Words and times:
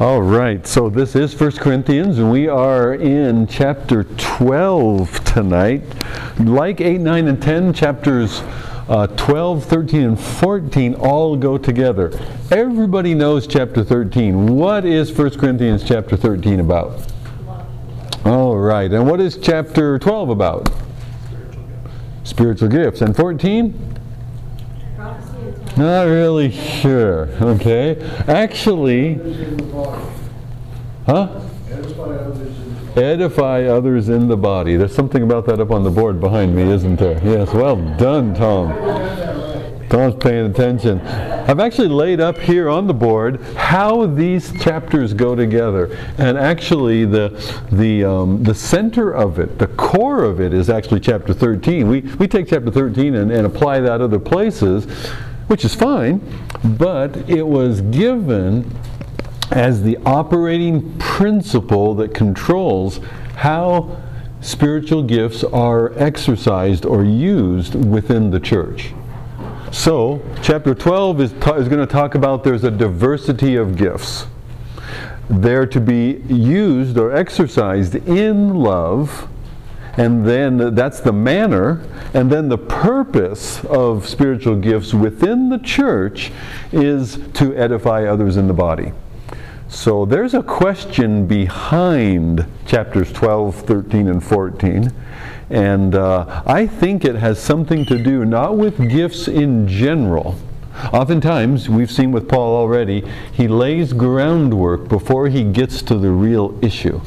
All 0.00 0.22
right, 0.22 0.66
so 0.66 0.88
this 0.88 1.14
is 1.14 1.38
1 1.38 1.52
Corinthians, 1.52 2.18
and 2.18 2.32
we 2.32 2.48
are 2.48 2.94
in 2.94 3.46
chapter 3.46 4.04
12 4.04 5.22
tonight. 5.22 5.82
Like 6.40 6.80
8, 6.80 6.98
9, 7.02 7.28
and 7.28 7.40
10, 7.40 7.74
chapters 7.74 8.40
uh, 8.88 9.06
12, 9.18 9.64
13, 9.66 10.00
and 10.00 10.18
14 10.18 10.94
all 10.94 11.36
go 11.36 11.58
together. 11.58 12.10
Everybody 12.50 13.12
knows 13.12 13.46
chapter 13.46 13.84
13. 13.84 14.46
What 14.56 14.86
is 14.86 15.12
1 15.12 15.38
Corinthians 15.38 15.84
chapter 15.86 16.16
13 16.16 16.60
about? 16.60 17.06
All 18.24 18.56
right, 18.56 18.90
and 18.90 19.06
what 19.06 19.20
is 19.20 19.36
chapter 19.36 19.98
12 19.98 20.30
about? 20.30 20.70
Spiritual 22.24 22.68
gifts. 22.68 23.02
And 23.02 23.14
14? 23.14 23.91
Not 25.76 26.04
really 26.04 26.50
sure. 26.50 27.28
Okay. 27.40 27.96
Actually, 28.28 29.14
huh? 31.06 31.40
Edify 32.94 33.64
others 33.64 34.10
in 34.10 34.28
the 34.28 34.36
body. 34.36 34.76
There's 34.76 34.94
something 34.94 35.22
about 35.22 35.46
that 35.46 35.60
up 35.60 35.70
on 35.70 35.82
the 35.82 35.90
board 35.90 36.20
behind 36.20 36.54
me, 36.54 36.62
isn't 36.64 36.96
there? 36.96 37.18
Yes. 37.24 37.54
Well 37.54 37.76
done, 37.96 38.34
Tom. 38.34 38.68
Tom's 39.88 40.14
paying 40.16 40.50
attention. 40.50 41.00
I've 41.00 41.60
actually 41.60 41.88
laid 41.88 42.20
up 42.20 42.38
here 42.38 42.68
on 42.68 42.86
the 42.86 42.94
board 42.94 43.42
how 43.56 44.06
these 44.06 44.52
chapters 44.62 45.12
go 45.12 45.34
together, 45.34 45.98
and 46.18 46.38
actually 46.38 47.04
the 47.04 47.28
the 47.72 48.04
um, 48.04 48.42
the 48.42 48.54
center 48.54 49.10
of 49.10 49.38
it, 49.38 49.58
the 49.58 49.66
core 49.66 50.24
of 50.24 50.40
it, 50.40 50.54
is 50.54 50.70
actually 50.70 51.00
chapter 51.00 51.34
13. 51.34 51.88
We 51.88 52.00
we 52.00 52.28
take 52.28 52.48
chapter 52.48 52.70
13 52.70 53.14
and, 53.14 53.30
and 53.30 53.46
apply 53.46 53.80
that 53.80 54.00
other 54.00 54.18
places 54.18 54.86
which 55.48 55.64
is 55.64 55.74
fine, 55.74 56.20
but 56.64 57.28
it 57.28 57.46
was 57.46 57.80
given 57.82 58.70
as 59.50 59.82
the 59.82 59.98
operating 60.06 60.98
principle 60.98 61.94
that 61.94 62.14
controls 62.14 63.00
how 63.36 63.96
spiritual 64.40 65.02
gifts 65.02 65.44
are 65.44 65.92
exercised 65.98 66.84
or 66.84 67.04
used 67.04 67.74
within 67.74 68.30
the 68.30 68.40
church. 68.40 68.92
So, 69.70 70.22
chapter 70.42 70.74
12 70.74 71.20
is, 71.20 71.32
is 71.32 71.38
going 71.40 71.78
to 71.78 71.86
talk 71.86 72.14
about 72.14 72.44
there's 72.44 72.64
a 72.64 72.70
diversity 72.70 73.56
of 73.56 73.76
gifts. 73.76 74.26
They're 75.30 75.66
to 75.66 75.80
be 75.80 76.22
used 76.28 76.98
or 76.98 77.14
exercised 77.14 77.94
in 77.94 78.54
love 78.54 79.28
and 79.96 80.24
then 80.26 80.74
that's 80.74 81.00
the 81.00 81.12
manner, 81.12 81.82
and 82.14 82.30
then 82.30 82.48
the 82.48 82.58
purpose 82.58 83.64
of 83.66 84.08
spiritual 84.08 84.56
gifts 84.56 84.94
within 84.94 85.48
the 85.48 85.58
church 85.58 86.32
is 86.72 87.18
to 87.34 87.54
edify 87.56 88.04
others 88.04 88.36
in 88.36 88.48
the 88.48 88.54
body. 88.54 88.92
So 89.68 90.04
there's 90.04 90.34
a 90.34 90.42
question 90.42 91.26
behind 91.26 92.46
chapters 92.66 93.10
12, 93.12 93.56
13, 93.56 94.08
and 94.08 94.22
14. 94.22 94.92
And 95.48 95.94
uh, 95.94 96.42
I 96.46 96.66
think 96.66 97.04
it 97.04 97.16
has 97.16 97.38
something 97.38 97.84
to 97.86 98.02
do 98.02 98.24
not 98.24 98.56
with 98.56 98.90
gifts 98.90 99.28
in 99.28 99.66
general. 99.68 100.36
Oftentimes, 100.92 101.68
we've 101.68 101.90
seen 101.90 102.12
with 102.12 102.28
Paul 102.28 102.56
already, 102.56 103.02
he 103.32 103.48
lays 103.48 103.92
groundwork 103.92 104.88
before 104.88 105.28
he 105.28 105.44
gets 105.44 105.82
to 105.82 105.96
the 105.96 106.10
real 106.10 106.58
issue. 106.62 107.00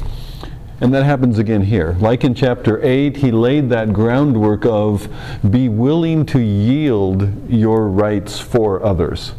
And 0.80 0.92
that 0.92 1.04
happens 1.04 1.38
again 1.38 1.62
here. 1.62 1.96
Like 2.00 2.22
in 2.22 2.34
chapter 2.34 2.82
8, 2.82 3.16
he 3.16 3.30
laid 3.30 3.70
that 3.70 3.94
groundwork 3.94 4.66
of 4.66 5.08
be 5.48 5.68
willing 5.70 6.26
to 6.26 6.38
yield 6.38 7.50
your 7.50 7.88
rights 7.88 8.38
for 8.38 8.82
others. 8.84 9.32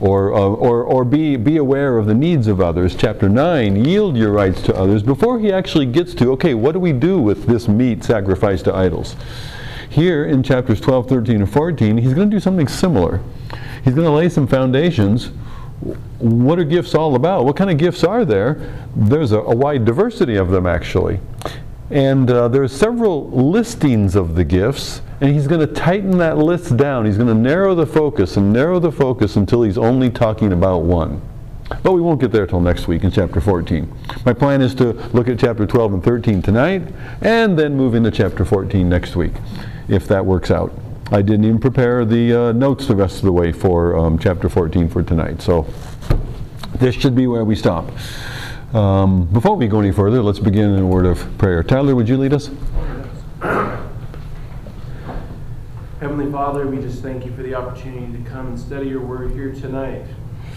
Or, 0.00 0.34
uh, 0.34 0.40
or, 0.40 0.82
or 0.82 1.04
be, 1.04 1.36
be 1.36 1.56
aware 1.56 1.96
of 1.98 2.06
the 2.06 2.14
needs 2.14 2.48
of 2.48 2.60
others. 2.60 2.96
Chapter 2.96 3.28
9, 3.28 3.84
yield 3.84 4.16
your 4.16 4.32
rights 4.32 4.60
to 4.62 4.74
others 4.74 5.02
before 5.04 5.38
he 5.38 5.52
actually 5.52 5.86
gets 5.86 6.14
to, 6.14 6.32
okay, 6.32 6.54
what 6.54 6.72
do 6.72 6.80
we 6.80 6.92
do 6.92 7.20
with 7.20 7.46
this 7.46 7.68
meat 7.68 8.02
sacrificed 8.02 8.64
to 8.64 8.74
idols? 8.74 9.14
Here 9.88 10.24
in 10.24 10.42
chapters 10.42 10.80
12, 10.80 11.08
13, 11.08 11.36
and 11.36 11.50
14, 11.50 11.98
he's 11.98 12.12
going 12.12 12.28
to 12.28 12.36
do 12.36 12.40
something 12.40 12.66
similar. 12.66 13.20
He's 13.84 13.94
going 13.94 14.06
to 14.06 14.12
lay 14.12 14.28
some 14.28 14.46
foundations 14.48 15.30
what 16.18 16.58
are 16.58 16.64
gifts 16.64 16.94
all 16.94 17.16
about? 17.16 17.44
What 17.44 17.56
kind 17.56 17.70
of 17.70 17.78
gifts 17.78 18.04
are 18.04 18.24
there? 18.24 18.86
There's 18.94 19.32
a, 19.32 19.40
a 19.40 19.54
wide 19.54 19.84
diversity 19.84 20.36
of 20.36 20.50
them, 20.50 20.66
actually. 20.66 21.20
And 21.90 22.30
uh, 22.30 22.48
there's 22.48 22.72
several 22.72 23.28
listings 23.30 24.16
of 24.16 24.34
the 24.34 24.44
gifts, 24.44 25.02
and 25.20 25.30
he's 25.34 25.46
going 25.46 25.66
to 25.66 25.72
tighten 25.72 26.16
that 26.18 26.38
list 26.38 26.76
down. 26.76 27.04
He's 27.04 27.16
going 27.16 27.28
to 27.28 27.34
narrow 27.34 27.74
the 27.74 27.86
focus 27.86 28.36
and 28.36 28.52
narrow 28.52 28.78
the 28.78 28.92
focus 28.92 29.36
until 29.36 29.62
he's 29.62 29.76
only 29.76 30.08
talking 30.08 30.52
about 30.52 30.84
one. 30.84 31.20
But 31.82 31.92
we 31.92 32.00
won't 32.00 32.20
get 32.20 32.32
there 32.32 32.46
till 32.46 32.60
next 32.60 32.86
week 32.88 33.04
in 33.04 33.10
chapter 33.10 33.40
14. 33.40 33.92
My 34.24 34.32
plan 34.32 34.62
is 34.62 34.74
to 34.76 34.92
look 35.12 35.28
at 35.28 35.38
chapter 35.38 35.66
12 35.66 35.94
and 35.94 36.04
13 36.04 36.42
tonight, 36.42 36.82
and 37.20 37.58
then 37.58 37.76
move 37.76 37.94
into 37.94 38.10
chapter 38.10 38.44
14 38.44 38.88
next 38.88 39.16
week, 39.16 39.32
if 39.88 40.06
that 40.08 40.24
works 40.24 40.50
out. 40.50 40.72
I 41.12 41.20
didn't 41.20 41.44
even 41.44 41.58
prepare 41.58 42.06
the 42.06 42.32
uh, 42.32 42.52
notes 42.52 42.86
the 42.86 42.96
rest 42.96 43.16
of 43.16 43.24
the 43.24 43.32
way 43.32 43.52
for 43.52 43.98
um, 43.98 44.18
chapter 44.18 44.48
14 44.48 44.88
for 44.88 45.02
tonight. 45.02 45.42
So 45.42 45.66
this 46.76 46.94
should 46.94 47.14
be 47.14 47.26
where 47.26 47.44
we 47.44 47.54
stop. 47.54 47.90
Um, 48.72 49.26
before 49.26 49.54
we 49.54 49.68
go 49.68 49.80
any 49.80 49.92
further, 49.92 50.22
let's 50.22 50.38
begin 50.38 50.70
in 50.70 50.78
a 50.78 50.86
word 50.86 51.04
of 51.04 51.36
prayer. 51.36 51.62
Tyler, 51.62 51.94
would 51.94 52.08
you 52.08 52.16
lead 52.16 52.32
us? 52.32 52.48
Heavenly 56.00 56.32
Father, 56.32 56.66
we 56.66 56.78
just 56.78 57.02
thank 57.02 57.26
you 57.26 57.36
for 57.36 57.42
the 57.42 57.54
opportunity 57.56 58.10
to 58.10 58.30
come 58.30 58.46
and 58.46 58.58
study 58.58 58.88
your 58.88 59.02
word 59.02 59.32
here 59.32 59.52
tonight. 59.52 60.06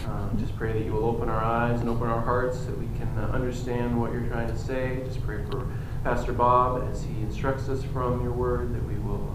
Um, 0.08 0.38
just 0.40 0.56
pray 0.56 0.72
that 0.72 0.86
you 0.86 0.94
will 0.94 1.04
open 1.04 1.28
our 1.28 1.44
eyes 1.44 1.82
and 1.82 1.90
open 1.90 2.08
our 2.08 2.22
hearts 2.22 2.64
that 2.64 2.78
we 2.78 2.86
can 2.98 3.10
uh, 3.18 3.30
understand 3.34 4.00
what 4.00 4.14
you're 4.14 4.28
trying 4.28 4.48
to 4.48 4.58
say. 4.58 5.02
Just 5.06 5.22
pray 5.26 5.44
for 5.52 5.68
Pastor 6.06 6.32
Bob 6.32 6.88
as 6.90 7.04
he 7.04 7.14
instructs 7.24 7.68
us 7.68 7.84
from 7.84 8.24
your 8.24 8.32
word 8.32 8.74
that 8.74 8.86
we 8.86 8.96
will 9.00 9.35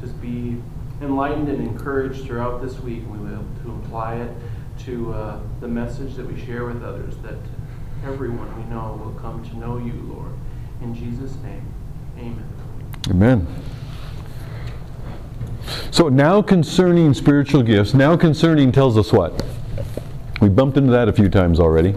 just 0.00 0.20
be 0.20 0.56
enlightened 1.00 1.48
and 1.48 1.60
encouraged 1.60 2.24
throughout 2.24 2.62
this 2.62 2.78
week. 2.80 2.98
And 2.98 3.12
we 3.12 3.18
will 3.18 3.26
be 3.26 3.34
able 3.34 3.78
to 3.80 3.86
apply 3.86 4.16
it 4.16 4.30
to 4.84 5.12
uh, 5.12 5.40
the 5.60 5.68
message 5.68 6.14
that 6.14 6.26
we 6.26 6.38
share 6.44 6.64
with 6.64 6.82
others, 6.82 7.16
that 7.18 7.38
everyone 8.04 8.54
we 8.56 8.68
know 8.74 9.00
will 9.02 9.18
come 9.20 9.44
to 9.50 9.56
know 9.56 9.78
you, 9.78 9.94
Lord. 10.12 10.32
In 10.82 10.94
Jesus' 10.94 11.34
name, 11.42 11.66
amen. 12.18 12.44
Amen. 13.10 13.46
So 15.90 16.08
now 16.08 16.42
concerning 16.42 17.14
spiritual 17.14 17.62
gifts, 17.62 17.94
now 17.94 18.16
concerning 18.16 18.70
tells 18.70 18.96
us 18.98 19.12
what? 19.12 19.42
We 20.40 20.48
bumped 20.48 20.76
into 20.76 20.92
that 20.92 21.08
a 21.08 21.12
few 21.12 21.28
times 21.28 21.58
already. 21.58 21.94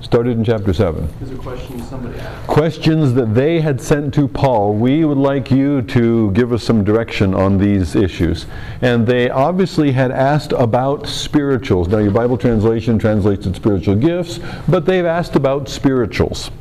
Started 0.00 0.38
in 0.38 0.44
chapter 0.44 0.72
7. 0.72 1.08
These 1.20 1.32
are 1.32 1.36
questions 1.38 1.88
somebody 1.88 2.18
asked. 2.20 2.46
Questions 2.46 3.14
that 3.14 3.34
they 3.34 3.60
had 3.60 3.80
sent 3.80 4.14
to 4.14 4.28
Paul. 4.28 4.74
We 4.74 5.04
would 5.04 5.18
like 5.18 5.50
you 5.50 5.82
to 5.82 6.30
give 6.32 6.52
us 6.52 6.62
some 6.62 6.84
direction 6.84 7.34
on 7.34 7.58
these 7.58 7.96
issues. 7.96 8.46
And 8.80 9.04
they 9.04 9.28
obviously 9.28 9.90
had 9.90 10.12
asked 10.12 10.52
about 10.52 11.08
spirituals. 11.08 11.88
Now, 11.88 11.98
your 11.98 12.12
Bible 12.12 12.38
translation 12.38 12.96
translates 12.96 13.44
it 13.46 13.56
spiritual 13.56 13.96
gifts, 13.96 14.38
but 14.68 14.86
they've 14.86 15.04
asked 15.04 15.34
about 15.34 15.68
spirituals. 15.68 16.52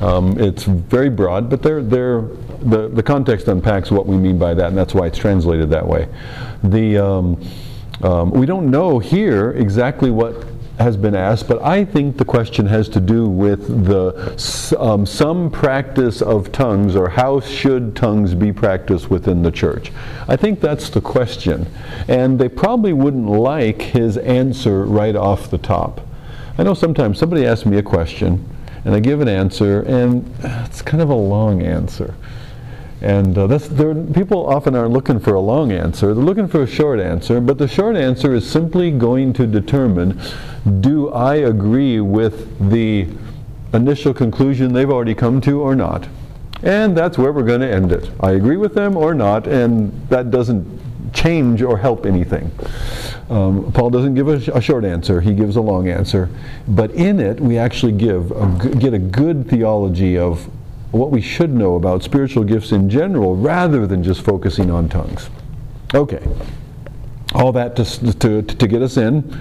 Um, 0.00 0.38
it's 0.38 0.62
very 0.62 1.10
broad, 1.10 1.50
but 1.50 1.64
they're, 1.64 1.82
they're, 1.82 2.20
the, 2.60 2.88
the 2.88 3.02
context 3.02 3.48
unpacks 3.48 3.90
what 3.90 4.06
we 4.06 4.16
mean 4.16 4.38
by 4.38 4.54
that, 4.54 4.68
and 4.68 4.78
that's 4.78 4.94
why 4.94 5.06
it's 5.06 5.18
translated 5.18 5.70
that 5.70 5.86
way. 5.86 6.06
The, 6.62 6.98
um, 6.98 7.44
um, 8.02 8.30
we 8.30 8.46
don't 8.46 8.70
know 8.70 9.00
here 9.00 9.50
exactly 9.52 10.10
what 10.10 10.55
has 10.78 10.96
been 10.96 11.14
asked, 11.14 11.48
but 11.48 11.62
I 11.62 11.84
think 11.84 12.18
the 12.18 12.24
question 12.24 12.66
has 12.66 12.88
to 12.90 13.00
do 13.00 13.26
with 13.26 13.86
the 13.86 14.76
um, 14.78 15.06
some 15.06 15.50
practice 15.50 16.20
of 16.20 16.52
tongues 16.52 16.94
or 16.94 17.08
how 17.08 17.40
should 17.40 17.96
tongues 17.96 18.34
be 18.34 18.52
practiced 18.52 19.10
within 19.10 19.42
the 19.42 19.50
church. 19.50 19.90
I 20.28 20.36
think 20.36 20.60
that's 20.60 20.90
the 20.90 21.00
question, 21.00 21.66
and 22.08 22.38
they 22.38 22.48
probably 22.48 22.92
wouldn't 22.92 23.28
like 23.28 23.80
his 23.80 24.18
answer 24.18 24.84
right 24.84 25.16
off 25.16 25.50
the 25.50 25.58
top. 25.58 26.00
I 26.58 26.62
know 26.62 26.74
sometimes 26.74 27.18
somebody 27.18 27.46
asks 27.46 27.66
me 27.66 27.78
a 27.78 27.82
question, 27.82 28.46
and 28.84 28.94
I 28.94 29.00
give 29.00 29.20
an 29.20 29.28
answer, 29.28 29.82
and 29.82 30.30
it's 30.42 30.82
kind 30.82 31.02
of 31.02 31.10
a 31.10 31.14
long 31.14 31.62
answer. 31.62 32.14
And 33.02 33.36
uh, 33.36 33.46
that's, 33.46 33.68
people 33.68 34.46
often 34.46 34.74
aren't 34.74 34.92
looking 34.92 35.20
for 35.20 35.34
a 35.34 35.40
long 35.40 35.70
answer, 35.70 36.14
they're 36.14 36.24
looking 36.24 36.48
for 36.48 36.62
a 36.62 36.66
short 36.66 36.98
answer, 36.98 37.40
but 37.40 37.58
the 37.58 37.68
short 37.68 37.96
answer 37.96 38.34
is 38.34 38.48
simply 38.48 38.90
going 38.90 39.32
to 39.34 39.46
determine 39.46 40.20
do 40.80 41.10
I 41.10 41.36
agree 41.36 42.00
with 42.00 42.70
the 42.70 43.06
initial 43.74 44.14
conclusion 44.14 44.72
they've 44.72 44.90
already 44.90 45.14
come 45.14 45.40
to 45.42 45.60
or 45.60 45.76
not? 45.76 46.08
And 46.62 46.96
that's 46.96 47.18
where 47.18 47.32
we're 47.32 47.42
going 47.42 47.60
to 47.60 47.70
end 47.70 47.92
it. 47.92 48.10
I 48.20 48.32
agree 48.32 48.56
with 48.56 48.74
them 48.74 48.96
or 48.96 49.14
not, 49.14 49.46
and 49.46 49.92
that 50.08 50.30
doesn't 50.30 51.12
change 51.12 51.62
or 51.62 51.76
help 51.76 52.06
anything. 52.06 52.50
Um, 53.28 53.72
Paul 53.72 53.90
doesn't 53.90 54.14
give 54.14 54.28
a, 54.28 54.40
sh- 54.40 54.48
a, 54.52 54.60
short 54.60 54.84
answer, 54.84 55.20
he 55.20 55.34
gives 55.34 55.56
a 55.56 55.60
long 55.60 55.88
answer. 55.88 56.28
But 56.68 56.92
in 56.92 57.20
it, 57.20 57.40
we 57.40 57.58
actually 57.58 57.92
give 57.92 58.28
get 58.78 58.94
a 58.94 58.98
good 58.98 59.48
theology 59.48 60.16
of 60.16 60.48
what 60.92 61.10
we 61.10 61.20
should 61.20 61.52
know 61.52 61.74
about 61.74 62.02
spiritual 62.02 62.44
gifts 62.44 62.72
in 62.72 62.88
general 62.88 63.36
rather 63.36 63.86
than 63.86 64.02
just 64.02 64.22
focusing 64.22 64.70
on 64.70 64.88
tongues. 64.88 65.28
Okay. 65.94 66.22
all 67.34 67.52
that 67.52 67.76
to, 67.76 67.84
to, 68.18 68.42
to 68.42 68.66
get 68.66 68.82
us 68.82 68.96
in. 68.96 69.38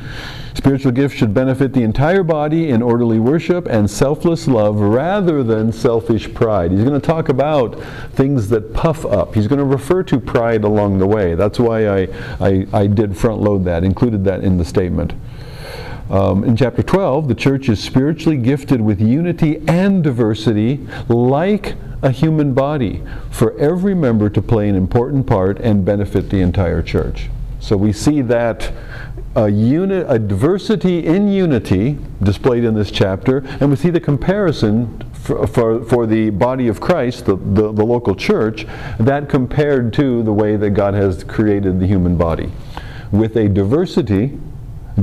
Spiritual 0.55 0.93
gifts 0.93 1.15
should 1.15 1.33
benefit 1.33 1.73
the 1.73 1.83
entire 1.83 2.23
body 2.23 2.69
in 2.69 2.81
orderly 2.81 3.19
worship 3.19 3.67
and 3.67 3.89
selfless 3.89 4.47
love 4.47 4.79
rather 4.79 5.43
than 5.43 5.71
selfish 5.71 6.33
pride. 6.33 6.71
He's 6.71 6.83
going 6.83 6.99
to 6.99 7.05
talk 7.05 7.27
about 7.27 7.75
things 8.13 8.47
that 8.49 8.73
puff 8.73 9.05
up. 9.05 9.35
He's 9.35 9.47
going 9.47 9.59
to 9.59 9.65
refer 9.65 10.01
to 10.03 10.19
pride 10.19 10.63
along 10.63 10.99
the 10.99 11.07
way. 11.07 11.35
That's 11.35 11.59
why 11.59 11.87
I, 11.87 12.07
I, 12.39 12.67
I 12.71 12.87
did 12.87 13.17
front 13.17 13.41
load 13.41 13.65
that, 13.65 13.83
included 13.83 14.23
that 14.25 14.45
in 14.45 14.57
the 14.57 14.63
statement. 14.65 15.13
Um, 16.09 16.43
in 16.43 16.55
chapter 16.55 16.83
12, 16.83 17.27
the 17.27 17.35
church 17.35 17.67
is 17.67 17.81
spiritually 17.81 18.37
gifted 18.37 18.79
with 18.79 19.01
unity 19.01 19.61
and 19.67 20.03
diversity 20.03 20.85
like 21.07 21.75
a 22.03 22.11
human 22.11 22.53
body 22.53 23.01
for 23.31 23.57
every 23.57 23.95
member 23.95 24.29
to 24.29 24.41
play 24.41 24.69
an 24.69 24.75
important 24.75 25.25
part 25.25 25.59
and 25.59 25.83
benefit 25.83 26.29
the 26.29 26.41
entire 26.41 26.83
church. 26.83 27.29
So 27.59 27.75
we 27.75 27.91
see 27.91 28.21
that 28.21 28.71
a, 29.35 29.49
uni- 29.49 29.95
a 29.95 30.19
diversity 30.19 31.05
in 31.05 31.27
unity 31.27 31.97
displayed 32.21 32.63
in 32.63 32.75
this 32.75 32.91
chapter, 32.91 33.39
and 33.59 33.71
we 33.71 33.75
see 33.75 33.89
the 33.89 33.99
comparison 33.99 35.03
for, 35.13 35.47
for, 35.47 35.83
for 35.83 36.05
the 36.05 36.29
body 36.29 36.67
of 36.67 36.79
Christ, 36.79 37.25
the, 37.25 37.35
the, 37.35 37.71
the 37.71 37.83
local 37.83 38.13
church, 38.13 38.67
that 38.99 39.27
compared 39.27 39.91
to 39.93 40.21
the 40.21 40.31
way 40.31 40.55
that 40.55 40.69
God 40.71 40.93
has 40.93 41.23
created 41.23 41.79
the 41.79 41.87
human 41.87 42.15
body. 42.15 42.51
With 43.11 43.35
a 43.35 43.49
diversity, 43.49 44.37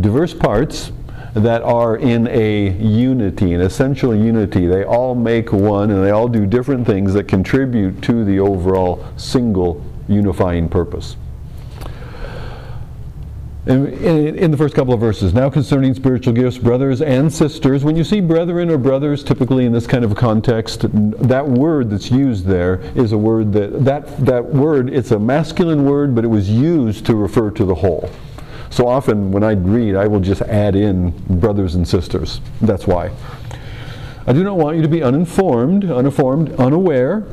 diverse 0.01 0.35
parts, 0.35 0.93
that 1.35 1.63
are 1.63 1.97
in 1.97 2.29
a 2.29 2.71
unity, 2.79 3.55
an 3.55 3.61
essential 3.61 4.15
unity. 4.15 4.67
They 4.67 4.85
all 4.85 5.15
make 5.15 5.53
one 5.53 5.91
and 5.91 6.05
they 6.05 6.11
all 6.11 6.29
do 6.29 6.45
different 6.45 6.87
things 6.87 7.15
that 7.15 7.25
contribute 7.25 8.03
to 8.03 8.25
the 8.25 8.39
overall 8.39 9.05
single 9.17 9.83
unifying 10.09 10.69
purpose. 10.69 11.17
In, 13.65 13.87
in, 13.87 14.37
in, 14.37 14.51
the 14.51 14.57
first 14.57 14.75
couple 14.75 14.93
of 14.93 14.99
verses, 14.99 15.33
now 15.33 15.49
concerning 15.49 15.95
spiritual 15.95 16.35
gifts, 16.35 16.59
brothers 16.59 17.01
and 17.01 17.33
sisters, 17.33 17.85
when 17.85 17.95
you 17.95 18.03
see 18.03 18.21
brethren 18.21 18.69
or 18.69 18.77
brothers, 18.77 19.23
typically 19.23 19.67
in 19.67 19.73
this 19.73 19.87
kind 19.87 20.05
of 20.05 20.17
context, 20.17 20.81
that 20.93 21.47
word 21.47 21.89
that's 21.89 22.11
used 22.11 22.45
there 22.45 22.81
is 22.97 23.13
a 23.13 23.19
word 23.19 23.53
that, 23.53 23.85
that, 23.85 24.27
that 24.27 24.45
word, 24.45 24.91
it's 24.91 25.13
a 25.13 25.19
masculine 25.19 25.85
word, 25.85 26.13
but 26.13 26.25
it 26.25 26.29
was 26.29 26.51
used 26.51 27.07
to 27.07 27.15
refer 27.15 27.53
to 27.53 27.65
the 27.65 27.77
whole. 27.77 28.11
So 28.73 28.89
often 28.89 29.31
when 29.33 29.45
I 29.45 29.53
read, 29.53 29.97
I 29.97 30.07
will 30.07 30.21
just 30.21 30.41
add 30.41 30.75
in 30.75 31.11
brothers 31.39 31.75
and 31.75 31.87
sisters. 31.87 32.41
That's 32.63 32.87
why. 32.87 33.11
I 34.27 34.33
do 34.33 34.43
not 34.43 34.57
want 34.57 34.77
you 34.77 34.83
to 34.83 34.89
be 34.89 35.03
uninformed, 35.03 35.85
uninformed, 35.85 36.55
unaware. 36.55 37.27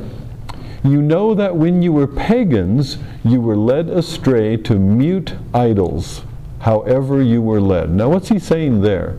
You 0.83 1.01
know 1.01 1.33
that 1.33 1.55
when 1.55 1.81
you 1.81 1.93
were 1.93 2.07
pagans, 2.07 2.97
you 3.23 3.39
were 3.39 3.55
led 3.55 3.87
astray 3.87 4.57
to 4.57 4.75
mute 4.75 5.33
idols, 5.53 6.23
however 6.59 7.21
you 7.21 7.41
were 7.41 7.61
led. 7.61 7.89
Now, 7.89 8.09
what's 8.09 8.27
he 8.27 8.37
saying 8.37 8.81
there? 8.81 9.15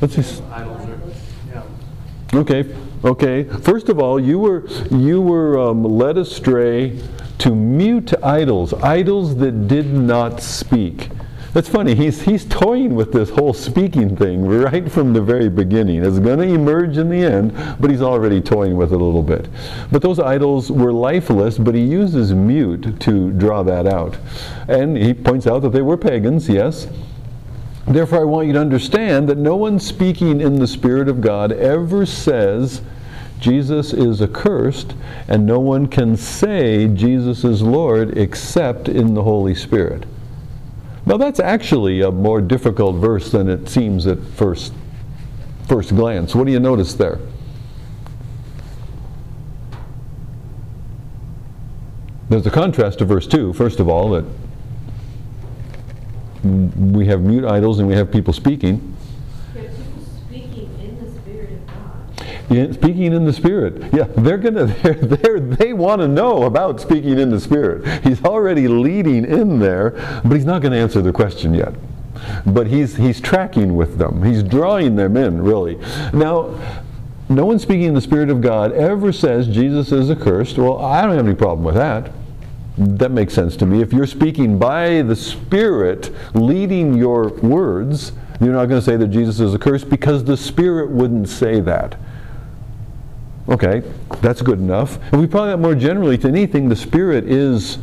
What's 0.00 0.16
he? 0.16 0.22
Yeah. 1.48 1.62
Okay. 2.34 2.74
Okay. 3.04 3.44
First 3.44 3.88
of 3.88 4.00
all, 4.00 4.18
you 4.18 4.40
were 4.40 4.66
you 4.90 5.20
were 5.22 5.58
um, 5.60 5.84
led 5.84 6.18
astray 6.18 6.98
to 7.44 7.54
mute 7.54 8.14
idols, 8.22 8.72
idols 8.72 9.36
that 9.36 9.68
did 9.68 9.92
not 9.92 10.40
speak. 10.40 11.10
That's 11.52 11.68
funny, 11.68 11.94
he's, 11.94 12.22
he's 12.22 12.46
toying 12.46 12.94
with 12.94 13.12
this 13.12 13.28
whole 13.28 13.52
speaking 13.52 14.16
thing 14.16 14.48
right 14.48 14.90
from 14.90 15.12
the 15.12 15.20
very 15.20 15.50
beginning. 15.50 16.02
It's 16.02 16.18
going 16.18 16.38
to 16.38 16.46
emerge 16.46 16.96
in 16.96 17.10
the 17.10 17.22
end, 17.22 17.52
but 17.78 17.90
he's 17.90 18.00
already 18.00 18.40
toying 18.40 18.78
with 18.78 18.94
it 18.94 19.00
a 19.00 19.04
little 19.04 19.22
bit. 19.22 19.50
But 19.92 20.00
those 20.00 20.18
idols 20.18 20.70
were 20.70 20.90
lifeless, 20.90 21.58
but 21.58 21.74
he 21.74 21.82
uses 21.82 22.32
mute 22.32 22.98
to 23.00 23.30
draw 23.32 23.62
that 23.62 23.86
out. 23.86 24.16
And 24.66 24.96
he 24.96 25.12
points 25.12 25.46
out 25.46 25.60
that 25.60 25.72
they 25.72 25.82
were 25.82 25.98
pagans, 25.98 26.48
yes. 26.48 26.88
Therefore, 27.86 28.22
I 28.22 28.24
want 28.24 28.46
you 28.46 28.54
to 28.54 28.60
understand 28.60 29.28
that 29.28 29.36
no 29.36 29.54
one 29.54 29.78
speaking 29.78 30.40
in 30.40 30.58
the 30.58 30.66
Spirit 30.66 31.10
of 31.10 31.20
God 31.20 31.52
ever 31.52 32.06
says, 32.06 32.80
Jesus 33.44 33.92
is 33.92 34.22
accursed, 34.22 34.94
and 35.28 35.44
no 35.44 35.60
one 35.60 35.86
can 35.86 36.16
say 36.16 36.88
Jesus 36.88 37.44
is 37.44 37.60
Lord 37.60 38.16
except 38.16 38.88
in 38.88 39.12
the 39.12 39.22
Holy 39.22 39.54
Spirit. 39.54 40.06
Now 41.04 41.18
that's 41.18 41.40
actually 41.40 42.00
a 42.00 42.10
more 42.10 42.40
difficult 42.40 42.96
verse 42.96 43.30
than 43.30 43.50
it 43.50 43.68
seems 43.68 44.06
at 44.06 44.18
first, 44.18 44.72
first 45.68 45.90
glance. 45.90 46.34
What 46.34 46.46
do 46.46 46.52
you 46.54 46.58
notice 46.58 46.94
there? 46.94 47.18
There's 52.30 52.46
a 52.46 52.50
contrast 52.50 53.00
to 53.00 53.04
verse 53.04 53.26
2, 53.26 53.52
first 53.52 53.78
of 53.78 53.90
all, 53.90 54.08
that 54.12 54.24
we 56.42 57.04
have 57.04 57.20
mute 57.20 57.44
idols 57.44 57.78
and 57.78 57.86
we 57.86 57.94
have 57.94 58.10
people 58.10 58.32
speaking. 58.32 58.93
Speaking 62.48 63.12
in 63.12 63.24
the 63.24 63.32
Spirit. 63.32 63.92
Yeah, 63.92 64.04
they're 64.16 64.38
gonna 64.38 64.66
they're, 64.82 64.94
they're, 64.94 65.40
they 65.40 65.72
want 65.72 66.00
to 66.00 66.08
know 66.08 66.44
about 66.44 66.80
speaking 66.80 67.18
in 67.18 67.30
the 67.30 67.40
Spirit. 67.40 68.04
He's 68.04 68.24
already 68.24 68.68
leading 68.68 69.24
in 69.24 69.58
there, 69.58 69.90
but 70.24 70.34
he's 70.34 70.44
not 70.44 70.62
going 70.62 70.72
to 70.72 70.78
answer 70.78 71.02
the 71.02 71.12
question 71.12 71.54
yet. 71.54 71.74
But 72.46 72.66
he's 72.66 72.96
he's 72.96 73.20
tracking 73.20 73.74
with 73.74 73.98
them. 73.98 74.22
He's 74.22 74.42
drawing 74.42 74.96
them 74.96 75.16
in 75.16 75.42
really. 75.42 75.78
Now, 76.12 76.58
no 77.28 77.46
one 77.46 77.58
speaking 77.58 77.84
in 77.84 77.94
the 77.94 78.00
Spirit 78.00 78.30
of 78.30 78.40
God 78.40 78.72
ever 78.72 79.12
says 79.12 79.48
Jesus 79.48 79.92
is 79.92 80.10
accursed. 80.10 80.58
Well, 80.58 80.78
I 80.78 81.02
don't 81.02 81.16
have 81.16 81.26
any 81.26 81.34
problem 81.34 81.64
with 81.64 81.74
that. 81.74 82.12
That 82.76 83.12
makes 83.12 83.32
sense 83.32 83.56
to 83.58 83.66
me. 83.66 83.80
If 83.80 83.92
you're 83.92 84.06
speaking 84.06 84.58
by 84.58 85.02
the 85.02 85.16
Spirit, 85.16 86.14
leading 86.34 86.94
your 86.94 87.28
words, 87.28 88.12
you're 88.40 88.52
not 88.52 88.66
going 88.66 88.80
to 88.80 88.84
say 88.84 88.96
that 88.96 89.08
Jesus 89.08 89.40
is 89.40 89.54
accursed 89.54 89.88
because 89.88 90.24
the 90.24 90.36
Spirit 90.36 90.90
wouldn't 90.90 91.28
say 91.28 91.60
that. 91.60 91.96
Okay, 93.48 93.82
that's 94.22 94.40
good 94.40 94.58
enough. 94.58 94.98
And 95.12 95.20
we 95.20 95.26
apply 95.26 95.48
that 95.48 95.58
more 95.58 95.74
generally 95.74 96.16
to 96.18 96.28
anything, 96.28 96.68
the 96.68 96.76
Spirit 96.76 97.24
is 97.24 97.78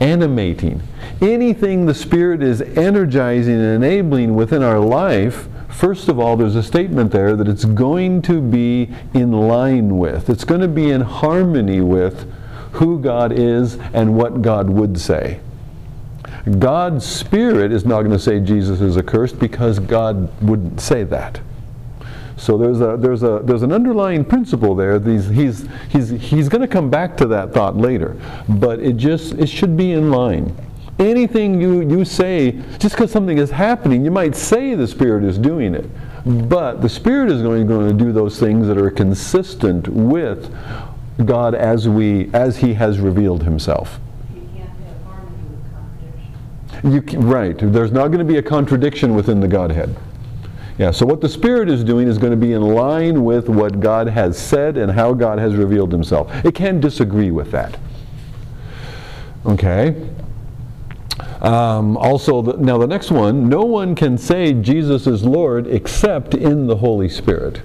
animating. 0.00 0.82
Anything 1.20 1.84
the 1.84 1.94
Spirit 1.94 2.42
is 2.42 2.62
energizing 2.62 3.54
and 3.54 3.84
enabling 3.84 4.34
within 4.34 4.62
our 4.62 4.80
life, 4.80 5.48
first 5.68 6.08
of 6.08 6.18
all, 6.18 6.36
there's 6.36 6.56
a 6.56 6.62
statement 6.62 7.12
there 7.12 7.36
that 7.36 7.46
it's 7.46 7.66
going 7.66 8.22
to 8.22 8.40
be 8.40 8.90
in 9.12 9.32
line 9.32 9.98
with, 9.98 10.30
it's 10.30 10.44
going 10.44 10.62
to 10.62 10.68
be 10.68 10.90
in 10.90 11.02
harmony 11.02 11.80
with 11.80 12.30
who 12.72 12.98
God 12.98 13.32
is 13.32 13.78
and 13.92 14.14
what 14.16 14.40
God 14.42 14.70
would 14.70 14.98
say. 14.98 15.40
God's 16.58 17.04
Spirit 17.04 17.72
is 17.72 17.84
not 17.84 18.02
going 18.02 18.12
to 18.12 18.18
say 18.18 18.40
Jesus 18.40 18.80
is 18.80 18.96
accursed 18.96 19.38
because 19.38 19.78
God 19.78 20.30
wouldn't 20.42 20.80
say 20.80 21.04
that. 21.04 21.40
So 22.36 22.58
there's 22.58 22.80
a 22.82 22.96
there's 22.98 23.22
a 23.22 23.40
there's 23.42 23.62
an 23.62 23.72
underlying 23.72 24.24
principle 24.24 24.74
there. 24.74 24.98
These, 24.98 25.28
he's 25.28 25.66
he's 25.88 26.10
he's 26.10 26.48
going 26.48 26.60
to 26.60 26.68
come 26.68 26.90
back 26.90 27.16
to 27.18 27.26
that 27.28 27.54
thought 27.54 27.76
later, 27.76 28.16
but 28.48 28.78
it 28.80 28.96
just 28.96 29.34
it 29.34 29.48
should 29.48 29.76
be 29.76 29.92
in 29.92 30.10
line. 30.10 30.54
Anything 30.98 31.60
you 31.60 31.80
you 31.88 32.04
say, 32.04 32.52
just 32.78 32.94
because 32.94 33.10
something 33.10 33.38
is 33.38 33.50
happening, 33.50 34.04
you 34.04 34.10
might 34.10 34.36
say 34.36 34.74
the 34.74 34.86
Spirit 34.86 35.24
is 35.24 35.38
doing 35.38 35.74
it, 35.74 35.86
but 36.48 36.82
the 36.82 36.88
Spirit 36.88 37.30
is 37.30 37.40
going, 37.40 37.66
going 37.66 37.96
to 37.96 38.04
do 38.04 38.12
those 38.12 38.38
things 38.38 38.66
that 38.66 38.76
are 38.76 38.90
consistent 38.90 39.88
with 39.88 40.54
God 41.24 41.54
as 41.54 41.88
we 41.88 42.30
as 42.34 42.58
He 42.58 42.74
has 42.74 43.00
revealed 43.00 43.44
Himself. 43.44 43.98
You 46.84 47.00
right. 47.18 47.56
There's 47.58 47.92
not 47.92 48.08
going 48.08 48.18
to 48.18 48.24
be 48.24 48.36
a 48.36 48.42
contradiction 48.42 49.14
within 49.14 49.40
the 49.40 49.48
Godhead. 49.48 49.96
Yeah, 50.78 50.90
so 50.90 51.06
what 51.06 51.22
the 51.22 51.28
Spirit 51.28 51.70
is 51.70 51.82
doing 51.82 52.06
is 52.06 52.18
going 52.18 52.32
to 52.32 52.36
be 52.36 52.52
in 52.52 52.60
line 52.60 53.24
with 53.24 53.48
what 53.48 53.80
God 53.80 54.08
has 54.08 54.38
said 54.38 54.76
and 54.76 54.92
how 54.92 55.14
God 55.14 55.38
has 55.38 55.54
revealed 55.54 55.90
Himself. 55.90 56.30
It 56.44 56.54
can't 56.54 56.82
disagree 56.82 57.30
with 57.30 57.50
that. 57.52 57.78
Okay? 59.46 60.10
Um, 61.40 61.96
also, 61.96 62.42
the, 62.42 62.56
now 62.58 62.76
the 62.76 62.86
next 62.86 63.10
one 63.10 63.48
no 63.48 63.62
one 63.62 63.94
can 63.94 64.18
say 64.18 64.52
Jesus 64.52 65.06
is 65.06 65.22
Lord 65.22 65.66
except 65.66 66.34
in 66.34 66.66
the 66.66 66.76
Holy 66.76 67.08
Spirit. 67.08 67.62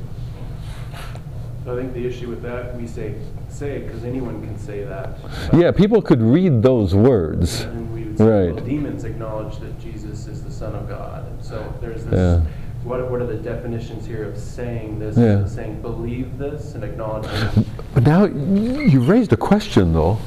I 1.67 1.75
think 1.75 1.93
the 1.93 2.05
issue 2.05 2.29
with 2.29 2.41
that, 2.43 2.75
we 2.77 2.87
say 2.87 3.15
say 3.49 3.79
because 3.79 4.03
anyone 4.05 4.45
can 4.45 4.57
say 4.57 4.83
that. 4.83 5.17
Yeah, 5.53 5.71
people 5.71 6.01
could 6.01 6.21
read 6.21 6.63
those 6.63 6.95
words. 6.95 7.61
And 7.61 7.93
we 7.93 8.05
would 8.05 8.17
say, 8.17 8.25
right. 8.25 8.55
well, 8.55 8.63
demons 8.63 9.03
acknowledge 9.03 9.57
that 9.59 9.79
Jesus 9.79 10.27
is 10.27 10.43
the 10.43 10.51
Son 10.51 10.75
of 10.75 10.87
God. 10.87 11.27
And 11.27 11.43
so 11.43 11.73
there's 11.81 12.05
this. 12.05 12.13
Yeah 12.13 12.51
what, 12.83 13.09
what 13.09 13.21
are 13.21 13.27
the 13.27 13.35
definitions 13.35 14.05
here 14.05 14.23
of 14.23 14.37
saying 14.37 14.99
this? 14.99 15.17
Yeah. 15.17 15.45
Saying 15.45 15.81
believe 15.81 16.37
this 16.37 16.73
and 16.75 16.83
acknowledge 16.83 17.27
this? 17.27 17.65
But 17.93 18.03
now 18.03 18.25
you 18.25 19.01
raised 19.01 19.33
a 19.33 19.37
question 19.37 19.93
though. 19.93 20.17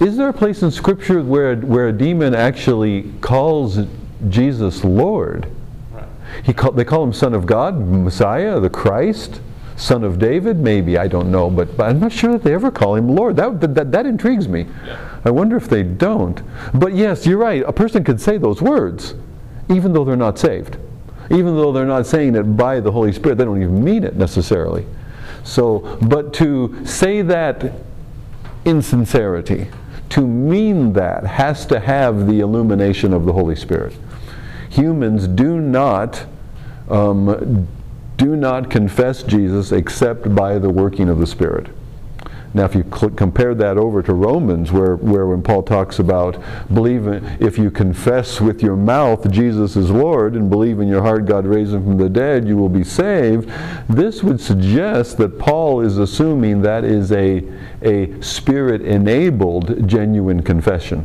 Is 0.00 0.16
there 0.16 0.28
a 0.28 0.32
place 0.32 0.62
in 0.62 0.70
Scripture 0.70 1.22
where, 1.22 1.56
where 1.56 1.88
a 1.88 1.92
demon 1.92 2.34
actually 2.34 3.12
calls 3.20 3.80
Jesus 4.28 4.82
Lord? 4.84 5.46
Right. 5.92 6.08
He 6.44 6.52
call, 6.52 6.72
they 6.72 6.84
call 6.84 7.04
him 7.04 7.12
Son 7.12 7.34
of 7.34 7.46
God, 7.46 7.78
Messiah, 7.78 8.58
the 8.60 8.70
Christ. 8.70 9.40
Son 9.76 10.04
of 10.04 10.18
David? 10.18 10.58
Maybe, 10.58 10.96
I 10.96 11.08
don't 11.08 11.30
know, 11.30 11.50
but, 11.50 11.76
but 11.76 11.90
I'm 11.90 11.98
not 11.98 12.12
sure 12.12 12.32
that 12.32 12.44
they 12.44 12.54
ever 12.54 12.70
call 12.70 12.94
him 12.94 13.08
Lord. 13.08 13.36
That, 13.36 13.60
that, 13.74 13.90
that 13.90 14.06
intrigues 14.06 14.46
me. 14.46 14.66
I 15.24 15.30
wonder 15.30 15.56
if 15.56 15.68
they 15.68 15.82
don't. 15.82 16.40
But 16.72 16.94
yes, 16.94 17.26
you're 17.26 17.38
right. 17.38 17.64
A 17.66 17.72
person 17.72 18.04
could 18.04 18.20
say 18.20 18.38
those 18.38 18.62
words, 18.62 19.14
even 19.68 19.92
though 19.92 20.04
they're 20.04 20.16
not 20.16 20.38
saved. 20.38 20.76
Even 21.30 21.56
though 21.56 21.72
they're 21.72 21.86
not 21.86 22.06
saying 22.06 22.34
it 22.36 22.42
by 22.42 22.80
the 22.80 22.92
Holy 22.92 23.12
Spirit, 23.12 23.38
they 23.38 23.44
don't 23.44 23.62
even 23.62 23.82
mean 23.82 24.04
it 24.04 24.16
necessarily. 24.16 24.84
So, 25.42 25.98
but 26.02 26.32
to 26.34 26.84
say 26.86 27.22
that 27.22 27.72
insincerity, 28.64 29.68
to 30.10 30.26
mean 30.26 30.92
that, 30.94 31.24
has 31.24 31.66
to 31.66 31.80
have 31.80 32.26
the 32.26 32.40
illumination 32.40 33.12
of 33.12 33.24
the 33.24 33.32
Holy 33.32 33.56
Spirit. 33.56 33.96
Humans 34.70 35.28
do 35.28 35.60
not 35.60 36.26
um, 36.88 37.68
do 38.16 38.36
not 38.36 38.70
confess 38.70 39.22
Jesus 39.22 39.72
except 39.72 40.34
by 40.34 40.58
the 40.58 40.70
working 40.70 41.08
of 41.08 41.18
the 41.18 41.26
Spirit. 41.26 41.68
Now, 42.54 42.66
if 42.66 42.74
you 42.76 42.84
compare 42.84 43.52
that 43.56 43.76
over 43.76 44.00
to 44.00 44.14
Romans, 44.14 44.70
where, 44.70 44.94
where 44.94 45.26
when 45.26 45.42
Paul 45.42 45.64
talks 45.64 45.98
about 45.98 46.40
believing, 46.72 47.24
if 47.40 47.58
you 47.58 47.68
confess 47.68 48.40
with 48.40 48.62
your 48.62 48.76
mouth 48.76 49.28
Jesus 49.28 49.74
is 49.74 49.90
Lord 49.90 50.34
and 50.36 50.48
believe 50.48 50.78
in 50.78 50.86
your 50.86 51.02
heart 51.02 51.26
God 51.26 51.46
raised 51.46 51.74
him 51.74 51.82
from 51.82 51.98
the 51.98 52.08
dead, 52.08 52.46
you 52.46 52.56
will 52.56 52.68
be 52.68 52.84
saved, 52.84 53.50
this 53.88 54.22
would 54.22 54.40
suggest 54.40 55.18
that 55.18 55.36
Paul 55.36 55.80
is 55.80 55.98
assuming 55.98 56.62
that 56.62 56.84
is 56.84 57.10
a, 57.10 57.42
a 57.82 58.22
spirit 58.22 58.82
enabled 58.82 59.88
genuine 59.88 60.40
confession. 60.40 61.04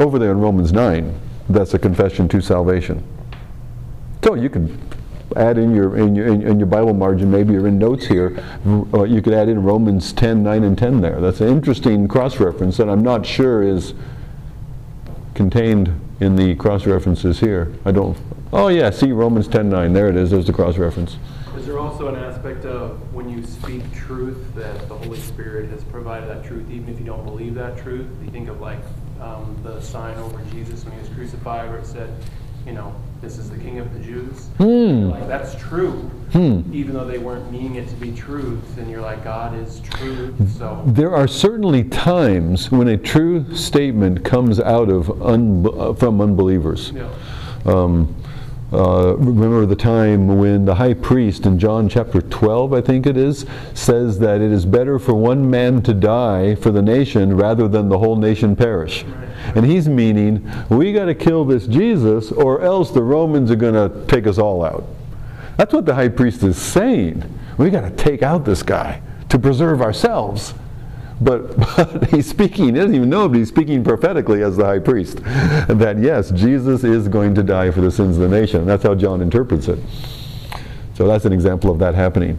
Over 0.00 0.18
there 0.18 0.32
in 0.32 0.40
Romans 0.40 0.72
9, 0.72 1.20
that's 1.48 1.74
a 1.74 1.78
confession 1.78 2.28
to 2.30 2.40
salvation. 2.40 3.06
So 4.24 4.34
you 4.34 4.50
can 4.50 4.76
add 5.36 5.58
in 5.58 5.74
your 5.74 5.96
in 5.96 6.14
your 6.14 6.26
in, 6.26 6.58
your 6.58 6.66
Bible 6.66 6.94
margin, 6.94 7.30
maybe 7.30 7.52
you're 7.52 7.66
in 7.66 7.78
notes 7.78 8.06
here. 8.06 8.42
Uh, 8.66 9.04
you 9.04 9.20
could 9.20 9.34
add 9.34 9.48
in 9.48 9.62
Romans 9.62 10.12
10, 10.12 10.42
9, 10.42 10.64
and 10.64 10.78
10 10.78 11.00
there. 11.00 11.20
That's 11.20 11.40
an 11.40 11.48
interesting 11.48 12.08
cross 12.08 12.40
reference 12.40 12.76
that 12.76 12.88
I'm 12.88 13.02
not 13.02 13.26
sure 13.26 13.62
is 13.62 13.94
contained 15.34 16.00
in 16.20 16.36
the 16.36 16.54
cross 16.54 16.86
references 16.86 17.40
here. 17.40 17.72
I 17.84 17.92
don't. 17.92 18.16
Oh 18.52 18.68
yeah, 18.68 18.90
see 18.90 19.12
Romans 19.12 19.48
10, 19.48 19.68
9. 19.68 19.92
There 19.92 20.08
it 20.08 20.16
is. 20.16 20.30
There's 20.30 20.46
the 20.46 20.52
cross 20.52 20.78
reference. 20.78 21.16
Is 21.56 21.66
there 21.66 21.78
also 21.78 22.08
an 22.08 22.16
aspect 22.16 22.64
of 22.64 23.14
when 23.14 23.28
you 23.28 23.44
speak 23.44 23.82
truth 23.94 24.54
that 24.54 24.88
the 24.88 24.96
Holy 24.96 25.18
Spirit 25.18 25.70
has 25.70 25.82
provided 25.84 26.28
that 26.28 26.44
truth, 26.44 26.70
even 26.70 26.92
if 26.92 26.98
you 26.98 27.06
don't 27.06 27.24
believe 27.24 27.54
that 27.54 27.78
truth? 27.78 28.06
You 28.22 28.30
think 28.30 28.48
of 28.48 28.60
like 28.60 28.80
um, 29.20 29.58
the 29.62 29.80
sign 29.80 30.16
over 30.18 30.42
Jesus 30.50 30.84
when 30.84 30.92
he 30.94 31.00
was 31.00 31.08
crucified, 31.10 31.70
where 31.70 31.78
it 31.78 31.86
said, 31.86 32.14
you 32.66 32.72
know, 32.72 32.94
this 33.20 33.38
is 33.38 33.50
the 33.50 33.56
king 33.58 33.78
of 33.78 33.92
the 33.94 34.00
Jews. 34.00 34.46
Hmm. 34.58 35.10
Like 35.10 35.28
that's 35.28 35.54
true, 35.56 36.10
Hmm. 36.32 36.60
even 36.72 36.94
though 36.94 37.04
they 37.06 37.18
weren't 37.18 37.50
meaning 37.50 37.76
it 37.76 37.88
to 37.88 37.94
be 37.96 38.12
truth. 38.12 38.76
And 38.78 38.90
you're 38.90 39.00
like, 39.00 39.22
God 39.24 39.54
is 39.56 39.80
truth. 39.80 40.34
So 40.58 40.82
There 40.86 41.14
are 41.14 41.26
certainly 41.28 41.84
times 41.84 42.70
when 42.70 42.88
a 42.88 42.96
true 42.96 43.54
statement 43.54 44.24
comes 44.24 44.60
out 44.60 44.88
of 44.90 45.22
un- 45.22 45.66
uh, 45.78 45.92
from 45.94 46.20
unbelievers. 46.20 46.92
yeah, 46.94 47.06
Um, 47.66 48.14
uh, 48.72 49.14
remember 49.18 49.64
the 49.66 49.76
time 49.76 50.38
when 50.38 50.64
the 50.64 50.74
high 50.74 50.94
priest 50.94 51.46
in 51.46 51.58
John 51.58 51.88
chapter 51.88 52.20
12, 52.20 52.72
I 52.72 52.80
think 52.80 53.06
it 53.06 53.16
is, 53.16 53.46
says 53.72 54.18
that 54.18 54.40
it 54.40 54.50
is 54.50 54.66
better 54.66 54.98
for 54.98 55.14
one 55.14 55.48
man 55.48 55.80
to 55.82 55.94
die 55.94 56.56
for 56.56 56.70
the 56.72 56.82
nation 56.82 57.36
rather 57.36 57.68
than 57.68 57.88
the 57.88 57.98
whole 57.98 58.16
nation 58.16 58.56
perish. 58.56 59.04
And 59.54 59.64
he's 59.64 59.88
meaning, 59.88 60.50
we 60.68 60.92
got 60.92 61.06
to 61.06 61.14
kill 61.14 61.44
this 61.44 61.66
Jesus 61.66 62.32
or 62.32 62.62
else 62.62 62.90
the 62.90 63.02
Romans 63.02 63.50
are 63.50 63.56
going 63.56 63.74
to 63.74 64.06
take 64.06 64.26
us 64.26 64.38
all 64.38 64.64
out. 64.64 64.84
That's 65.56 65.72
what 65.72 65.86
the 65.86 65.94
high 65.94 66.08
priest 66.08 66.42
is 66.42 66.60
saying. 66.60 67.22
We 67.58 67.70
got 67.70 67.82
to 67.82 67.90
take 67.90 68.22
out 68.22 68.44
this 68.44 68.62
guy 68.62 69.00
to 69.28 69.38
preserve 69.38 69.80
ourselves. 69.80 70.54
But, 71.20 71.56
but 71.76 72.10
he's 72.10 72.28
speaking, 72.28 72.66
he 72.66 72.72
doesn't 72.72 72.94
even 72.94 73.08
know, 73.08 73.28
but 73.28 73.38
he's 73.38 73.48
speaking 73.48 73.84
prophetically 73.84 74.42
as 74.42 74.56
the 74.56 74.64
high 74.64 74.80
priest. 74.80 75.18
That 75.22 75.98
yes, 76.00 76.30
Jesus 76.30 76.84
is 76.84 77.08
going 77.08 77.34
to 77.36 77.42
die 77.42 77.70
for 77.70 77.80
the 77.80 77.90
sins 77.90 78.16
of 78.16 78.28
the 78.28 78.28
nation. 78.28 78.66
That's 78.66 78.82
how 78.82 78.94
John 78.94 79.20
interprets 79.20 79.68
it. 79.68 79.78
So 80.94 81.06
that's 81.06 81.24
an 81.24 81.32
example 81.32 81.70
of 81.70 81.78
that 81.78 81.94
happening. 81.94 82.38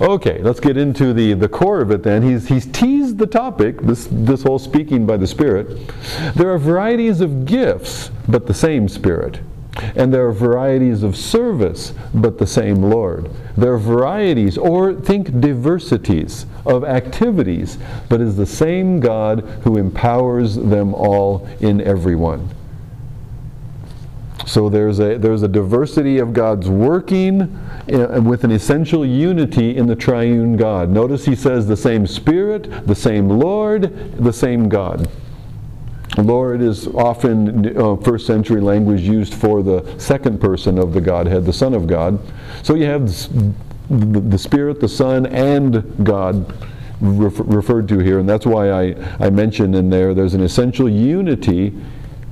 Okay, 0.00 0.40
let's 0.42 0.60
get 0.60 0.76
into 0.76 1.12
the, 1.12 1.34
the 1.34 1.48
core 1.48 1.80
of 1.80 1.90
it 1.90 2.02
then. 2.02 2.22
He's, 2.22 2.48
he's 2.48 2.66
teased 2.66 3.18
the 3.18 3.26
topic, 3.26 3.80
this, 3.80 4.08
this 4.10 4.42
whole 4.42 4.58
speaking 4.58 5.06
by 5.06 5.16
the 5.16 5.26
Spirit. 5.26 5.90
There 6.34 6.52
are 6.52 6.58
varieties 6.58 7.20
of 7.20 7.44
gifts, 7.44 8.10
but 8.28 8.46
the 8.46 8.54
same 8.54 8.88
Spirit. 8.88 9.40
And 9.96 10.14
there 10.14 10.26
are 10.26 10.32
varieties 10.32 11.02
of 11.02 11.16
service, 11.16 11.92
but 12.14 12.38
the 12.38 12.46
same 12.46 12.82
Lord. 12.82 13.28
There 13.56 13.72
are 13.72 13.78
varieties, 13.78 14.56
or 14.56 14.94
think 14.94 15.40
diversities, 15.40 16.46
of 16.64 16.84
activities, 16.84 17.78
but 18.08 18.20
is 18.20 18.36
the 18.36 18.46
same 18.46 19.00
God 19.00 19.40
who 19.64 19.76
empowers 19.76 20.54
them 20.54 20.94
all 20.94 21.48
in 21.60 21.80
everyone. 21.80 22.48
So 24.46 24.68
there's 24.68 25.00
a, 25.00 25.16
there's 25.16 25.42
a 25.42 25.48
diversity 25.48 26.18
of 26.18 26.32
God's 26.32 26.68
working 26.68 27.42
uh, 27.92 28.20
with 28.22 28.44
an 28.44 28.50
essential 28.50 29.04
unity 29.04 29.76
in 29.76 29.86
the 29.86 29.96
triune 29.96 30.56
God. 30.56 30.90
Notice 30.90 31.24
he 31.24 31.34
says 31.34 31.66
the 31.66 31.76
same 31.76 32.06
Spirit, 32.06 32.86
the 32.86 32.94
same 32.94 33.28
Lord, 33.28 34.16
the 34.22 34.32
same 34.32 34.68
God. 34.68 35.08
Lord 36.18 36.60
is 36.60 36.86
often 36.88 37.76
uh, 37.76 37.96
first 37.96 38.26
century 38.26 38.60
language 38.60 39.00
used 39.00 39.34
for 39.34 39.62
the 39.62 39.98
second 39.98 40.40
person 40.40 40.78
of 40.78 40.92
the 40.92 41.00
Godhead, 41.00 41.44
the 41.44 41.52
Son 41.52 41.74
of 41.74 41.86
God. 41.86 42.18
So 42.62 42.74
you 42.74 42.84
have 42.84 43.06
the, 43.90 44.38
Spirit, 44.38 44.80
the 44.80 44.88
Son, 44.88 45.26
and 45.26 46.04
God 46.04 46.54
refer, 47.00 47.42
referred 47.42 47.88
to 47.88 47.98
here, 47.98 48.20
and 48.20 48.28
that's 48.28 48.46
why 48.46 48.70
I, 48.70 48.94
I 49.18 49.30
mentioned 49.30 49.74
in 49.74 49.90
there 49.90 50.14
there's 50.14 50.34
an 50.34 50.42
essential 50.42 50.88
unity 50.88 51.74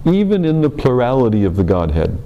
even 0.04 0.44
in 0.44 0.60
the 0.60 0.70
plurality 0.70 1.44
of 1.44 1.56
the 1.56 1.64
Godhead. 1.64 2.18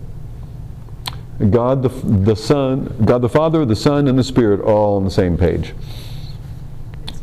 God 1.50 1.82
the, 1.82 1.88
the 1.88 2.34
Son, 2.34 2.96
God 3.04 3.20
the 3.20 3.28
Father, 3.28 3.64
the 3.64 3.76
Son, 3.76 4.08
and 4.08 4.18
the 4.18 4.24
Spirit 4.24 4.60
all 4.60 4.96
on 4.96 5.04
the 5.04 5.10
same 5.10 5.36
page 5.36 5.74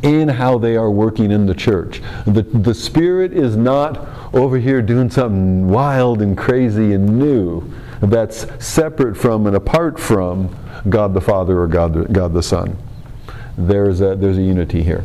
in 0.04 0.28
how 0.28 0.58
they 0.58 0.76
are 0.76 0.90
working 0.90 1.30
in 1.30 1.46
the 1.46 1.54
church. 1.54 2.02
The, 2.26 2.42
the 2.42 2.74
Spirit 2.74 3.32
is 3.32 3.56
not 3.56 4.06
over 4.34 4.58
here 4.58 4.82
doing 4.82 5.10
something 5.10 5.68
wild 5.68 6.20
and 6.20 6.36
crazy 6.36 6.92
and 6.92 7.18
new 7.18 7.72
that's 8.00 8.46
separate 8.64 9.16
from 9.16 9.46
and 9.46 9.56
apart 9.56 9.98
from 9.98 10.54
God 10.90 11.14
the 11.14 11.22
Father 11.22 11.58
or 11.58 11.66
God 11.66 11.94
the, 11.94 12.04
God 12.04 12.34
the 12.34 12.42
Son. 12.42 12.76
There's 13.56 14.02
a, 14.02 14.14
there's 14.14 14.36
a 14.36 14.42
unity 14.42 14.82
here. 14.82 15.04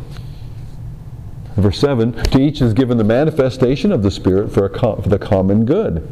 Verse 1.56 1.78
7 1.78 2.12
To 2.12 2.40
each 2.40 2.60
is 2.60 2.74
given 2.74 2.98
the 2.98 3.04
manifestation 3.04 3.92
of 3.92 4.02
the 4.02 4.10
Spirit 4.10 4.52
for, 4.52 4.68
com- 4.68 5.02
for 5.02 5.08
the 5.08 5.18
common 5.18 5.64
good. 5.64 6.06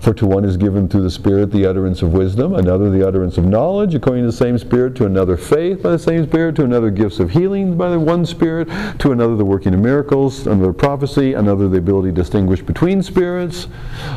For 0.00 0.14
to 0.14 0.26
one 0.26 0.44
is 0.44 0.56
given 0.56 0.88
through 0.88 1.02
the 1.02 1.10
Spirit 1.10 1.50
the 1.50 1.66
utterance 1.66 2.02
of 2.02 2.12
wisdom, 2.12 2.54
another 2.54 2.90
the 2.90 3.06
utterance 3.06 3.38
of 3.38 3.44
knowledge, 3.44 3.94
according 3.94 4.22
to 4.22 4.30
the 4.30 4.36
same 4.36 4.58
Spirit, 4.58 4.94
to 4.96 5.06
another 5.06 5.36
faith 5.36 5.82
by 5.82 5.90
the 5.90 5.98
same 5.98 6.26
Spirit, 6.26 6.56
to 6.56 6.64
another 6.64 6.90
gifts 6.90 7.18
of 7.18 7.30
healing 7.30 7.76
by 7.76 7.90
the 7.90 7.98
one 7.98 8.24
Spirit, 8.24 8.68
to 8.98 9.12
another 9.12 9.36
the 9.36 9.44
working 9.44 9.74
of 9.74 9.80
miracles, 9.80 10.46
another 10.46 10.72
prophecy, 10.72 11.34
another 11.34 11.68
the 11.68 11.78
ability 11.78 12.08
to 12.08 12.14
distinguish 12.14 12.62
between 12.62 13.02
spirits, 13.02 13.68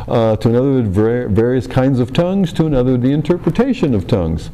uh, 0.07 0.35
to 0.37 0.49
another 0.49 0.81
the 0.81 1.27
various 1.29 1.67
kinds 1.67 1.99
of 1.99 2.13
tongues, 2.13 2.53
to 2.53 2.65
another 2.65 2.97
the 2.97 3.11
interpretation 3.11 3.93
of 3.93 4.07
tongues. 4.07 4.49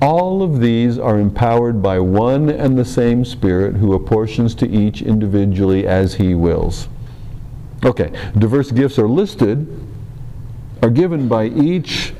All 0.00 0.42
of 0.42 0.60
these 0.60 0.98
are 0.98 1.18
empowered 1.18 1.82
by 1.82 1.98
one 1.98 2.48
and 2.48 2.78
the 2.78 2.84
same 2.84 3.24
Spirit 3.24 3.76
who 3.76 3.94
apportions 3.94 4.54
to 4.56 4.68
each 4.68 5.02
individually 5.02 5.86
as 5.86 6.14
he 6.14 6.34
wills. 6.34 6.88
Okay, 7.84 8.12
diverse 8.38 8.70
gifts 8.70 8.98
are 8.98 9.08
listed 9.08 9.66
are 10.82 10.90
given 10.90 11.28
by 11.28 11.46
each 11.46 12.12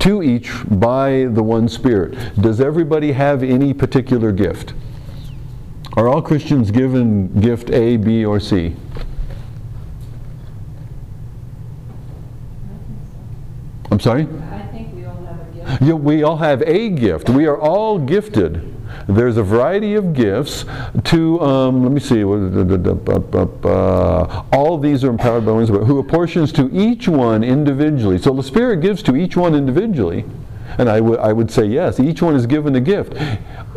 to 0.00 0.22
each 0.22 0.52
by 0.68 1.26
the 1.30 1.42
one 1.42 1.68
spirit. 1.68 2.34
Does 2.40 2.60
everybody 2.60 3.12
have 3.12 3.42
any 3.42 3.72
particular 3.72 4.32
gift? 4.32 4.74
Are 5.96 6.08
all 6.08 6.22
christians 6.22 6.70
given 6.70 7.40
gift 7.40 7.70
a 7.70 7.96
b 7.96 8.24
or 8.24 8.38
c? 8.38 8.76
I'm 13.90 14.00
sorry? 14.00 14.22
I 14.52 14.66
think 14.68 14.94
we 14.94 15.04
all 15.06 15.24
have 15.24 15.40
a 15.40 15.52
gift. 15.54 15.82
yeah, 15.82 15.94
we 15.94 16.22
all 16.22 16.36
have 16.36 16.62
a 16.62 16.88
gift. 16.90 17.30
We 17.30 17.46
are 17.46 17.58
all 17.58 17.98
gifted 17.98 18.77
there's 19.08 19.38
a 19.38 19.42
variety 19.42 19.94
of 19.94 20.12
gifts 20.12 20.66
to, 21.04 21.40
um, 21.40 21.82
let 21.82 21.92
me 21.92 22.00
see, 22.00 22.22
all 22.22 22.38
these 24.78 25.02
are 25.02 25.08
empowered 25.08 25.46
by 25.46 25.52
one 25.52 25.66
Spirit, 25.66 25.86
who 25.86 25.98
apportions 25.98 26.52
to 26.52 26.68
each 26.72 27.08
one 27.08 27.42
individually. 27.42 28.18
So 28.18 28.34
the 28.34 28.42
Spirit 28.42 28.82
gives 28.82 29.02
to 29.04 29.16
each 29.16 29.34
one 29.34 29.54
individually. 29.54 30.26
And 30.76 30.90
I, 30.90 30.96
I 30.96 31.32
would 31.32 31.50
say 31.50 31.64
yes, 31.64 31.98
each 31.98 32.20
one 32.20 32.36
is 32.36 32.44
given 32.44 32.76
a 32.76 32.80
gift. 32.80 33.14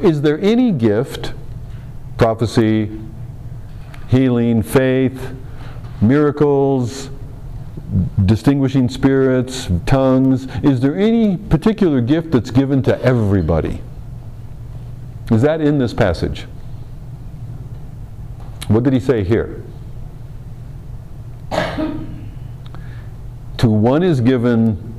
Is 0.01 0.21
there 0.21 0.37
any 0.41 0.73
gift, 0.73 1.33
prophecy, 2.17 2.99
healing, 4.09 4.61
faith, 4.61 5.33
miracles, 6.01 7.09
distinguishing 8.25 8.89
spirits, 8.89 9.69
tongues, 9.85 10.47
is 10.63 10.81
there 10.81 10.97
any 10.97 11.37
particular 11.37 12.01
gift 12.01 12.31
that's 12.31 12.51
given 12.51 12.83
to 12.83 13.01
everybody? 13.01 13.81
Is 15.31 15.41
that 15.41 15.61
in 15.61 15.79
this 15.79 15.93
passage? 15.93 16.45
What 18.67 18.83
did 18.83 18.93
he 18.93 18.99
say 18.99 19.23
here? 19.23 19.63
to 23.61 23.69
one 23.69 24.01
is 24.01 24.21
given 24.21 24.91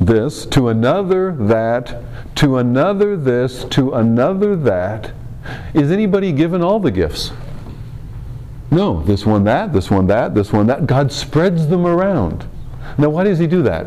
this, 0.00 0.44
to 0.46 0.68
another 0.68 1.32
that, 1.32 2.02
to 2.34 2.58
another 2.58 3.16
this, 3.16 3.64
to 3.66 3.92
another 3.92 4.56
that. 4.56 5.12
Is 5.74 5.92
anybody 5.92 6.32
given 6.32 6.60
all 6.60 6.80
the 6.80 6.90
gifts? 6.90 7.30
No, 8.72 9.02
this 9.04 9.24
one 9.24 9.44
that, 9.44 9.72
this 9.72 9.90
one 9.90 10.08
that, 10.08 10.34
this 10.34 10.52
one 10.52 10.66
that. 10.66 10.86
God 10.86 11.12
spreads 11.12 11.68
them 11.68 11.86
around. 11.86 12.48
Now, 12.98 13.10
why 13.10 13.22
does 13.22 13.38
He 13.38 13.46
do 13.46 13.62
that? 13.62 13.86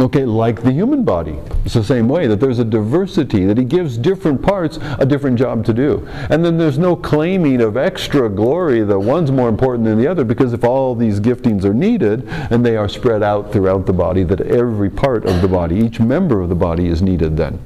Okay, 0.00 0.24
like 0.24 0.62
the 0.62 0.70
human 0.70 1.02
body. 1.02 1.36
It's 1.64 1.74
the 1.74 1.82
same 1.82 2.08
way 2.08 2.28
that 2.28 2.38
there's 2.38 2.60
a 2.60 2.64
diversity, 2.64 3.44
that 3.46 3.58
he 3.58 3.64
gives 3.64 3.98
different 3.98 4.40
parts 4.40 4.78
a 4.98 5.04
different 5.04 5.36
job 5.36 5.64
to 5.64 5.74
do. 5.74 6.06
And 6.30 6.44
then 6.44 6.56
there's 6.56 6.78
no 6.78 6.94
claiming 6.94 7.60
of 7.60 7.76
extra 7.76 8.28
glory 8.28 8.84
that 8.84 8.98
one's 8.98 9.32
more 9.32 9.48
important 9.48 9.84
than 9.84 9.98
the 9.98 10.06
other, 10.06 10.22
because 10.22 10.52
if 10.52 10.62
all 10.62 10.94
these 10.94 11.18
giftings 11.18 11.64
are 11.64 11.74
needed 11.74 12.28
and 12.28 12.64
they 12.64 12.76
are 12.76 12.88
spread 12.88 13.24
out 13.24 13.52
throughout 13.52 13.86
the 13.86 13.92
body, 13.92 14.22
that 14.22 14.40
every 14.42 14.88
part 14.88 15.24
of 15.24 15.42
the 15.42 15.48
body, 15.48 15.76
each 15.76 15.98
member 15.98 16.40
of 16.40 16.48
the 16.48 16.54
body 16.54 16.86
is 16.86 17.02
needed 17.02 17.36
then. 17.36 17.58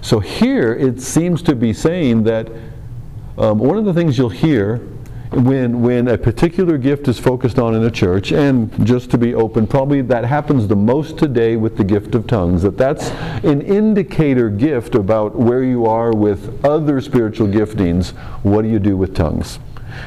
So 0.00 0.18
here 0.18 0.74
it 0.74 1.00
seems 1.00 1.40
to 1.42 1.54
be 1.54 1.72
saying 1.72 2.24
that 2.24 2.50
um, 3.38 3.58
one 3.60 3.78
of 3.78 3.84
the 3.84 3.94
things 3.94 4.18
you'll 4.18 4.28
hear 4.28 4.80
when, 5.30 5.80
when 5.82 6.08
a 6.08 6.18
particular 6.18 6.76
gift 6.76 7.06
is 7.06 7.18
focused 7.18 7.58
on 7.58 7.74
in 7.74 7.84
a 7.84 7.90
church, 7.90 8.32
and 8.32 8.86
just 8.86 9.10
to 9.12 9.18
be 9.18 9.34
open, 9.34 9.66
probably 9.66 10.02
that 10.02 10.24
happens 10.24 10.66
the 10.66 10.76
most 10.76 11.18
today 11.18 11.56
with 11.56 11.76
the 11.76 11.84
gift 11.84 12.14
of 12.14 12.26
tongues, 12.26 12.62
that 12.62 12.76
that's 12.76 13.10
an 13.44 13.62
indicator 13.62 14.50
gift 14.50 14.94
about 14.94 15.36
where 15.36 15.62
you 15.62 15.86
are 15.86 16.12
with 16.12 16.64
other 16.64 17.00
spiritual 17.00 17.46
giftings. 17.46 18.10
What 18.42 18.62
do 18.62 18.68
you 18.68 18.80
do 18.80 18.96
with 18.96 19.14
tongues? 19.14 19.60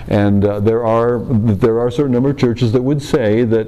And 0.08 0.44
uh, 0.44 0.60
there 0.60 0.86
are 0.86 1.20
there 1.20 1.80
are 1.80 1.88
a 1.88 1.92
certain 1.92 2.14
number 2.14 2.30
of 2.30 2.38
churches 2.38 2.72
that 2.72 2.82
would 2.82 3.02
say 3.02 3.44
that 3.44 3.68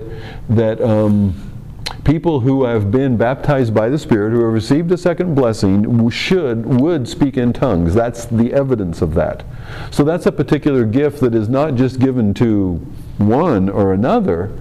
that 0.50 0.82
um, 0.82 1.55
people 2.04 2.40
who 2.40 2.64
have 2.66 2.92
been 2.92 3.18
baptized 3.18 3.74
by 3.74 3.90
the 3.90 3.98
Spirit, 3.98 4.32
who 4.32 4.44
have 4.44 4.54
received 4.54 4.92
a 4.92 4.98
second 4.98 5.36
blessing, 5.36 6.10
should, 6.10 6.66
would 6.66 7.08
speak 7.08 7.38
in 7.38 7.52
tongues. 7.52 7.94
That's 7.94 8.26
the 8.26 8.54
evidence 8.54 9.02
of 9.02 9.14
that. 9.16 9.44
So 9.92 10.04
that's 10.04 10.26
a 10.26 10.32
particular 10.32 10.86
gift 10.86 11.20
that 11.22 11.34
is 11.34 11.50
not 11.50 11.76
just 11.76 12.00
given 12.00 12.34
to 12.36 12.76
one 13.18 13.70
or 13.70 13.94
another, 13.94 14.52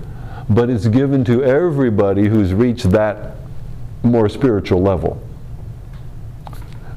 but 0.48 0.70
it's 0.70 0.88
given 0.88 1.24
to 1.24 1.44
everybody 1.44 2.28
who's 2.28 2.52
reached 2.54 2.90
that 2.90 3.36
more 4.02 4.28
spiritual 4.28 4.82
level. 4.82 5.22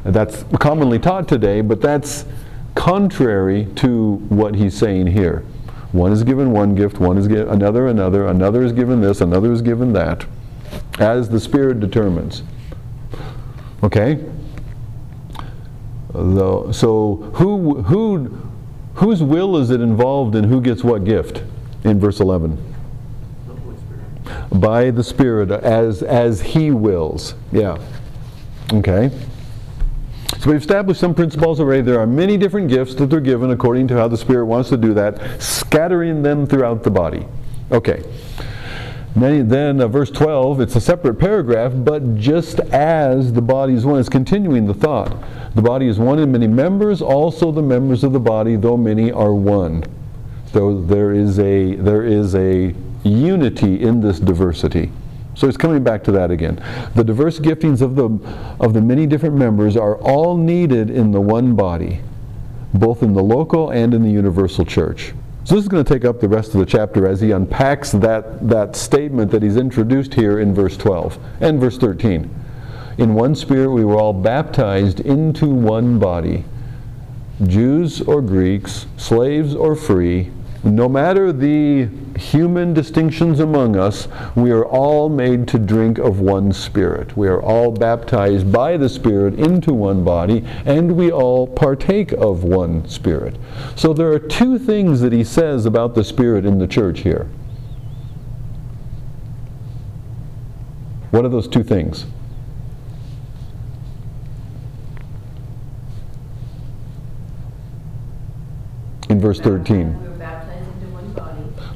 That's 0.03 0.45
commonly 0.59 0.99
taught 0.99 1.27
today, 1.27 1.61
but 1.61 1.81
that's 1.81 2.25
contrary 2.75 3.67
to 3.75 4.15
what 4.29 4.55
he's 4.55 4.77
saying 4.77 5.07
here. 5.07 5.43
One 5.97 6.11
is 6.11 6.23
given 6.23 6.51
one 6.51 6.75
gift, 6.75 6.99
one 6.99 7.17
is 7.17 7.27
given 7.27 7.49
another 7.49 7.87
another, 7.87 8.27
another 8.27 8.63
is 8.63 8.71
given 8.71 9.01
this, 9.01 9.21
another 9.21 9.51
is 9.51 9.61
given 9.61 9.93
that 9.93 10.25
as 10.99 11.29
the 11.29 11.39
Spirit 11.39 11.79
determines. 11.79 12.43
Okay? 13.83 14.23
so 16.13 17.31
who, 17.35 17.81
who, 17.83 18.25
whose 18.95 19.21
will 19.21 19.57
is 19.57 19.69
it 19.69 19.81
involved 19.81 20.35
in 20.35 20.43
who 20.45 20.59
gets 20.59 20.83
what 20.83 21.03
gift 21.03 21.43
in 21.83 21.99
verse 21.99 22.19
11? 22.19 22.57
By 24.53 24.89
the 24.89 25.03
Spirit, 25.03 25.51
as, 25.51 26.01
as 26.01 26.41
He 26.41 26.71
wills. 26.71 27.35
Yeah. 27.51 27.77
Okay. 28.73 29.11
So 30.39 30.51
we've 30.51 30.61
established 30.61 30.99
some 30.99 31.15
principles 31.15 31.59
already. 31.59 31.81
There 31.81 31.99
are 31.99 32.07
many 32.07 32.37
different 32.37 32.69
gifts 32.69 32.95
that 32.95 33.09
they're 33.09 33.19
given 33.19 33.51
according 33.51 33.87
to 33.89 33.95
how 33.95 34.07
the 34.07 34.17
Spirit 34.17 34.45
wants 34.45 34.69
to 34.69 34.77
do 34.77 34.93
that, 34.93 35.41
scattering 35.41 36.21
them 36.21 36.45
throughout 36.45 36.83
the 36.83 36.91
body. 36.91 37.25
Okay. 37.71 38.03
Then, 39.15 39.81
uh, 39.81 39.87
verse 39.87 40.11
12, 40.11 40.61
it's 40.61 40.75
a 40.75 40.81
separate 40.81 41.15
paragraph, 41.15 41.73
but 41.75 42.17
just 42.17 42.59
as 42.59 43.33
the 43.33 43.41
body 43.41 43.73
is 43.73 43.83
one, 43.83 43.99
it's 43.99 44.09
continuing 44.09 44.67
the 44.67 44.75
thought. 44.75 45.17
The 45.55 45.61
body 45.63 45.87
is 45.87 45.97
one 45.97 46.19
in 46.19 46.31
many 46.31 46.45
members, 46.45 47.01
also 47.01 47.51
the 47.51 47.63
members 47.63 48.03
of 48.03 48.13
the 48.13 48.19
body, 48.19 48.55
though 48.57 48.77
many 48.77 49.11
are 49.11 49.33
one. 49.33 49.83
So 50.53 50.79
there 50.81 51.13
is 51.13 51.39
a, 51.39 51.75
there 51.75 52.03
is 52.03 52.35
a 52.35 52.75
unity 53.03 53.81
in 53.81 54.01
this 54.01 54.19
diversity. 54.19 54.91
So 55.37 55.47
it's 55.47 55.55
coming 55.55 55.83
back 55.83 56.03
to 56.05 56.11
that 56.13 56.31
again. 56.31 56.63
The 56.95 57.03
diverse 57.03 57.37
giftings 57.37 57.83
of 57.83 57.95
the, 57.95 58.09
of 58.59 58.73
the 58.73 58.81
many 58.81 59.05
different 59.05 59.35
members 59.35 59.77
are 59.77 59.95
all 59.97 60.35
needed 60.35 60.89
in 60.89 61.11
the 61.11 61.21
one 61.21 61.55
body, 61.55 62.01
both 62.73 63.03
in 63.03 63.13
the 63.13 63.21
local 63.21 63.69
and 63.69 63.93
in 63.93 64.01
the 64.01 64.09
universal 64.09 64.65
church. 64.65 65.13
So 65.43 65.53
this 65.53 65.63
is 65.63 65.69
going 65.69 65.85
to 65.85 65.93
take 65.93 66.05
up 66.05 66.19
the 66.19 66.27
rest 66.27 66.55
of 66.55 66.59
the 66.59 66.65
chapter 66.65 67.07
as 67.07 67.21
he 67.21 67.31
unpacks 67.31 67.91
that, 67.91 68.49
that 68.49 68.75
statement 68.75 69.29
that 69.29 69.43
he's 69.43 69.57
introduced 69.57 70.15
here 70.15 70.39
in 70.39 70.55
verse 70.55 70.75
12 70.75 71.19
and 71.39 71.59
verse 71.59 71.77
13. 71.77 72.33
In 72.97 73.13
one 73.13 73.35
spirit 73.35 73.69
we 73.69 73.85
were 73.85 73.95
all 73.95 74.13
baptized 74.13 75.01
into 75.01 75.45
one 75.45 75.99
body, 75.99 76.45
Jews 77.45 78.01
or 78.01 78.23
Greeks, 78.23 78.87
slaves 78.97 79.53
or 79.53 79.75
free, 79.75 80.31
no 80.63 80.89
matter 80.89 81.31
the 81.31 81.87
human 82.17 82.73
distinctions 82.73 83.39
among 83.39 83.75
us, 83.77 84.07
we 84.35 84.51
are 84.51 84.65
all 84.65 85.07
made 85.07 85.47
to 85.49 85.59
drink 85.59 85.97
of 85.99 86.19
one 86.19 86.51
Spirit. 86.51 87.15
We 87.15 87.27
are 87.27 87.41
all 87.41 87.71
baptized 87.71 88.51
by 88.51 88.77
the 88.77 88.89
Spirit 88.89 89.35
into 89.35 89.73
one 89.73 90.03
body, 90.03 90.43
and 90.65 90.95
we 90.95 91.11
all 91.11 91.47
partake 91.47 92.11
of 92.13 92.43
one 92.43 92.87
Spirit. 92.89 93.37
So 93.75 93.93
there 93.93 94.11
are 94.11 94.19
two 94.19 94.57
things 94.57 94.99
that 95.01 95.13
he 95.13 95.23
says 95.23 95.65
about 95.65 95.93
the 95.93 96.03
Spirit 96.03 96.45
in 96.45 96.57
the 96.57 96.67
church 96.67 97.01
here. 97.01 97.27
What 101.11 101.23
are 101.23 101.29
those 101.29 101.47
two 101.47 101.63
things? 101.63 102.05
In 109.09 109.21
verse 109.21 109.39
13. 109.39 110.06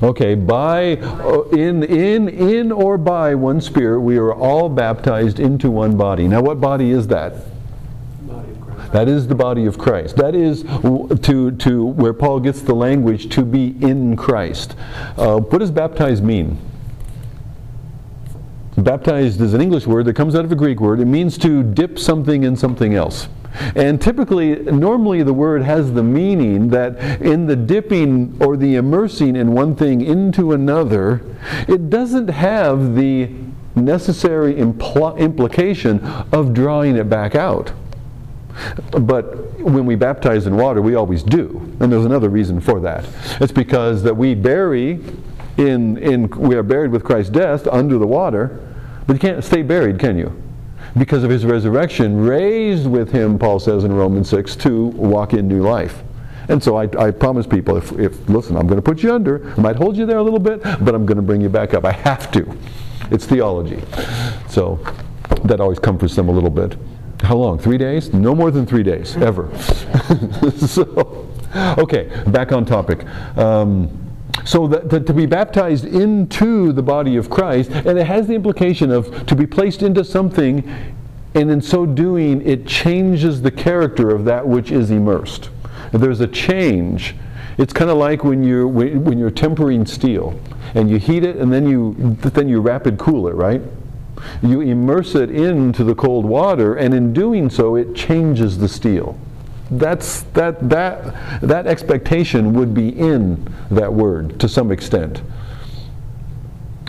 Okay, 0.03 0.33
by 0.33 0.97
uh, 0.97 1.43
in 1.51 1.83
in 1.83 2.27
in 2.27 2.71
or 2.71 2.97
by 2.97 3.35
one 3.35 3.61
spirit 3.61 4.01
we 4.01 4.17
are 4.17 4.33
all 4.33 4.67
baptized 4.67 5.39
into 5.39 5.69
one 5.69 5.95
body. 5.95 6.27
Now 6.27 6.41
what 6.41 6.59
body 6.59 6.89
is 6.89 7.07
that? 7.07 7.35
That 8.91 9.07
is 9.07 9.27
the 9.27 9.35
body 9.35 9.65
of 9.67 9.77
Christ. 9.77 10.17
That 10.17 10.35
is 10.35 10.63
to, 10.63 11.51
to 11.51 11.85
where 11.85 12.13
Paul 12.13 12.41
gets 12.41 12.61
the 12.61 12.73
language 12.73 13.29
to 13.29 13.45
be 13.45 13.67
in 13.81 14.17
Christ. 14.17 14.75
Uh, 15.17 15.37
what 15.37 15.59
does 15.59 15.71
baptized 15.71 16.23
mean? 16.23 16.57
Baptized 18.77 19.39
is 19.39 19.53
an 19.53 19.61
English 19.61 19.87
word 19.87 20.05
that 20.07 20.15
comes 20.15 20.35
out 20.35 20.43
of 20.43 20.51
a 20.51 20.55
Greek 20.55 20.81
word. 20.81 20.99
It 20.99 21.05
means 21.05 21.37
to 21.37 21.63
dip 21.63 21.97
something 21.97 22.43
in 22.43 22.57
something 22.57 22.93
else. 22.93 23.29
And 23.75 24.01
typically, 24.01 24.55
normally 24.55 25.23
the 25.23 25.33
word 25.33 25.61
has 25.63 25.93
the 25.93 26.03
meaning 26.03 26.69
that 26.69 27.21
in 27.21 27.47
the 27.47 27.55
dipping 27.55 28.37
or 28.41 28.55
the 28.55 28.75
immersing 28.75 29.35
in 29.35 29.53
one 29.53 29.75
thing 29.75 30.01
into 30.01 30.53
another, 30.53 31.21
it 31.67 31.89
doesn't 31.89 32.29
have 32.29 32.95
the 32.95 33.29
necessary 33.75 34.55
impl- 34.55 35.17
implication 35.17 35.99
of 36.31 36.53
drawing 36.53 36.95
it 36.95 37.09
back 37.09 37.35
out. 37.35 37.71
But 38.91 39.59
when 39.59 39.85
we 39.85 39.95
baptize 39.95 40.45
in 40.45 40.57
water, 40.57 40.81
we 40.81 40.95
always 40.95 41.23
do. 41.23 41.57
And 41.79 41.91
there's 41.91 42.05
another 42.05 42.29
reason 42.29 42.59
for 42.59 42.79
that. 42.81 43.05
It's 43.39 43.51
because 43.51 44.03
that 44.03 44.15
we 44.15 44.35
bury 44.35 44.99
in, 45.57 45.97
in 45.97 46.29
we 46.29 46.55
are 46.55 46.63
buried 46.63 46.91
with 46.91 47.03
Christ's 47.03 47.31
death 47.31 47.67
under 47.67 47.97
the 47.97 48.07
water, 48.07 48.59
but 49.07 49.13
you 49.13 49.19
can't 49.19 49.43
stay 49.43 49.61
buried, 49.61 49.99
can 49.99 50.17
you? 50.17 50.40
Because 50.97 51.23
of 51.23 51.29
his 51.29 51.45
resurrection, 51.45 52.19
raised 52.19 52.87
with 52.87 53.11
him, 53.11 53.39
Paul 53.39 53.59
says 53.59 53.83
in 53.83 53.93
Romans 53.93 54.29
6, 54.29 54.55
to 54.57 54.87
walk 54.87 55.33
in 55.33 55.47
new 55.47 55.61
life. 55.61 56.03
And 56.49 56.61
so 56.61 56.75
I, 56.75 56.83
I 56.99 57.11
promise 57.11 57.47
people, 57.47 57.77
if, 57.77 57.91
if, 57.93 58.27
listen, 58.27 58.57
I'm 58.57 58.67
going 58.67 58.77
to 58.77 58.81
put 58.81 59.03
you 59.03 59.13
under, 59.13 59.49
I 59.53 59.61
might 59.61 59.75
hold 59.75 59.95
you 59.95 60.05
there 60.05 60.17
a 60.17 60.23
little 60.23 60.39
bit, 60.39 60.61
but 60.63 60.93
I'm 60.93 61.05
going 61.05 61.17
to 61.17 61.21
bring 61.21 61.39
you 61.39 61.49
back 61.49 61.73
up. 61.73 61.85
I 61.85 61.93
have 61.93 62.31
to. 62.31 62.57
It's 63.09 63.25
theology. 63.25 63.81
So 64.49 64.79
that 65.45 65.61
always 65.61 65.79
comforts 65.79 66.15
them 66.15 66.29
a 66.29 66.31
little 66.31 66.49
bit. 66.49 66.77
How 67.21 67.35
long? 67.35 67.59
Three 67.59 67.77
days? 67.77 68.13
No 68.13 68.33
more 68.33 68.51
than 68.51 68.65
three 68.65 68.83
days, 68.83 69.15
ever. 69.17 69.55
so, 70.57 71.29
okay, 71.77 72.09
back 72.27 72.51
on 72.51 72.65
topic. 72.65 73.05
Um, 73.37 74.10
so 74.45 74.67
that, 74.67 74.89
that, 74.89 75.05
to 75.07 75.13
be 75.13 75.25
baptized 75.25 75.85
into 75.85 76.71
the 76.71 76.81
body 76.81 77.15
of 77.17 77.29
Christ, 77.29 77.71
and 77.71 77.97
it 77.97 78.07
has 78.07 78.27
the 78.27 78.33
implication 78.33 78.91
of 78.91 79.25
to 79.25 79.35
be 79.35 79.45
placed 79.45 79.81
into 79.81 80.03
something, 80.03 80.67
and 81.33 81.49
in 81.49 81.61
so 81.61 81.85
doing, 81.85 82.41
it 82.47 82.67
changes 82.67 83.41
the 83.41 83.51
character 83.51 84.13
of 84.13 84.25
that 84.25 84.47
which 84.47 84.71
is 84.71 84.91
immersed. 84.91 85.49
There's 85.91 86.19
a 86.19 86.27
change. 86.27 87.15
It's 87.57 87.73
kind 87.73 87.89
of 87.89 87.97
like 87.97 88.23
when 88.23 88.43
you're 88.43 88.67
when 88.67 89.17
you're 89.17 89.31
tempering 89.31 89.85
steel, 89.85 90.39
and 90.73 90.89
you 90.89 90.97
heat 90.97 91.23
it, 91.23 91.35
and 91.35 91.51
then 91.51 91.67
you 91.67 92.17
then 92.21 92.47
you 92.49 92.61
rapid 92.61 92.97
cool 92.97 93.27
it, 93.27 93.35
right? 93.35 93.61
You 94.41 94.61
immerse 94.61 95.15
it 95.15 95.31
into 95.31 95.83
the 95.83 95.95
cold 95.95 96.25
water, 96.25 96.75
and 96.75 96.93
in 96.93 97.13
doing 97.13 97.49
so, 97.49 97.75
it 97.75 97.95
changes 97.95 98.57
the 98.57 98.67
steel. 98.67 99.17
That's, 99.71 100.23
that, 100.33 100.69
that, 100.69 101.41
that 101.41 101.65
expectation 101.65 102.53
would 102.53 102.73
be 102.73 102.89
in 102.89 103.47
that 103.71 103.93
word 103.93 104.37
to 104.41 104.49
some 104.49 104.71
extent. 104.71 105.21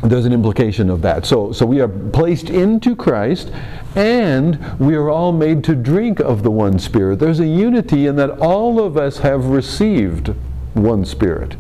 There's 0.03 0.27
an 0.27 0.33
implication 0.33 0.90
of 0.90 1.01
that. 1.03 1.25
So, 1.25 1.53
so 1.53 1.64
we 1.64 1.81
are 1.81 1.87
placed 1.87 2.51
into 2.51 2.97
Christ, 2.97 3.53
and 3.95 4.81
we 4.81 4.97
are 4.97 5.09
all 5.09 5.31
made 5.31 5.62
to 5.64 5.77
drink 5.77 6.18
of 6.18 6.42
the 6.42 6.51
one 6.51 6.81
Spirit. 6.81 7.21
There's 7.21 7.38
a 7.38 7.47
unity 7.47 8.09
in 8.09 8.16
that 8.16 8.31
all 8.40 8.81
of 8.81 8.97
us 8.97 9.18
have 9.18 9.47
received 9.47 10.35
one 10.75 11.05
Spirit. 11.05 11.55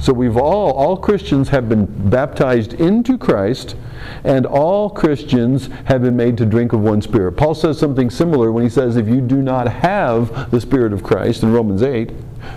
So 0.00 0.14
we've 0.14 0.38
all, 0.38 0.72
all 0.72 0.96
Christians 0.96 1.50
have 1.50 1.68
been 1.68 1.84
baptized 2.08 2.72
into 2.72 3.18
Christ, 3.18 3.76
and 4.24 4.46
all 4.46 4.88
Christians 4.88 5.68
have 5.84 6.00
been 6.00 6.16
made 6.16 6.38
to 6.38 6.46
drink 6.46 6.72
of 6.72 6.80
one 6.80 7.02
Spirit. 7.02 7.32
Paul 7.32 7.54
says 7.54 7.78
something 7.78 8.08
similar 8.08 8.50
when 8.50 8.64
he 8.64 8.70
says, 8.70 8.96
if 8.96 9.06
you 9.06 9.20
do 9.20 9.42
not 9.42 9.68
have 9.68 10.50
the 10.50 10.60
Spirit 10.60 10.94
of 10.94 11.02
Christ 11.02 11.42
in 11.42 11.52
Romans 11.52 11.82
8, 11.82 12.12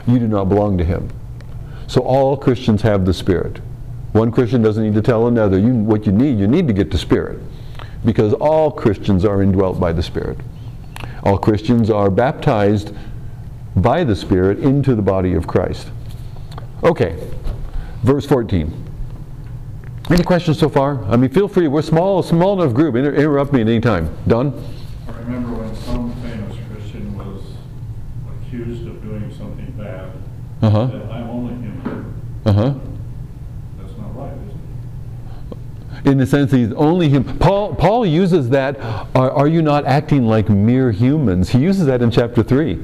you 0.08 0.20
do 0.20 0.28
not 0.28 0.48
belong 0.48 0.78
to 0.78 0.86
him. 0.86 1.10
So 1.88 2.02
all 2.02 2.38
Christians 2.38 2.82
have 2.84 3.06
the 3.06 3.14
Spirit. 3.14 3.60
One 4.14 4.32
Christian 4.32 4.62
doesn't 4.62 4.82
need 4.82 4.94
to 4.94 5.02
tell 5.02 5.28
another, 5.28 5.60
you, 5.60 5.74
what 5.74 6.06
you 6.06 6.14
need, 6.14 6.40
you 6.40 6.48
need 6.48 6.68
to 6.68 6.74
get 6.74 6.92
the 6.92 6.98
Spirit. 6.98 7.42
Because 8.06 8.32
all 8.34 8.72
Christians 8.72 9.26
are 9.26 9.42
indwelt 9.42 9.82
by 9.82 9.92
the 9.92 10.04
Spirit. 10.04 10.38
All 11.24 11.38
Christians 11.38 11.90
are 11.90 12.10
baptized 12.10 12.96
by 13.76 14.06
the 14.06 14.16
Spirit 14.16 14.60
into 14.60 14.96
the 14.96 15.02
body 15.02 15.34
of 15.34 15.46
Christ. 15.46 15.90
Okay, 16.84 17.16
verse 18.04 18.26
14. 18.26 18.72
Any 20.10 20.24
questions 20.24 20.60
so 20.60 20.68
far? 20.68 21.04
I 21.06 21.16
mean, 21.16 21.30
feel 21.30 21.48
free. 21.48 21.68
We're 21.70 21.82
small, 21.82 22.22
small 22.22 22.62
enough 22.62 22.74
group. 22.76 22.96
Inter- 22.96 23.14
interrupt 23.14 23.54
me 23.54 23.62
at 23.62 23.68
any 23.68 23.80
time. 23.80 24.16
Don? 24.28 24.54
I 25.08 25.12
remember 25.20 25.54
when 25.62 25.74
some 25.78 26.14
famous 26.22 26.58
Christian 26.72 27.18
was 27.18 27.42
accused 28.46 28.86
of 28.86 29.02
doing 29.02 29.34
something 29.34 29.72
bad, 29.78 30.12
Uh 30.62 30.70
huh. 30.70 30.82
I'm 31.10 31.30
only 31.30 31.54
human. 31.54 32.22
Uh 32.46 32.52
huh. 32.52 32.74
That's 33.80 33.98
not 33.98 34.16
right, 34.18 34.34
is 34.34 34.54
it? 36.04 36.10
In 36.12 36.18
the 36.18 36.26
sense 36.28 36.52
that 36.52 36.58
he's 36.58 36.74
only 36.74 37.08
him. 37.08 37.24
Paul, 37.40 37.74
Paul 37.76 38.06
uses 38.06 38.50
that, 38.50 38.78
are, 39.16 39.32
are 39.32 39.48
you 39.48 39.62
not 39.62 39.86
acting 39.86 40.26
like 40.26 40.50
mere 40.50 40.92
humans? 40.92 41.50
He 41.50 41.60
uses 41.60 41.86
that 41.86 42.02
in 42.02 42.12
chapter 42.12 42.44
3. 42.44 42.78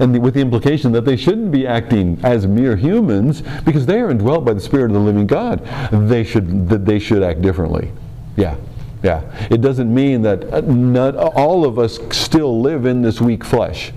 And 0.00 0.14
the, 0.14 0.20
with 0.20 0.34
the 0.34 0.40
implication 0.40 0.92
that 0.92 1.04
they 1.04 1.16
shouldn't 1.16 1.50
be 1.50 1.66
acting 1.66 2.18
as 2.22 2.46
mere 2.46 2.74
humans 2.74 3.42
because 3.64 3.84
they 3.84 4.00
are 4.00 4.10
indwelt 4.10 4.44
by 4.44 4.54
the 4.54 4.60
Spirit 4.60 4.86
of 4.86 4.94
the 4.94 5.00
living 5.00 5.26
God. 5.26 5.62
They 5.92 6.24
should, 6.24 6.68
that 6.70 6.86
they 6.86 6.98
should 6.98 7.22
act 7.22 7.42
differently. 7.42 7.92
Yeah. 8.36 8.56
Yeah. 9.02 9.22
It 9.50 9.60
doesn't 9.60 9.92
mean 9.92 10.22
that 10.22 10.52
uh, 10.52 10.60
not 10.62 11.16
all 11.16 11.64
of 11.64 11.78
us 11.78 11.98
still 12.10 12.60
live 12.60 12.86
in 12.86 13.02
this 13.02 13.20
weak 13.20 13.44
flesh. 13.44 13.92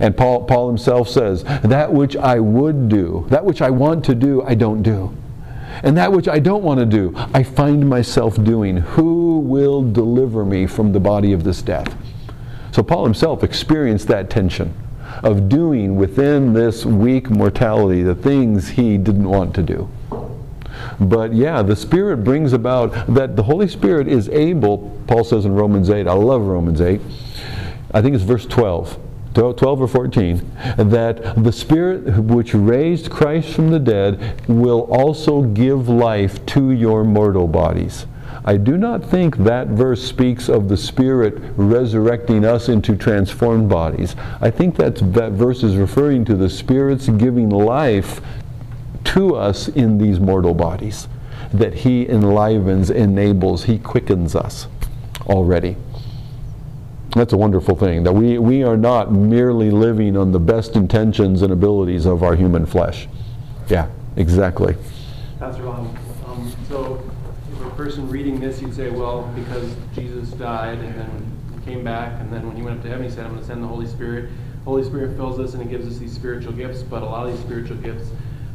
And 0.00 0.16
Paul, 0.16 0.44
Paul 0.44 0.68
himself 0.68 1.08
says, 1.08 1.44
That 1.44 1.92
which 1.92 2.16
I 2.16 2.40
would 2.40 2.88
do, 2.88 3.26
that 3.30 3.44
which 3.44 3.62
I 3.62 3.70
want 3.70 4.04
to 4.06 4.14
do, 4.14 4.42
I 4.42 4.54
don't 4.54 4.82
do. 4.82 5.16
And 5.82 5.96
that 5.96 6.12
which 6.12 6.28
I 6.28 6.38
don't 6.38 6.62
want 6.62 6.80
to 6.80 6.86
do, 6.86 7.12
I 7.34 7.42
find 7.42 7.88
myself 7.88 8.42
doing. 8.42 8.78
Who 8.78 9.38
will 9.40 9.82
deliver 9.82 10.44
me 10.44 10.66
from 10.66 10.92
the 10.92 11.00
body 11.00 11.32
of 11.32 11.44
this 11.44 11.62
death? 11.62 11.96
So 12.72 12.82
Paul 12.82 13.04
himself 13.04 13.42
experienced 13.42 14.08
that 14.08 14.30
tension 14.30 14.74
of 15.22 15.48
doing 15.48 15.96
within 15.96 16.52
this 16.52 16.84
weak 16.84 17.30
mortality 17.30 18.02
the 18.02 18.14
things 18.14 18.68
he 18.70 18.98
didn't 18.98 19.28
want 19.28 19.54
to 19.54 19.62
do. 19.62 19.88
But 21.00 21.32
yeah, 21.32 21.62
the 21.62 21.76
Spirit 21.76 22.18
brings 22.18 22.52
about 22.52 22.92
that 23.14 23.36
the 23.36 23.42
Holy 23.42 23.68
Spirit 23.68 24.08
is 24.08 24.28
able, 24.28 24.90
Paul 25.06 25.24
says 25.24 25.44
in 25.44 25.54
Romans 25.54 25.90
8, 25.90 26.06
I 26.06 26.12
love 26.12 26.42
Romans 26.42 26.80
8, 26.80 27.00
I 27.92 28.02
think 28.02 28.14
it's 28.14 28.24
verse 28.24 28.46
12. 28.46 28.98
12 29.34 29.80
or 29.80 29.88
14, 29.88 30.50
that 30.76 31.42
the 31.42 31.52
Spirit 31.52 32.18
which 32.18 32.52
raised 32.52 33.10
Christ 33.10 33.54
from 33.54 33.70
the 33.70 33.78
dead 33.78 34.42
will 34.46 34.82
also 34.82 35.42
give 35.42 35.88
life 35.88 36.44
to 36.46 36.70
your 36.70 37.02
mortal 37.02 37.48
bodies. 37.48 38.06
I 38.44 38.56
do 38.56 38.76
not 38.76 39.04
think 39.04 39.36
that 39.38 39.68
verse 39.68 40.02
speaks 40.02 40.48
of 40.48 40.68
the 40.68 40.76
Spirit 40.76 41.34
resurrecting 41.56 42.44
us 42.44 42.68
into 42.68 42.96
transformed 42.96 43.68
bodies. 43.68 44.16
I 44.40 44.50
think 44.50 44.76
that, 44.76 44.98
verse 44.98 45.62
is 45.62 45.76
referring 45.76 46.24
to 46.24 46.34
the 46.34 46.50
Spirit's 46.50 47.08
giving 47.08 47.50
life 47.50 48.20
to 49.04 49.36
us 49.36 49.68
in 49.68 49.98
these 49.98 50.18
mortal 50.18 50.54
bodies. 50.54 51.06
That 51.52 51.74
He 51.74 52.08
enlivens, 52.08 52.90
enables, 52.90 53.64
He 53.64 53.78
quickens 53.78 54.34
us 54.34 54.66
already. 55.26 55.76
That's 57.14 57.32
a 57.34 57.36
wonderful 57.36 57.76
thing, 57.76 58.02
that 58.04 58.12
we, 58.12 58.38
we 58.38 58.64
are 58.64 58.76
not 58.76 59.12
merely 59.12 59.70
living 59.70 60.16
on 60.16 60.32
the 60.32 60.40
best 60.40 60.74
intentions 60.74 61.42
and 61.42 61.52
abilities 61.52 62.06
of 62.06 62.22
our 62.22 62.34
human 62.34 62.66
flesh. 62.66 63.06
Yeah, 63.68 63.88
exactly. 64.16 64.74
If 64.74 65.58
a 65.58 66.01
person 67.82 68.08
reading 68.08 68.38
this, 68.38 68.62
you'd 68.62 68.72
say, 68.72 68.90
well, 68.90 69.22
because 69.34 69.74
Jesus 69.92 70.30
died 70.34 70.78
and 70.78 70.94
then 70.94 71.38
he 71.52 71.64
came 71.64 71.82
back, 71.82 72.20
and 72.20 72.32
then 72.32 72.46
when 72.46 72.54
he 72.54 72.62
went 72.62 72.76
up 72.76 72.82
to 72.84 72.88
heaven, 72.88 73.04
he 73.04 73.10
said, 73.10 73.24
I'm 73.24 73.32
going 73.32 73.40
to 73.40 73.46
send 73.46 73.60
the 73.60 73.66
Holy 73.66 73.88
Spirit. 73.88 74.30
The 74.58 74.64
Holy 74.66 74.84
Spirit 74.84 75.16
fills 75.16 75.40
us 75.40 75.54
and 75.54 75.62
it 75.64 75.68
gives 75.68 75.88
us 75.88 75.98
these 75.98 76.12
spiritual 76.12 76.52
gifts, 76.52 76.84
but 76.84 77.02
a 77.02 77.06
lot 77.06 77.26
of 77.26 77.32
these 77.32 77.44
spiritual 77.44 77.78
gifts 77.78 78.10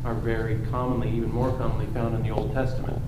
are 0.06 0.14
very 0.14 0.60
commonly, 0.72 1.10
even 1.10 1.30
more 1.30 1.52
commonly, 1.58 1.88
found 1.88 2.16
in 2.16 2.24
the 2.24 2.30
Old 2.30 2.54
Testament. 2.54 3.02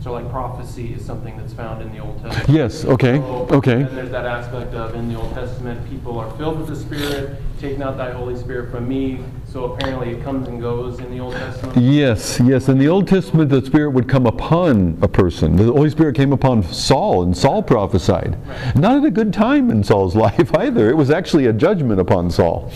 So, 0.00 0.10
like 0.10 0.28
prophecy 0.32 0.94
is 0.94 1.04
something 1.04 1.36
that's 1.36 1.52
found 1.52 1.80
in 1.80 1.92
the 1.92 2.00
Old 2.00 2.20
Testament. 2.20 2.48
Yes, 2.48 2.84
okay, 2.84 3.18
So, 3.18 3.46
okay. 3.52 3.84
Then 3.84 3.94
there's 3.94 4.10
that 4.10 4.26
aspect 4.26 4.74
of 4.74 4.96
in 4.96 5.12
the 5.12 5.20
Old 5.20 5.32
Testament, 5.32 5.88
people 5.88 6.18
are 6.18 6.28
filled 6.36 6.58
with 6.58 6.66
the 6.66 6.74
Spirit, 6.74 7.40
take 7.60 7.78
not 7.78 7.96
thy 7.96 8.10
Holy 8.10 8.36
Spirit 8.36 8.72
from 8.72 8.88
me. 8.88 9.20
So 9.52 9.74
apparently 9.74 10.12
it 10.12 10.24
comes 10.24 10.48
and 10.48 10.62
goes 10.62 10.98
in 10.98 11.10
the 11.10 11.20
Old 11.20 11.34
Testament. 11.34 11.76
Yes, 11.76 12.40
yes. 12.42 12.70
In 12.70 12.78
the 12.78 12.88
Old 12.88 13.06
Testament, 13.06 13.50
the 13.50 13.62
Spirit 13.62 13.90
would 13.90 14.08
come 14.08 14.24
upon 14.24 14.98
a 15.02 15.08
person. 15.08 15.56
The 15.56 15.64
Holy 15.64 15.90
Spirit 15.90 16.16
came 16.16 16.32
upon 16.32 16.62
Saul, 16.62 17.24
and 17.24 17.36
Saul 17.36 17.62
prophesied. 17.62 18.38
Not 18.74 18.96
at 18.96 19.04
a 19.04 19.10
good 19.10 19.30
time 19.30 19.70
in 19.70 19.84
Saul's 19.84 20.16
life 20.26 20.54
either. 20.56 20.88
It 20.88 20.96
was 20.96 21.10
actually 21.10 21.48
a 21.48 21.52
judgment 21.52 22.00
upon 22.00 22.30
Saul. 22.30 22.72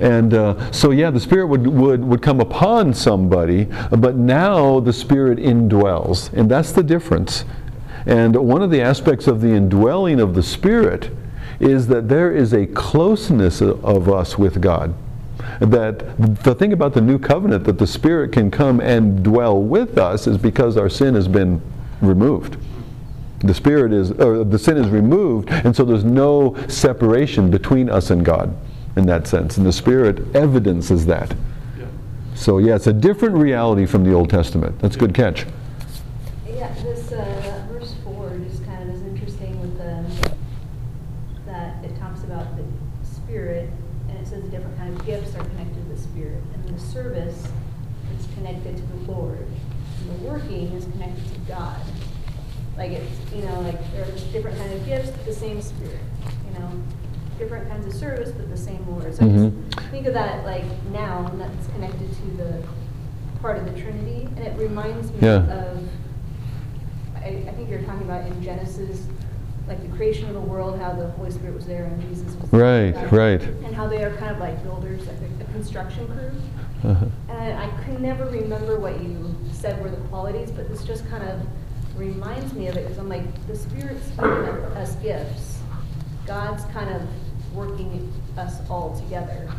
And 0.00 0.34
uh, 0.34 0.72
so, 0.72 0.90
yeah, 0.90 1.12
the 1.12 1.20
Spirit 1.20 1.46
would, 1.46 1.68
would, 1.68 2.04
would 2.04 2.20
come 2.20 2.40
upon 2.40 2.94
somebody, 2.94 3.66
but 3.92 4.16
now 4.16 4.80
the 4.80 4.92
Spirit 4.92 5.38
indwells. 5.38 6.32
And 6.32 6.50
that's 6.50 6.72
the 6.72 6.82
difference. 6.82 7.44
And 8.06 8.34
one 8.34 8.62
of 8.62 8.72
the 8.72 8.80
aspects 8.80 9.28
of 9.28 9.40
the 9.40 9.54
indwelling 9.54 10.18
of 10.18 10.34
the 10.34 10.42
Spirit 10.42 11.12
is 11.60 11.86
that 11.86 12.08
there 12.08 12.34
is 12.34 12.52
a 12.52 12.66
closeness 12.66 13.60
of 13.60 14.08
us 14.08 14.36
with 14.36 14.60
God 14.60 14.96
that 15.60 16.16
the 16.42 16.54
thing 16.54 16.72
about 16.72 16.94
the 16.94 17.00
new 17.00 17.18
covenant 17.18 17.64
that 17.64 17.78
the 17.78 17.86
Spirit 17.86 18.32
can 18.32 18.50
come 18.50 18.80
and 18.80 19.22
dwell 19.22 19.60
with 19.62 19.98
us 19.98 20.26
is 20.26 20.38
because 20.38 20.76
our 20.76 20.88
sin 20.88 21.14
has 21.14 21.28
been 21.28 21.60
removed. 22.00 22.56
The 23.40 23.54
Spirit 23.54 23.92
is, 23.92 24.10
or 24.12 24.42
the 24.42 24.58
sin 24.58 24.76
is 24.76 24.88
removed, 24.88 25.48
and 25.50 25.74
so 25.74 25.84
there's 25.84 26.04
no 26.04 26.56
separation 26.68 27.50
between 27.50 27.88
us 27.88 28.10
and 28.10 28.24
God 28.24 28.56
in 28.96 29.06
that 29.06 29.28
sense. 29.28 29.56
And 29.58 29.64
the 29.64 29.72
Spirit 29.72 30.34
evidences 30.34 31.06
that. 31.06 31.32
Yeah. 31.78 31.86
So, 32.34 32.58
yeah, 32.58 32.74
it's 32.74 32.88
a 32.88 32.92
different 32.92 33.36
reality 33.36 33.86
from 33.86 34.02
the 34.02 34.12
Old 34.12 34.28
Testament. 34.28 34.80
That's 34.80 34.96
a 34.96 34.98
good 34.98 35.14
catch. 35.14 35.46
Yeah, 36.48 36.74
this, 36.82 37.12
uh, 37.12 37.64
verse 37.70 37.94
four 38.02 38.36
just 38.50 38.64
kind 38.64 38.88
of 38.88 38.96
is 38.96 39.02
interesting 39.02 39.60
with 39.60 39.78
the, 39.78 40.30
that 41.46 41.84
it 41.84 41.96
talks 42.00 42.24
about 42.24 42.56
the 42.56 42.64
spirit, 43.06 43.70
and 44.08 44.18
it 44.18 44.26
says 44.26 44.42
the 44.42 44.48
different 44.48 44.76
kind 44.78 44.98
of 44.98 45.06
gifts 45.06 45.36
are 45.36 45.44
connected 45.44 45.76
to 45.76 45.94
the 45.94 46.00
spirit. 46.00 46.42
And 46.54 46.76
the 46.76 46.80
service 46.80 47.46
is 48.18 48.26
connected 48.34 48.76
to 48.78 48.82
the 48.82 49.12
Lord, 49.12 49.46
and 50.00 50.10
the 50.10 50.24
working 50.28 50.72
is 50.72 50.86
connected 50.86 51.32
to 51.34 51.40
God. 51.40 51.80
Like 52.78 52.92
it's, 52.92 53.32
you 53.34 53.42
know, 53.42 53.60
like 53.62 53.78
there's 53.92 54.22
different 54.24 54.56
kind 54.56 54.72
of 54.72 54.86
gifts, 54.86 55.10
but 55.10 55.24
the 55.26 55.34
same 55.34 55.60
spirit, 55.60 55.98
you 56.46 56.58
know? 56.58 56.70
Different 57.38 57.68
kinds 57.68 57.86
of 57.86 57.92
service, 57.92 58.30
but 58.30 58.48
the 58.48 58.56
same 58.56 58.84
Lord. 58.88 59.12
So 59.14 59.24
I 59.24 59.28
Mhm. 59.28 59.52
just 59.74 59.90
think 59.90 60.06
of 60.06 60.14
that 60.14 60.44
like 60.46 60.64
now, 60.92 61.26
and 61.30 61.40
that's 61.40 61.66
connected 61.68 62.08
to 62.12 62.30
the 62.36 62.62
part 63.42 63.58
of 63.58 63.64
the 63.64 63.72
Trinity, 63.80 64.28
and 64.36 64.46
it 64.46 64.56
reminds 64.58 65.10
me 65.12 65.18
Yeah. 65.20 65.42
of 65.52 65.78
I, 67.16 67.44
I 67.48 67.52
think 67.52 67.68
you're 67.68 67.82
talking 67.82 68.02
about 68.02 68.26
in 68.26 68.42
Genesis, 68.42 69.04
like 69.66 69.82
the 69.82 69.94
creation 69.96 70.28
of 70.28 70.34
the 70.34 70.40
world, 70.40 70.78
how 70.78 70.92
the 70.92 71.08
Holy 71.10 71.30
Spirit 71.32 71.54
was 71.56 71.66
there 71.66 71.84
and 71.84 72.00
Jesus 72.08 72.34
was 72.40 72.50
Right, 72.52 72.92
there. 72.94 73.08
right. 73.08 73.42
And 73.64 73.74
how 73.74 73.86
they 73.88 74.02
are 74.04 74.12
kind 74.16 74.30
of 74.30 74.38
like 74.38 74.62
builders, 74.62 75.00
like 75.06 75.16
a, 75.40 75.42
a 75.42 75.52
construction 75.52 76.06
crew. 76.06 76.90
Uh-huh. 76.90 77.04
And 77.28 77.58
I 77.58 77.66
could 77.84 78.00
never 78.00 78.24
remember 78.26 78.78
what 78.78 79.02
you 79.02 79.34
said 79.52 79.82
were 79.82 79.90
the 79.90 79.96
qualities, 80.08 80.50
but 80.52 80.68
this 80.70 80.84
just 80.84 81.06
kind 81.10 81.24
of 81.24 81.40
reminds 81.98 82.52
me 82.54 82.68
of 82.68 82.76
it 82.76 82.84
because 82.84 82.98
I'm 82.98 83.08
like, 83.08 83.46
the 83.46 83.56
Spirit's 83.56 84.08
giving 84.10 84.26
us 84.76 84.94
gifts. 84.96 85.58
God's 86.26 86.64
kind 86.66 86.94
of 86.94 87.02
working 87.54 88.12
us 88.36 88.60
all 88.70 88.98
together, 89.00 89.50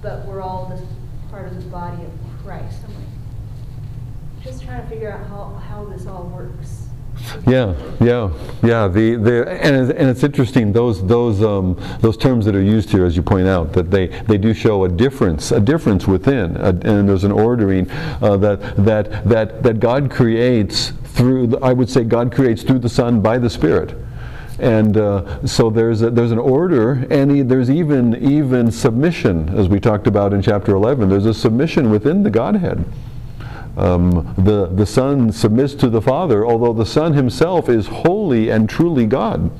but 0.00 0.24
we're 0.24 0.40
all 0.40 0.66
this 0.66 0.82
part 1.30 1.46
of 1.46 1.62
the 1.62 1.68
body 1.70 2.02
of 2.02 2.10
Christ. 2.42 2.78
I'm 2.84 2.94
like, 2.94 4.42
just 4.42 4.62
trying 4.62 4.82
to 4.82 4.88
figure 4.88 5.12
out 5.12 5.26
how, 5.28 5.54
how 5.68 5.84
this 5.84 6.06
all 6.06 6.24
works. 6.24 6.88
Yeah, 7.46 7.74
yeah, 8.00 8.30
yeah. 8.62 8.88
The, 8.88 9.16
the 9.16 9.48
and, 9.48 9.76
it's, 9.76 9.98
and 9.98 10.10
it's 10.10 10.24
interesting 10.24 10.72
those 10.72 11.06
those 11.06 11.42
um, 11.42 11.80
those 12.00 12.16
terms 12.16 12.44
that 12.44 12.54
are 12.54 12.62
used 12.62 12.90
here, 12.90 13.04
as 13.04 13.16
you 13.16 13.22
point 13.22 13.46
out, 13.46 13.72
that 13.74 13.90
they, 13.90 14.08
they 14.08 14.36
do 14.36 14.52
show 14.52 14.84
a 14.84 14.88
difference, 14.88 15.52
a 15.52 15.60
difference 15.60 16.06
within, 16.06 16.56
a, 16.56 16.68
and 16.68 17.08
there's 17.08 17.24
an 17.24 17.32
ordering 17.32 17.88
uh, 17.90 18.36
that 18.38 18.60
that 18.84 19.24
that 19.28 19.62
that 19.62 19.80
God 19.80 20.10
creates 20.10 20.92
through. 21.14 21.48
The, 21.48 21.58
I 21.58 21.72
would 21.72 21.88
say 21.88 22.04
God 22.04 22.32
creates 22.32 22.62
through 22.62 22.80
the 22.80 22.88
Son 22.88 23.20
by 23.20 23.38
the 23.38 23.48
Spirit. 23.48 23.96
And 24.58 24.96
uh, 24.96 25.44
so 25.46 25.68
there's 25.68 26.02
a, 26.02 26.10
there's 26.10 26.30
an 26.30 26.38
order, 26.38 27.06
and 27.10 27.30
he, 27.30 27.42
there's 27.42 27.70
even 27.70 28.14
even 28.16 28.70
submission, 28.70 29.48
as 29.56 29.68
we 29.68 29.80
talked 29.80 30.06
about 30.06 30.32
in 30.32 30.42
chapter 30.42 30.74
11. 30.74 31.08
There's 31.08 31.26
a 31.26 31.34
submission 31.34 31.90
within 31.90 32.22
the 32.22 32.30
Godhead. 32.30 32.84
Um, 33.76 34.34
the, 34.38 34.66
the 34.66 34.86
Son 34.86 35.32
submits 35.32 35.74
to 35.74 35.88
the 35.88 36.00
Father, 36.00 36.46
although 36.46 36.72
the 36.72 36.86
Son 36.86 37.14
himself 37.14 37.68
is 37.68 37.88
holy 37.88 38.48
and 38.50 38.68
truly 38.68 39.06
God, 39.06 39.50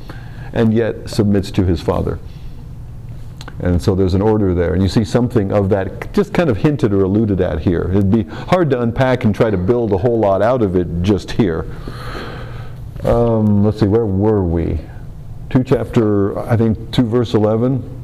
and 0.53 0.73
yet 0.73 1.11
submits 1.11 1.51
to 1.53 1.65
his 1.65 1.81
Father. 1.81 2.21
And 3.61 3.81
so 3.81 3.95
there's 3.95 4.15
an 4.15 4.23
order 4.23 4.53
there. 4.53 4.75
And 4.75 4.83
you 4.83 4.89
see 4.89 5.05
something 5.05 5.53
of 5.53 5.69
that 5.71 6.13
just 6.13 6.35
kind 6.35 6.51
of 6.51 6.57
hinted 6.57 6.93
or 6.93 7.05
alluded 7.05 7.41
at 7.41 7.61
here. 7.61 7.89
It'd 7.91 8.11
be 8.11 8.25
hard 8.25 8.71
to 8.71 8.81
unpack 8.81 9.25
and 9.25 9.35
try 9.35 9.51
to 9.51 9.57
build 9.57 9.93
a 9.93 9.99
whole 9.99 10.19
lot 10.19 10.43
out 10.43 10.63
of 10.63 10.77
it 10.77 10.89
just 11.03 11.31
here. 11.33 11.67
Um, 13.05 13.65
let's 13.65 13.81
see, 13.81 13.87
where 13.87 14.07
were 14.07 14.43
we? 14.45 14.81
2 15.51 15.63
chapter, 15.63 16.39
I 16.39 16.57
think 16.57 16.91
2 16.91 17.03
verse 17.05 17.35
11. 17.35 17.95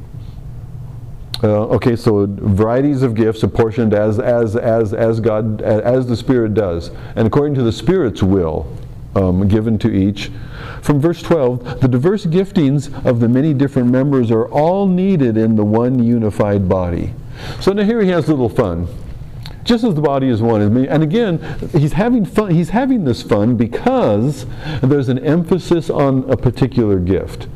Uh, 1.42 1.66
okay, 1.68 1.96
so 1.96 2.26
varieties 2.28 3.02
of 3.02 3.14
gifts 3.14 3.42
apportioned 3.42 3.94
as 3.94 4.18
as 4.18 4.56
as 4.56 4.92
as 4.92 5.20
God 5.20 5.62
as 5.62 6.06
the 6.06 6.14
Spirit 6.14 6.52
does, 6.52 6.90
and 7.16 7.26
according 7.26 7.54
to 7.54 7.62
the 7.62 7.72
Spirit's 7.72 8.22
will, 8.22 8.76
um, 9.16 9.48
given 9.48 9.78
to 9.78 9.90
each. 9.90 10.30
From 10.82 11.00
verse 11.00 11.22
12, 11.22 11.80
the 11.80 11.88
diverse 11.88 12.26
giftings 12.26 13.04
of 13.04 13.20
the 13.20 13.28
many 13.28 13.52
different 13.54 13.90
members 13.90 14.30
are 14.30 14.46
all 14.48 14.86
needed 14.86 15.36
in 15.36 15.56
the 15.56 15.64
one 15.64 16.02
unified 16.02 16.68
body. 16.68 17.14
So 17.60 17.72
now 17.72 17.84
here 17.84 18.02
he 18.02 18.08
has 18.10 18.28
a 18.28 18.30
little 18.30 18.48
fun. 18.48 18.88
Just 19.62 19.84
as 19.84 19.94
the 19.94 20.00
body 20.00 20.28
is 20.28 20.40
one, 20.40 20.62
and 20.62 21.02
again, 21.02 21.38
he's 21.72 21.92
having 21.92 22.24
fun. 22.24 22.50
He's 22.50 22.70
having 22.70 23.04
this 23.04 23.22
fun 23.22 23.56
because 23.56 24.46
there's 24.82 25.08
an 25.10 25.18
emphasis 25.18 25.90
on 25.90 26.28
a 26.30 26.36
particular 26.36 26.98
gift. 26.98 27.46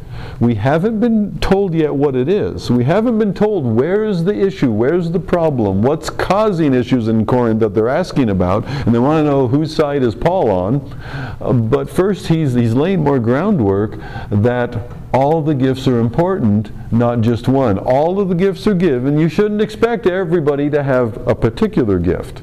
We 0.45 0.57
haven't 0.57 1.01
been 1.01 1.39
told 1.39 1.73
yet 1.73 1.95
what 1.95 2.15
it 2.15 2.29
is. 2.29 2.71
We 2.71 2.85
haven't 2.85 3.19
been 3.19 3.33
told 3.33 3.65
where's 3.65 4.25
the 4.25 4.39
issue, 4.39 4.71
where's 4.71 5.11
the 5.11 5.19
problem, 5.19 5.81
what's 5.81 6.11
causing 6.11 6.75
issues 6.75 7.09
in 7.09 7.25
Corinth 7.25 7.61
that 7.61 7.73
they're 7.73 7.89
asking 7.89 8.29
about, 8.29 8.67
and 8.67 8.95
they 8.95 8.99
want 8.99 9.25
to 9.25 9.31
know 9.31 9.49
whose 9.49 9.75
side 9.75 10.03
is 10.03 10.15
Paul 10.15 10.51
on. 10.51 11.37
Uh, 11.41 11.55
but 11.55 11.89
first, 11.89 12.27
he's, 12.27 12.53
he's 12.53 12.75
laying 12.75 13.03
more 13.03 13.19
groundwork 13.19 13.99
that 14.29 14.77
all 15.15 15.41
the 15.41 15.55
gifts 15.55 15.89
are 15.89 15.99
important, 15.99 16.71
not 16.93 17.23
just 17.23 17.49
one. 17.49 17.79
All 17.79 18.21
of 18.21 18.29
the 18.29 18.35
gifts 18.35 18.67
are 18.67 18.75
given. 18.75 19.19
You 19.19 19.31
shouldn't 19.31 19.63
expect 19.63 20.07
everybody 20.07 20.69
to 20.69 20.83
have 20.83 21.27
a 21.27 21.35
particular 21.35 21.99
gift. 21.99 22.43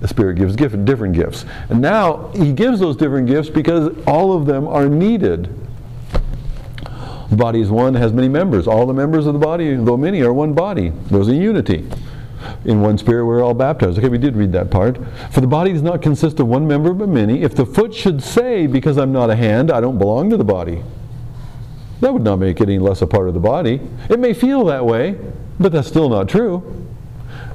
The 0.00 0.08
Spirit 0.08 0.38
gives 0.38 0.56
different 0.56 1.14
gifts. 1.14 1.44
And 1.68 1.80
now 1.80 2.32
He 2.34 2.52
gives 2.52 2.80
those 2.80 2.96
different 2.96 3.28
gifts 3.28 3.48
because 3.48 3.96
all 4.08 4.36
of 4.36 4.44
them 4.44 4.66
are 4.66 4.88
needed 4.88 5.63
the 7.30 7.36
body 7.36 7.60
is 7.60 7.70
one, 7.70 7.94
has 7.94 8.12
many 8.12 8.28
members. 8.28 8.66
All 8.66 8.86
the 8.86 8.92
members 8.92 9.26
of 9.26 9.32
the 9.32 9.38
body, 9.38 9.74
though 9.74 9.96
many, 9.96 10.22
are 10.22 10.32
one 10.32 10.52
body. 10.52 10.90
There's 11.06 11.28
a 11.28 11.34
unity. 11.34 11.88
In 12.64 12.82
one 12.82 12.98
spirit 12.98 13.24
we're 13.24 13.42
all 13.42 13.54
baptized. 13.54 13.98
Okay, 13.98 14.08
we 14.08 14.18
did 14.18 14.36
read 14.36 14.52
that 14.52 14.70
part. 14.70 14.98
For 15.30 15.40
the 15.40 15.46
body 15.46 15.72
does 15.72 15.82
not 15.82 16.02
consist 16.02 16.40
of 16.40 16.46
one 16.46 16.66
member 16.66 16.92
but 16.92 17.08
many. 17.08 17.42
If 17.42 17.54
the 17.54 17.64
foot 17.64 17.94
should 17.94 18.22
say, 18.22 18.66
because 18.66 18.98
I'm 18.98 19.12
not 19.12 19.30
a 19.30 19.36
hand, 19.36 19.70
I 19.70 19.80
don't 19.80 19.98
belong 19.98 20.30
to 20.30 20.36
the 20.36 20.44
body, 20.44 20.82
that 22.00 22.12
would 22.12 22.22
not 22.22 22.36
make 22.36 22.60
it 22.60 22.68
any 22.68 22.78
less 22.78 23.00
a 23.00 23.06
part 23.06 23.28
of 23.28 23.34
the 23.34 23.40
body. 23.40 23.80
It 24.10 24.18
may 24.18 24.34
feel 24.34 24.64
that 24.66 24.84
way, 24.84 25.18
but 25.58 25.72
that's 25.72 25.88
still 25.88 26.10
not 26.10 26.28
true. 26.28 26.86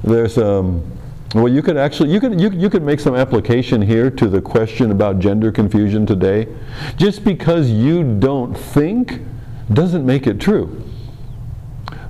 There's 0.02 0.38
um, 0.38 0.82
well, 1.34 1.48
you 1.48 1.62
could 1.62 1.76
actually 1.76 2.10
you 2.10 2.18
could 2.18 2.40
you, 2.40 2.50
you 2.50 2.68
could 2.68 2.82
make 2.82 2.98
some 2.98 3.14
application 3.14 3.80
here 3.80 4.10
to 4.10 4.28
the 4.28 4.40
question 4.40 4.90
about 4.90 5.20
gender 5.20 5.52
confusion 5.52 6.04
today. 6.04 6.48
Just 6.96 7.24
because 7.24 7.70
you 7.70 8.18
don't 8.18 8.52
think 8.54 9.20
doesn't 9.72 10.04
make 10.04 10.26
it 10.26 10.40
true. 10.40 10.82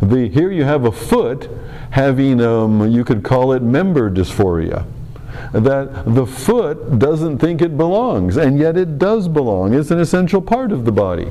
The, 0.00 0.28
here 0.28 0.50
you 0.50 0.64
have 0.64 0.84
a 0.84 0.92
foot 0.92 1.50
having, 1.90 2.40
um, 2.40 2.90
you 2.90 3.04
could 3.04 3.22
call 3.22 3.52
it 3.52 3.62
member 3.62 4.10
dysphoria. 4.10 4.86
That 5.52 6.14
the 6.14 6.26
foot 6.26 6.98
doesn't 6.98 7.38
think 7.38 7.62
it 7.62 7.76
belongs, 7.76 8.36
and 8.36 8.58
yet 8.58 8.76
it 8.76 8.98
does 8.98 9.28
belong. 9.28 9.74
It's 9.74 9.90
an 9.90 9.98
essential 9.98 10.40
part 10.40 10.72
of 10.72 10.84
the 10.84 10.92
body. 10.92 11.30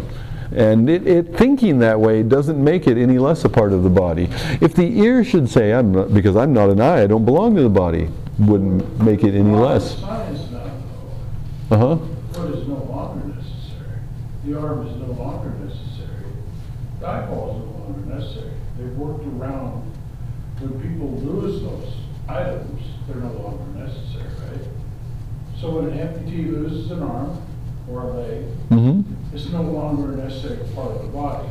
And 0.56 0.90
it, 0.90 1.06
it, 1.08 1.38
thinking 1.38 1.80
that 1.80 2.00
way 2.00 2.24
doesn't 2.24 2.62
make 2.62 2.88
it 2.88 2.98
any 2.98 3.20
less 3.20 3.46
a 3.46 3.50
part 3.50 3.72
of 3.72 3.84
the 3.84 3.90
body. 3.90 4.30
If 4.62 4.74
the 4.74 5.00
ear 5.00 5.24
should 5.24 5.48
say, 5.48 5.74
I'm 5.74 5.92
not, 5.92 6.14
because 6.14 6.36
I'm 6.36 6.54
not 6.54 6.70
an 6.70 6.82
eye, 6.82 7.04
I 7.04 7.08
don't 7.08 7.26
belong 7.26 7.56
to 7.56 7.62
the 7.62 7.70
body, 7.70 8.10
wouldn't 8.40 9.00
make 9.00 9.24
it 9.24 9.36
any 9.36 9.56
less. 9.56 10.02
Uh 10.02 11.78
huh. 11.78 11.98
Foot 12.34 12.56
is 12.56 12.68
no 12.68 12.76
longer 12.76 13.28
necessary. 13.28 14.00
The 14.46 14.60
arm 14.60 14.88
is 14.88 14.96
no 14.96 15.14
longer 15.14 15.50
necessary 15.50 15.59
eyeballs 17.10 17.66
no 17.66 17.72
longer 17.84 18.16
necessary. 18.16 18.52
They've 18.78 18.96
worked 18.96 19.26
around, 19.26 19.84
when 20.60 20.80
people 20.82 21.12
lose 21.20 21.62
those 21.62 21.94
items, 22.28 22.82
they're 23.08 23.18
no 23.18 23.32
longer 23.32 23.80
necessary, 23.80 24.30
right? 24.50 24.68
So 25.60 25.72
when 25.72 25.92
an 25.92 25.98
amputee 25.98 26.52
loses 26.52 26.92
an 26.92 27.04
arm 27.04 27.42
or 27.90 28.04
a 28.04 28.14
leg, 28.14 28.46
mm-hmm. 28.70 29.36
it's 29.36 29.50
no 29.50 29.64
longer 29.64 30.14
a 30.14 30.16
necessary 30.18 30.60
part 30.76 30.92
of 30.92 31.02
the 31.02 31.08
body. 31.08 31.50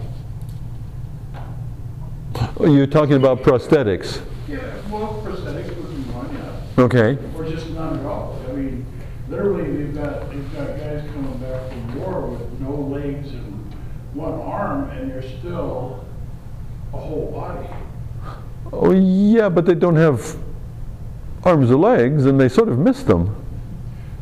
Oh, 2.60 2.72
you're 2.72 2.86
talking 2.86 3.16
about 3.16 3.42
prosthetics. 3.42 4.22
Yeah, 4.48 4.58
well, 4.88 5.22
prosthetics 5.24 5.68
would 5.76 5.90
be 5.90 6.02
one, 6.12 6.34
yeah. 6.34 6.82
Okay. 6.84 7.18
Or 7.36 7.44
just 7.44 7.68
none 7.70 7.98
at 7.98 8.06
all. 8.06 8.40
I 8.48 8.52
mean, 8.52 8.86
literally, 9.28 9.84
they've 9.84 9.94
got, 9.94 10.30
they've 10.30 10.52
got 10.54 10.78
guys 10.78 11.04
coming 11.12 11.38
back 11.38 11.68
from 11.68 12.00
war 12.00 12.28
with 12.28 12.60
no 12.60 12.74
legs 12.74 13.30
and 13.30 13.47
one 14.18 14.40
arm 14.40 14.90
and 14.90 15.08
you're 15.10 15.22
still 15.22 16.04
a 16.92 16.98
whole 16.98 17.30
body. 17.30 17.68
Oh, 18.72 18.90
yeah, 18.92 19.48
but 19.48 19.64
they 19.64 19.74
don't 19.74 19.96
have 19.96 20.36
arms 21.44 21.70
or 21.70 21.76
legs 21.76 22.26
and 22.26 22.38
they 22.38 22.48
sort 22.48 22.68
of 22.68 22.78
miss 22.78 23.04
them. 23.04 23.34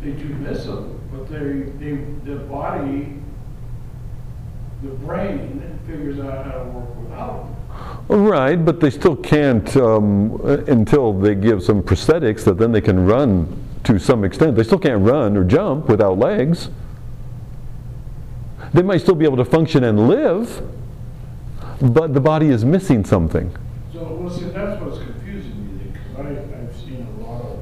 They 0.03 0.11
do 0.11 0.27
miss 0.27 0.65
them, 0.65 1.01
but 1.11 1.29
they, 1.31 1.63
they, 1.83 1.97
the 2.31 2.41
body, 2.41 3.15
the 4.83 4.91
brain 4.91 5.81
figures 5.87 6.21
out 6.21 6.45
how 6.45 6.53
to 6.53 6.65
work 6.65 6.97
without 6.97 7.49
them. 8.09 8.27
Right, 8.27 8.63
but 8.63 8.81
they 8.81 8.91
still 8.91 9.17
can't 9.17 9.77
um, 9.79 10.41
until 10.69 11.13
they 11.13 11.35
give 11.35 11.63
some 11.63 11.83
prosthetics 11.83 12.45
that 12.45 12.59
then 12.59 12.71
they 12.71 12.81
can 12.81 13.05
run 13.07 13.65
to 13.85 13.99
some 13.99 14.25
extent. 14.25 14.57
They 14.57 14.63
still 14.63 14.79
can't 14.79 15.03
run 15.03 15.37
or 15.37 15.43
jump 15.43 15.89
without 15.89 16.19
legs. 16.19 16.69
They 18.77 18.83
might 18.83 19.01
still 19.01 19.15
be 19.15 19.25
able 19.25 19.39
to 19.39 19.45
function 19.47 19.85
and 19.85 20.07
live, 20.07 20.63
but 21.81 22.13
the 22.13 22.21
body 22.21 22.49
is 22.49 22.63
missing 22.63 23.07
something. 23.07 23.51
So, 23.95 24.05
well, 24.05 24.29
see, 24.29 24.45
that's 24.51 24.79
what's 24.83 24.99
confusing 24.99 25.79
me, 25.79 25.93
because 25.93 26.53
I've 26.53 26.77
seen 26.77 27.09
a 27.19 27.23
lot 27.23 27.41
of 27.41 27.59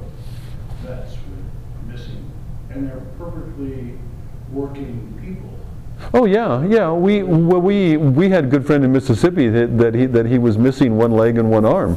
vets 0.82 1.12
with 1.12 1.86
missing, 1.86 2.28
and 2.70 2.88
they're 2.88 3.06
perfectly 3.16 3.96
working 4.50 5.16
people. 5.22 5.56
Oh 6.12 6.24
yeah, 6.24 6.66
yeah. 6.66 6.90
We 6.90 7.22
well, 7.22 7.60
we 7.60 7.96
we 7.96 8.28
had 8.28 8.46
a 8.46 8.48
good 8.48 8.66
friend 8.66 8.84
in 8.84 8.90
Mississippi 8.90 9.48
that, 9.50 9.78
that 9.78 9.94
he 9.94 10.06
that 10.06 10.26
he 10.26 10.38
was 10.38 10.58
missing 10.58 10.96
one 10.96 11.12
leg 11.12 11.38
and 11.38 11.48
one 11.48 11.64
arm, 11.64 11.96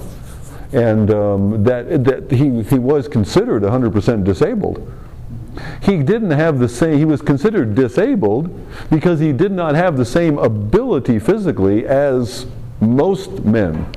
and 0.73 1.09
um, 1.09 1.63
that 1.63 2.03
that 2.03 2.29
he 2.29 2.61
he 2.61 2.77
was 2.77 3.07
considered 3.07 3.63
100% 3.63 4.23
disabled. 4.23 4.87
He 5.81 5.97
didn't 5.97 6.31
have 6.31 6.59
the 6.59 6.69
same, 6.69 6.97
he 6.97 7.05
was 7.05 7.21
considered 7.21 7.75
disabled 7.75 8.49
because 8.89 9.19
he 9.19 9.31
did 9.31 9.51
not 9.51 9.75
have 9.75 9.97
the 9.97 10.05
same 10.05 10.37
ability 10.37 11.19
physically 11.19 11.85
as 11.85 12.45
most 12.81 13.43
men 13.43 13.91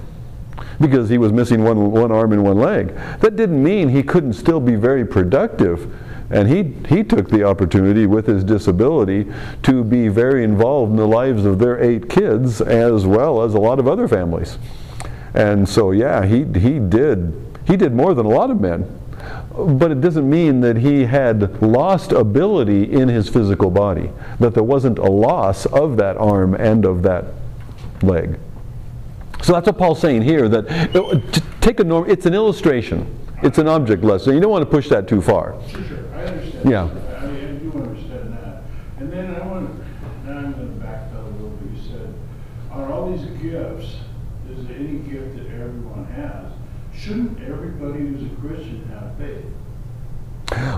because 0.80 1.08
he 1.08 1.18
was 1.18 1.32
missing 1.32 1.62
one, 1.62 1.90
one 1.90 2.10
arm 2.10 2.32
and 2.32 2.42
one 2.42 2.58
leg. 2.58 2.94
That 3.20 3.36
didn't 3.36 3.62
mean 3.62 3.90
he 3.90 4.02
couldn't 4.02 4.32
still 4.32 4.60
be 4.60 4.76
very 4.76 5.04
productive. 5.04 5.94
And 6.30 6.48
he, 6.48 6.74
he 6.88 7.02
took 7.02 7.28
the 7.28 7.44
opportunity 7.44 8.06
with 8.06 8.26
his 8.26 8.44
disability 8.44 9.30
to 9.64 9.84
be 9.84 10.08
very 10.08 10.44
involved 10.44 10.92
in 10.92 10.96
the 10.96 11.06
lives 11.06 11.44
of 11.44 11.58
their 11.58 11.82
eight 11.82 12.08
kids 12.08 12.60
as 12.60 13.04
well 13.04 13.42
as 13.42 13.54
a 13.54 13.58
lot 13.58 13.78
of 13.78 13.88
other 13.88 14.06
families. 14.08 14.56
And 15.34 15.68
so, 15.68 15.90
yeah, 15.90 16.24
he, 16.24 16.44
he, 16.58 16.78
did, 16.78 17.34
he 17.66 17.76
did 17.76 17.92
more 17.92 18.14
than 18.14 18.26
a 18.26 18.30
lot 18.30 18.50
of 18.50 18.60
men 18.60 18.99
but 19.52 19.90
it 19.90 20.00
doesn't 20.00 20.28
mean 20.28 20.60
that 20.60 20.76
he 20.76 21.04
had 21.04 21.60
lost 21.60 22.12
ability 22.12 22.92
in 22.92 23.08
his 23.08 23.28
physical 23.28 23.70
body, 23.70 24.10
that 24.38 24.54
there 24.54 24.62
wasn't 24.62 24.98
a 24.98 25.10
loss 25.10 25.66
of 25.66 25.96
that 25.96 26.16
arm 26.16 26.54
and 26.54 26.84
of 26.84 27.02
that 27.02 27.24
leg. 28.02 28.38
So 29.42 29.52
that's 29.52 29.66
what 29.66 29.78
Paul's 29.78 30.00
saying 30.00 30.22
here 30.22 30.48
that 30.48 30.94
uh, 30.94 31.40
take 31.60 31.80
a 31.80 31.84
norm, 31.84 32.08
it's 32.08 32.26
an 32.26 32.34
illustration, 32.34 33.18
it's 33.42 33.58
an 33.58 33.66
object 33.68 34.04
lesson. 34.04 34.34
You 34.34 34.40
don't 34.40 34.50
want 34.50 34.62
to 34.62 34.70
push 34.70 34.88
that 34.90 35.08
too 35.08 35.22
far. 35.22 35.56
Sure. 35.68 36.14
I 36.14 36.24
understand. 36.26 36.70
Yeah. 36.70 36.82
I, 36.84 37.26
mean, 37.26 37.48
I 37.48 37.52
do 37.52 37.72
understand 37.72 38.32
that. 38.34 38.62
And 38.98 39.12
then 39.12 39.34
I 39.34 39.46
want 39.46 39.70
now 40.26 40.38
I'm 40.38 40.52
going 40.52 40.78
to 40.78 40.84
back 40.84 41.10
that 41.12 41.20
a 41.20 41.22
little 41.22 41.50
bit. 41.50 41.76
You 41.76 41.90
said, 41.90 42.14
are 42.70 42.92
all 42.92 43.10
these 43.10 43.26
gifts, 43.42 43.96
is 44.48 44.70
any 44.70 44.98
gift 44.98 45.36
that 45.36 45.46
everyone 45.46 46.04
has, 46.14 46.52
shouldn't 46.94 47.38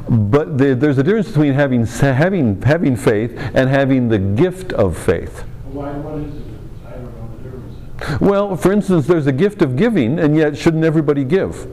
but 0.08 0.58
the, 0.58 0.74
there's 0.74 0.98
a 0.98 1.02
difference 1.02 1.28
between 1.28 1.54
having, 1.54 1.86
having, 1.86 2.60
having 2.62 2.96
faith 2.96 3.32
and 3.54 3.68
having 3.70 4.08
the 4.08 4.18
gift 4.18 4.72
of 4.74 4.96
faith. 4.98 5.40
Why, 5.64 5.92
what 5.92 6.18
is 6.20 6.32
difference? 6.34 6.70
I 6.86 6.90
don't 6.90 7.04
know 7.16 7.28
the 7.36 7.42
difference. 7.42 8.20
Well, 8.20 8.56
for 8.56 8.72
instance, 8.72 9.06
there's 9.06 9.26
a 9.26 9.32
gift 9.32 9.62
of 9.62 9.76
giving, 9.76 10.18
and 10.18 10.36
yet 10.36 10.56
shouldn't 10.58 10.84
everybody 10.84 11.24
give? 11.24 11.66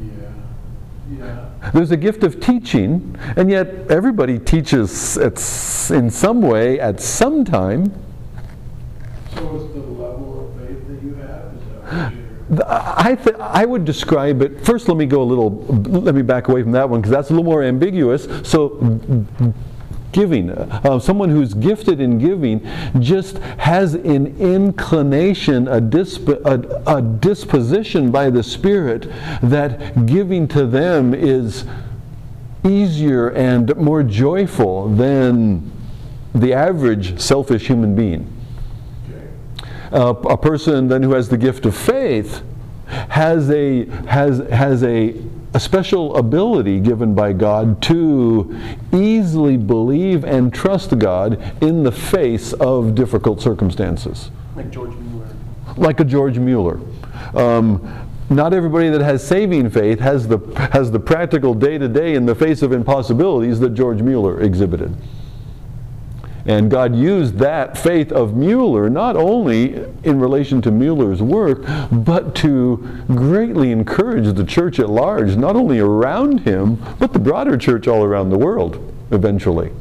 Yeah, 0.00 0.28
yeah. 1.18 1.70
There's 1.72 1.92
a 1.92 1.96
gift 1.96 2.24
of 2.24 2.40
teaching, 2.40 3.16
and 3.36 3.48
yet 3.48 3.68
everybody 3.90 4.38
teaches 4.40 5.16
at, 5.18 5.34
s- 5.36 5.90
in 5.92 6.10
some 6.10 6.42
way 6.42 6.80
at 6.80 7.00
some 7.00 7.44
time. 7.44 7.92
So 9.34 9.38
it's 9.56 9.72
the 9.74 9.80
level 9.80 10.50
of 10.50 10.60
faith 10.66 10.86
that 10.88 11.02
you 11.02 11.14
have, 11.14 11.52
is 11.54 11.60
that 11.70 11.84
what 11.84 12.12
you're? 12.12 12.20
The- 12.20 12.24
I, 12.66 13.16
th- 13.16 13.36
I 13.38 13.64
would 13.64 13.84
describe 13.84 14.42
it, 14.42 14.64
first 14.64 14.88
let 14.88 14.96
me 14.96 15.06
go 15.06 15.22
a 15.22 15.24
little, 15.24 15.64
let 15.66 16.14
me 16.14 16.22
back 16.22 16.48
away 16.48 16.62
from 16.62 16.72
that 16.72 16.88
one 16.88 17.00
because 17.00 17.10
that's 17.10 17.30
a 17.30 17.32
little 17.32 17.44
more 17.44 17.62
ambiguous. 17.62 18.28
So 18.48 19.24
giving, 20.12 20.50
uh, 20.50 20.98
someone 21.00 21.28
who's 21.28 21.54
gifted 21.54 22.00
in 22.00 22.18
giving 22.18 22.66
just 23.00 23.38
has 23.38 23.94
an 23.94 24.38
inclination, 24.38 25.68
a, 25.68 25.80
disp- 25.80 26.28
a, 26.28 26.82
a 26.86 27.02
disposition 27.02 28.10
by 28.10 28.30
the 28.30 28.42
Spirit 28.42 29.10
that 29.42 30.06
giving 30.06 30.46
to 30.48 30.66
them 30.66 31.14
is 31.14 31.64
easier 32.64 33.28
and 33.30 33.76
more 33.76 34.02
joyful 34.02 34.88
than 34.88 35.70
the 36.34 36.52
average 36.52 37.20
selfish 37.20 37.66
human 37.66 37.94
being. 37.94 38.33
Uh, 39.94 40.14
a 40.28 40.36
person 40.36 40.88
then 40.88 41.02
who 41.02 41.12
has 41.12 41.28
the 41.28 41.38
gift 41.38 41.64
of 41.64 41.74
faith 41.76 42.42
has 43.08 43.50
a 43.50 43.86
has 44.06 44.38
has 44.50 44.82
a 44.82 45.14
a 45.54 45.60
special 45.60 46.16
ability 46.16 46.80
given 46.80 47.14
by 47.14 47.32
God 47.32 47.80
to 47.82 48.58
easily 48.92 49.56
believe 49.56 50.24
and 50.24 50.52
trust 50.52 50.98
God 50.98 51.40
in 51.62 51.84
the 51.84 51.92
face 51.92 52.52
of 52.54 52.96
difficult 52.96 53.40
circumstances, 53.40 54.30
Like 54.56 54.70
George 54.72 54.90
Mueller. 54.96 55.28
like 55.76 56.00
a 56.00 56.04
George 56.04 56.38
Mueller. 56.38 56.80
Um, 57.36 58.08
not 58.30 58.52
everybody 58.52 58.90
that 58.90 59.00
has 59.00 59.24
saving 59.24 59.70
faith 59.70 60.00
has 60.00 60.26
the 60.26 60.38
has 60.72 60.90
the 60.90 60.98
practical 60.98 61.54
day 61.54 61.78
to 61.78 61.86
day 61.88 62.14
in 62.14 62.26
the 62.26 62.34
face 62.34 62.60
of 62.62 62.72
impossibilities 62.72 63.60
that 63.60 63.74
George 63.74 64.02
Mueller 64.02 64.40
exhibited. 64.40 64.96
And 66.46 66.70
God 66.70 66.94
used 66.94 67.38
that 67.38 67.78
faith 67.78 68.12
of 68.12 68.36
Mueller 68.36 68.90
not 68.90 69.16
only 69.16 69.76
in 70.02 70.20
relation 70.20 70.60
to 70.62 70.70
Mueller's 70.70 71.22
work, 71.22 71.64
but 71.90 72.34
to 72.36 72.76
greatly 73.08 73.70
encourage 73.70 74.34
the 74.34 74.44
church 74.44 74.78
at 74.78 74.90
large, 74.90 75.36
not 75.36 75.56
only 75.56 75.78
around 75.78 76.40
him, 76.40 76.76
but 76.98 77.14
the 77.14 77.18
broader 77.18 77.56
church 77.56 77.88
all 77.88 78.04
around 78.04 78.28
the 78.28 78.38
world 78.38 78.92
eventually. 79.10 79.72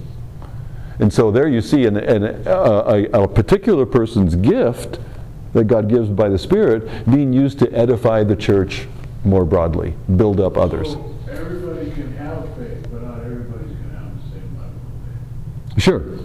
And 0.99 1.12
so 1.12 1.32
there 1.32 1.49
you 1.49 1.60
see 1.60 1.86
an, 1.86 1.97
an, 1.97 2.23
a, 2.47 2.52
a, 2.52 3.23
a 3.23 3.28
particular 3.28 3.86
person's 3.86 4.36
gift 4.36 4.99
that 5.52 5.65
God 5.65 5.89
gives 5.89 6.10
by 6.10 6.30
the 6.30 6.38
Spirit 6.38 7.06
being 7.12 7.34
used 7.34 7.60
to 7.60 7.71
edify 7.73 8.23
the 8.23 8.36
church 8.36 8.88
more 9.26 9.43
broadly, 9.43 9.95
build 10.15 10.39
up 10.39 10.58
others. 10.58 10.93
So 10.93 11.15
everybody 11.30 11.91
can 11.91 12.15
have 12.17 12.56
faith, 12.56 12.88
but 12.91 13.04
not 13.04 13.19
everybody's 13.19 13.76
gonna 13.76 13.99
have 13.99 14.15
the 14.15 14.36
same 14.36 14.58
level 14.58 14.71
of 14.71 15.73
faith. 15.73 15.84
Sure. 15.84 16.23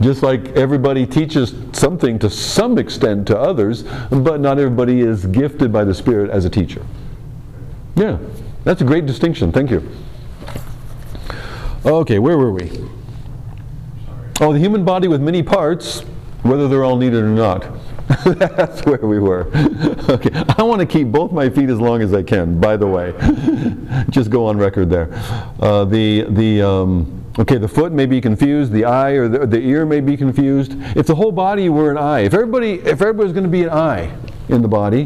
Just 0.00 0.22
like 0.22 0.48
everybody 0.48 1.06
teaches 1.06 1.54
something 1.72 2.18
to 2.18 2.28
some 2.28 2.76
extent 2.78 3.26
to 3.28 3.38
others, 3.38 3.84
but 4.10 4.40
not 4.40 4.58
everybody 4.58 5.00
is 5.00 5.26
gifted 5.26 5.72
by 5.72 5.84
the 5.84 5.94
Spirit 5.94 6.30
as 6.30 6.44
a 6.44 6.50
teacher. 6.50 6.84
Yeah, 7.94 8.18
that's 8.64 8.82
a 8.82 8.84
great 8.84 9.06
distinction. 9.06 9.52
Thank 9.52 9.70
you. 9.70 9.88
Okay, 11.86 12.18
where 12.18 12.36
were 12.36 12.52
we? 12.52 12.70
Oh, 14.40 14.52
the 14.52 14.58
human 14.58 14.84
body 14.84 15.08
with 15.08 15.22
many 15.22 15.42
parts, 15.42 16.00
whether 16.42 16.68
they're 16.68 16.84
all 16.84 16.96
needed 16.96 17.22
or 17.22 17.28
not. 17.28 17.64
That's 18.24 18.84
where 18.84 18.98
we 18.98 19.18
were. 19.18 19.50
okay, 20.08 20.30
I 20.56 20.62
want 20.62 20.80
to 20.80 20.86
keep 20.86 21.08
both 21.08 21.32
my 21.32 21.48
feet 21.48 21.70
as 21.70 21.80
long 21.80 22.02
as 22.02 22.14
I 22.14 22.22
can. 22.22 22.60
By 22.60 22.76
the 22.76 22.86
way, 22.86 23.12
just 24.10 24.30
go 24.30 24.46
on 24.46 24.56
record 24.58 24.88
there. 24.90 25.08
Uh, 25.58 25.84
the 25.84 26.26
the 26.28 26.62
um, 26.62 27.24
okay, 27.38 27.58
the 27.58 27.68
foot 27.68 27.92
may 27.92 28.06
be 28.06 28.20
confused. 28.20 28.72
The 28.72 28.84
eye 28.84 29.12
or 29.12 29.28
the, 29.28 29.46
the 29.46 29.60
ear 29.60 29.86
may 29.86 30.00
be 30.00 30.16
confused. 30.16 30.74
If 30.96 31.06
the 31.06 31.14
whole 31.14 31.32
body 31.32 31.68
were 31.68 31.90
an 31.90 31.98
eye, 31.98 32.20
if 32.20 32.34
everybody 32.34 32.74
if 32.80 33.00
everybody's 33.00 33.32
going 33.32 33.44
to 33.44 33.50
be 33.50 33.64
an 33.64 33.70
eye 33.70 34.16
in 34.48 34.62
the 34.62 34.68
body, 34.68 35.04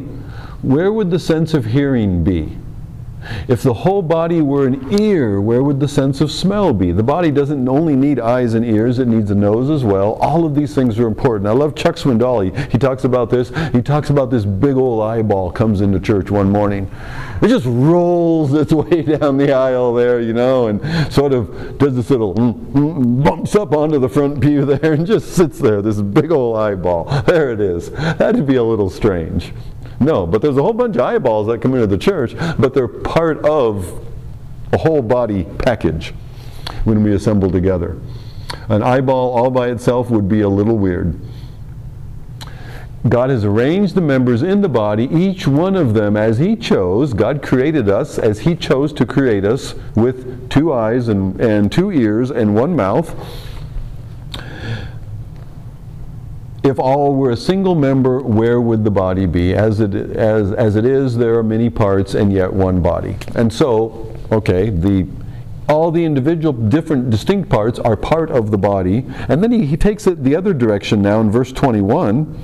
where 0.63 0.93
would 0.93 1.11
the 1.11 1.19
sense 1.19 1.55
of 1.55 1.65
hearing 1.65 2.23
be? 2.23 2.57
If 3.49 3.63
the 3.63 3.75
whole 3.75 4.03
body 4.03 4.41
were 4.41 4.67
an 4.67 5.01
ear, 5.01 5.41
where 5.41 5.63
would 5.63 5.81
the 5.81 5.89
sense 5.89 6.21
of 6.21 6.31
smell 6.31 6.73
be? 6.73 6.93
The 6.93 7.03
body 7.03 7.31
doesn't 7.31 7.69
only 7.69 7.97
need 7.97 8.19
eyes 8.19 8.55
and 8.55 8.65
ears, 8.65 8.99
it 8.99 9.09
needs 9.09 9.31
a 9.31 9.35
nose 9.35 9.71
as 9.71 9.85
well. 9.85 10.15
All 10.15 10.45
of 10.45 10.55
these 10.55 10.75
things 10.75 10.99
are 10.99 11.07
important. 11.07 11.47
I 11.47 11.53
love 11.53 11.75
Chuck 11.75 11.97
Swindoll. 11.97 12.71
He 12.71 12.79
talks 12.79 13.05
about 13.05 13.31
this. 13.31 13.51
He 13.73 13.83
talks 13.83 14.11
about 14.11 14.31
this 14.31 14.45
big 14.45 14.77
old 14.77 15.03
eyeball 15.03 15.51
comes 15.51 15.81
into 15.81 16.01
church 16.01 16.31
one 16.31 16.51
morning. 16.51 16.91
It 17.43 17.49
just 17.49 17.67
rolls 17.67 18.53
its 18.53 18.73
way 18.73 19.03
down 19.03 19.37
the 19.37 19.53
aisle 19.53 19.95
there, 19.95 20.21
you 20.21 20.33
know, 20.33 20.69
and 20.69 21.13
sort 21.13 21.33
of 21.33 21.79
does 21.79 21.97
this 21.97 22.11
little 22.11 22.35
mm, 22.35 22.55
mm, 22.73 23.25
bumps 23.25 23.55
up 23.55 23.73
onto 23.73 23.99
the 23.99 24.09
front 24.09 24.41
pew 24.41 24.65
there 24.65 24.93
and 24.93 25.07
just 25.07 25.35
sits 25.35 25.59
there, 25.59 25.83
this 25.83 26.01
big 26.01 26.31
old 26.31 26.57
eyeball. 26.57 27.05
There 27.23 27.53
it 27.53 27.61
is. 27.61 27.91
That'd 27.91 28.47
be 28.47 28.57
a 28.57 28.65
little 28.65 28.91
strange. 28.91 29.53
No, 30.01 30.27
but 30.27 30.41
there's 30.41 30.57
a 30.57 30.63
whole 30.63 30.73
bunch 30.73 30.97
of 30.97 31.03
eyeballs 31.03 31.47
that 31.49 31.61
come 31.61 31.75
into 31.75 31.87
the 31.87 31.99
church, 31.99 32.35
but 32.59 32.73
they're 32.73 32.89
part 32.89 33.45
of 33.45 34.05
a 34.73 34.79
whole 34.79 35.03
body 35.03 35.45
package 35.59 36.15
when 36.85 37.03
we 37.03 37.13
assemble 37.13 37.51
together. 37.51 37.99
An 38.69 38.83
eyeball 38.83 39.37
all 39.37 39.51
by 39.51 39.69
itself 39.69 40.11
would 40.11 40.29
be 40.29 40.41
a 40.41 40.49
little 40.49 40.79
weird. 40.79 41.21
God 43.09 43.31
has 43.31 43.45
arranged 43.45 43.95
the 43.95 44.01
members 44.01 44.43
in 44.43 44.61
the 44.61 44.69
body, 44.69 45.05
each 45.05 45.47
one 45.47 45.75
of 45.75 45.95
them 45.95 46.17
as 46.17 46.39
He 46.39 46.55
chose. 46.55 47.15
God 47.15 47.43
created 47.43 47.89
us 47.89 48.19
as 48.19 48.41
He 48.41 48.55
chose 48.55 48.93
to 48.95 49.07
create 49.07 49.45
us 49.45 49.75
with 49.95 50.51
two 50.51 50.73
eyes 50.73 51.09
and, 51.09 51.41
and 51.41 51.73
two 51.73 51.91
ears 51.91 52.31
and 52.31 52.55
one 52.55 52.77
mouth. 52.77 53.15
If 56.63 56.79
all 56.79 57.15
were 57.15 57.31
a 57.31 57.37
single 57.37 57.75
member, 57.75 58.21
where 58.21 58.61
would 58.61 58.85
the 58.85 58.91
body 58.91 59.27
be? 59.27 59.55
As 59.55 59.81
it, 59.81 59.95
as, 59.95 60.53
as 60.53 60.77
it 60.77 60.85
is, 60.85 61.17
there 61.17 61.39
are 61.39 61.43
many 61.43 61.71
parts 61.71 62.15
and 62.15 62.33
yet 62.33 62.53
one 62.53 62.83
body. 62.83 63.17
And 63.35 63.53
so, 63.53 64.15
okay, 64.31 64.69
the, 64.69 65.07
all 65.69 65.91
the 65.91 66.05
individual 66.05 66.53
different 66.53 67.09
distinct 67.09 67.49
parts 67.49 67.79
are 67.79 67.97
part 67.97 68.31
of 68.31 68.51
the 68.51 68.59
body. 68.59 69.07
And 69.29 69.43
then 69.43 69.53
he, 69.53 69.65
he 69.65 69.77
takes 69.77 70.07
it 70.07 70.23
the 70.23 70.37
other 70.37 70.53
direction 70.53 71.01
now 71.01 71.21
in 71.21 71.31
verse 71.31 71.53
21. 71.53 72.39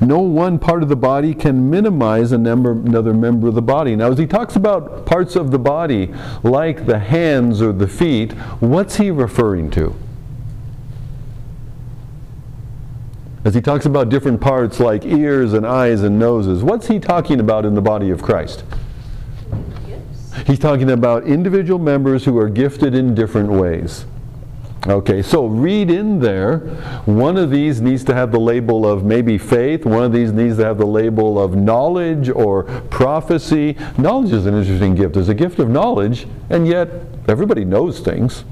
No 0.00 0.20
one 0.20 0.58
part 0.58 0.82
of 0.82 0.88
the 0.88 0.96
body 0.96 1.34
can 1.34 1.68
minimize 1.68 2.32
a 2.32 2.38
member, 2.38 2.72
another 2.72 3.12
member 3.12 3.48
of 3.48 3.54
the 3.54 3.60
body. 3.60 3.94
Now, 3.96 4.10
as 4.10 4.18
he 4.18 4.26
talks 4.26 4.56
about 4.56 5.04
parts 5.04 5.36
of 5.36 5.50
the 5.50 5.58
body, 5.58 6.14
like 6.42 6.86
the 6.86 6.98
hands 6.98 7.60
or 7.60 7.72
the 7.72 7.88
feet, 7.88 8.32
what's 8.60 8.96
he 8.96 9.10
referring 9.10 9.70
to? 9.72 9.94
As 13.44 13.54
he 13.54 13.60
talks 13.60 13.84
about 13.84 14.08
different 14.08 14.40
parts 14.40 14.80
like 14.80 15.04
ears 15.04 15.52
and 15.52 15.66
eyes 15.66 16.02
and 16.02 16.18
noses, 16.18 16.62
what's 16.62 16.86
he 16.88 16.98
talking 16.98 17.40
about 17.40 17.66
in 17.66 17.74
the 17.74 17.82
body 17.82 18.08
of 18.08 18.22
Christ? 18.22 18.64
Gifts? 19.86 20.32
He's 20.46 20.58
talking 20.58 20.90
about 20.90 21.24
individual 21.24 21.78
members 21.78 22.24
who 22.24 22.38
are 22.38 22.48
gifted 22.48 22.94
in 22.94 23.14
different 23.14 23.50
ways. 23.50 24.06
Okay, 24.86 25.22
so 25.22 25.46
read 25.46 25.90
in 25.90 26.20
there, 26.20 26.58
one 27.06 27.36
of 27.38 27.50
these 27.50 27.80
needs 27.80 28.04
to 28.04 28.14
have 28.14 28.32
the 28.32 28.40
label 28.40 28.86
of 28.86 29.04
maybe 29.04 29.38
faith, 29.38 29.86
one 29.86 30.02
of 30.02 30.12
these 30.12 30.32
needs 30.32 30.56
to 30.58 30.64
have 30.64 30.76
the 30.76 30.86
label 30.86 31.42
of 31.42 31.54
knowledge 31.54 32.28
or 32.28 32.64
prophecy. 32.90 33.76
Knowledge 33.96 34.32
is 34.32 34.44
an 34.44 34.54
interesting 34.54 34.94
gift. 34.94 35.14
There's 35.14 35.30
a 35.30 35.34
gift 35.34 35.58
of 35.58 35.70
knowledge, 35.70 36.26
and 36.50 36.66
yet 36.66 36.90
everybody 37.28 37.64
knows 37.64 38.00
things. 38.00 38.44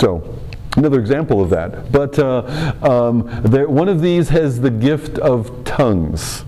So, 0.00 0.38
another 0.78 1.00
example 1.00 1.42
of 1.42 1.50
that. 1.50 1.92
But 1.92 2.18
uh, 2.18 2.74
um, 2.82 3.28
there, 3.42 3.68
one 3.68 3.88
of 3.88 4.00
these 4.00 4.30
has 4.30 4.60
the 4.60 4.70
gift 4.70 5.18
of 5.18 5.64
tongues. 5.64 6.44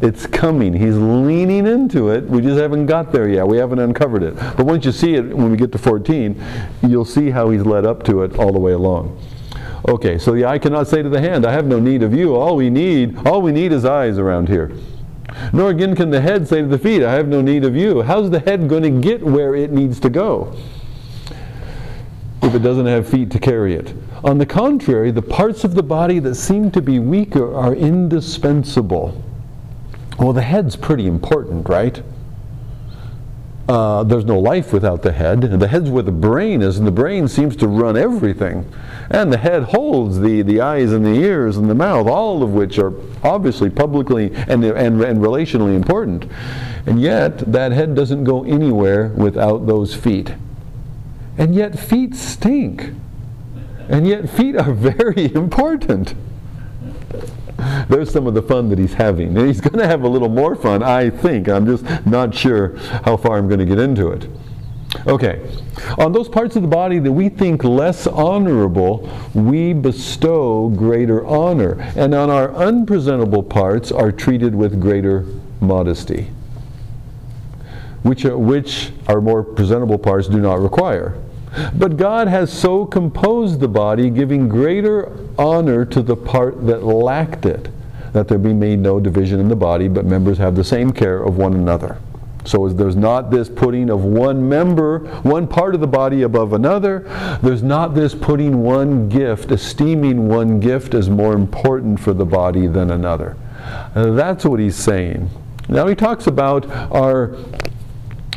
It's 0.00 0.26
coming. 0.26 0.72
He's 0.72 0.96
leaning 0.96 1.66
into 1.66 2.10
it. 2.10 2.24
We 2.24 2.42
just 2.42 2.60
haven't 2.60 2.86
got 2.86 3.12
there 3.12 3.28
yet. 3.28 3.46
We 3.46 3.56
haven't 3.56 3.78
uncovered 3.78 4.24
it. 4.24 4.34
But 4.34 4.66
once 4.66 4.84
you 4.84 4.92
see 4.92 5.14
it, 5.14 5.22
when 5.22 5.50
we 5.50 5.56
get 5.56 5.70
to 5.72 5.78
14, 5.78 6.42
you'll 6.82 7.04
see 7.04 7.30
how 7.30 7.50
he's 7.50 7.62
led 7.62 7.86
up 7.86 8.02
to 8.04 8.22
it 8.22 8.36
all 8.36 8.52
the 8.52 8.58
way 8.58 8.72
along. 8.72 9.16
Okay, 9.88 10.18
so 10.18 10.32
the 10.32 10.44
eye 10.44 10.58
cannot 10.58 10.88
say 10.88 11.02
to 11.02 11.08
the 11.08 11.20
hand, 11.20 11.46
I 11.46 11.52
have 11.52 11.66
no 11.66 11.78
need 11.78 12.02
of 12.02 12.12
you. 12.14 12.34
All 12.34 12.56
we 12.56 12.68
need, 12.68 13.26
all 13.26 13.42
we 13.42 13.52
need 13.52 13.72
is 13.72 13.84
eyes 13.84 14.18
around 14.18 14.48
here. 14.48 14.72
Nor 15.52 15.70
again 15.70 15.94
can 15.94 16.10
the 16.10 16.20
head 16.20 16.46
say 16.46 16.62
to 16.62 16.68
the 16.68 16.78
feet, 16.78 17.02
I 17.02 17.12
have 17.12 17.28
no 17.28 17.40
need 17.40 17.64
of 17.64 17.76
you. 17.76 18.02
How's 18.02 18.30
the 18.30 18.40
head 18.40 18.68
going 18.68 18.82
to 18.82 18.90
get 18.90 19.22
where 19.22 19.54
it 19.54 19.72
needs 19.72 19.98
to 20.00 20.10
go? 20.10 20.56
If 22.42 22.54
it 22.54 22.58
doesn't 22.58 22.86
have 22.86 23.08
feet 23.08 23.30
to 23.30 23.38
carry 23.38 23.74
it. 23.74 23.94
On 24.24 24.38
the 24.38 24.46
contrary, 24.46 25.10
the 25.10 25.22
parts 25.22 25.64
of 25.64 25.74
the 25.74 25.82
body 25.82 26.18
that 26.18 26.34
seem 26.34 26.70
to 26.72 26.82
be 26.82 26.98
weaker 26.98 27.54
are 27.54 27.74
indispensable. 27.74 29.22
Well, 30.18 30.32
the 30.32 30.42
head's 30.42 30.76
pretty 30.76 31.06
important, 31.06 31.68
right? 31.68 32.02
Uh, 33.68 34.02
there's 34.02 34.24
no 34.24 34.38
life 34.38 34.72
without 34.72 35.02
the 35.02 35.12
head. 35.12 35.40
The 35.40 35.68
head's 35.68 35.88
where 35.88 36.02
the 36.02 36.12
brain 36.12 36.62
is, 36.62 36.78
and 36.78 36.86
the 36.86 36.92
brain 36.92 37.28
seems 37.28 37.54
to 37.56 37.68
run 37.68 37.96
everything. 37.96 38.70
And 39.08 39.32
the 39.32 39.38
head 39.38 39.62
holds 39.62 40.18
the, 40.18 40.42
the 40.42 40.60
eyes 40.60 40.92
and 40.92 41.06
the 41.06 41.14
ears 41.14 41.56
and 41.56 41.70
the 41.70 41.74
mouth, 41.74 42.08
all 42.08 42.42
of 42.42 42.52
which 42.52 42.78
are 42.78 42.92
obviously 43.22 43.70
publicly 43.70 44.34
and, 44.34 44.64
and, 44.64 45.00
and 45.00 45.20
relationally 45.20 45.76
important. 45.76 46.26
And 46.86 47.00
yet, 47.00 47.38
that 47.52 47.70
head 47.70 47.94
doesn't 47.94 48.24
go 48.24 48.42
anywhere 48.44 49.08
without 49.08 49.66
those 49.66 49.94
feet. 49.94 50.34
And 51.38 51.54
yet, 51.54 51.78
feet 51.78 52.14
stink. 52.14 52.92
And 53.88 54.06
yet, 54.06 54.28
feet 54.28 54.56
are 54.56 54.72
very 54.72 55.34
important. 55.34 56.14
There's 57.88 58.10
some 58.10 58.26
of 58.26 58.34
the 58.34 58.42
fun 58.42 58.68
that 58.70 58.78
he's 58.78 58.94
having. 58.94 59.36
And 59.36 59.46
he's 59.46 59.60
going 59.68 59.78
to 59.78 59.86
have 59.86 60.02
a 60.02 60.08
little 60.08 60.28
more 60.28 60.56
fun, 60.56 60.82
I 60.82 61.10
think. 61.10 61.48
I'm 61.48 61.66
just 61.66 61.84
not 62.06 62.34
sure 62.34 62.76
how 63.04 63.16
far 63.16 63.38
I'm 63.38 63.48
going 63.48 63.60
to 63.60 63.66
get 63.66 63.78
into 63.78 64.08
it. 64.08 64.28
Okay. 65.06 65.40
On 65.98 66.12
those 66.12 66.28
parts 66.28 66.54
of 66.56 66.62
the 66.62 66.68
body 66.68 66.98
that 66.98 67.10
we 67.10 67.28
think 67.28 67.64
less 67.64 68.06
honorable, 68.06 69.08
we 69.34 69.72
bestow 69.72 70.68
greater 70.68 71.24
honor. 71.26 71.80
And 71.96 72.14
on 72.14 72.30
our 72.30 72.54
unpresentable 72.54 73.42
parts 73.42 73.90
are 73.90 74.12
treated 74.12 74.54
with 74.54 74.80
greater 74.80 75.26
modesty, 75.60 76.28
Uh, 78.04 78.08
which, 78.08 78.24
are, 78.24 78.38
which 78.38 78.90
our 79.08 79.20
more 79.20 79.42
presentable 79.42 79.98
parts 79.98 80.28
do 80.28 80.40
not 80.40 80.60
require. 80.60 81.18
But 81.74 81.96
God 81.96 82.28
has 82.28 82.52
so 82.52 82.86
composed 82.86 83.60
the 83.60 83.68
body, 83.68 84.10
giving 84.10 84.48
greater 84.48 85.12
honor 85.38 85.84
to 85.86 86.02
the 86.02 86.16
part 86.16 86.66
that 86.66 86.82
lacked 86.82 87.44
it, 87.46 87.68
that 88.12 88.28
there 88.28 88.38
be 88.38 88.54
made 88.54 88.78
no 88.78 89.00
division 89.00 89.38
in 89.38 89.48
the 89.48 89.56
body, 89.56 89.88
but 89.88 90.06
members 90.06 90.38
have 90.38 90.56
the 90.56 90.64
same 90.64 90.92
care 90.92 91.22
of 91.22 91.36
one 91.36 91.54
another. 91.54 91.98
So 92.44 92.68
there's 92.68 92.96
not 92.96 93.30
this 93.30 93.48
putting 93.48 93.88
of 93.88 94.04
one 94.04 94.48
member, 94.48 94.98
one 95.22 95.46
part 95.46 95.74
of 95.74 95.80
the 95.80 95.86
body 95.86 96.22
above 96.22 96.54
another. 96.54 97.00
There's 97.40 97.62
not 97.62 97.94
this 97.94 98.14
putting 98.14 98.62
one 98.62 99.08
gift, 99.08 99.52
esteeming 99.52 100.26
one 100.28 100.58
gift 100.58 100.94
as 100.94 101.08
more 101.08 101.34
important 101.34 102.00
for 102.00 102.12
the 102.12 102.24
body 102.24 102.66
than 102.66 102.90
another. 102.90 103.36
that's 103.94 104.44
what 104.44 104.58
he's 104.58 104.74
saying. 104.74 105.30
Now 105.68 105.86
he 105.86 105.94
talks 105.94 106.26
about 106.26 106.68
our, 106.90 107.36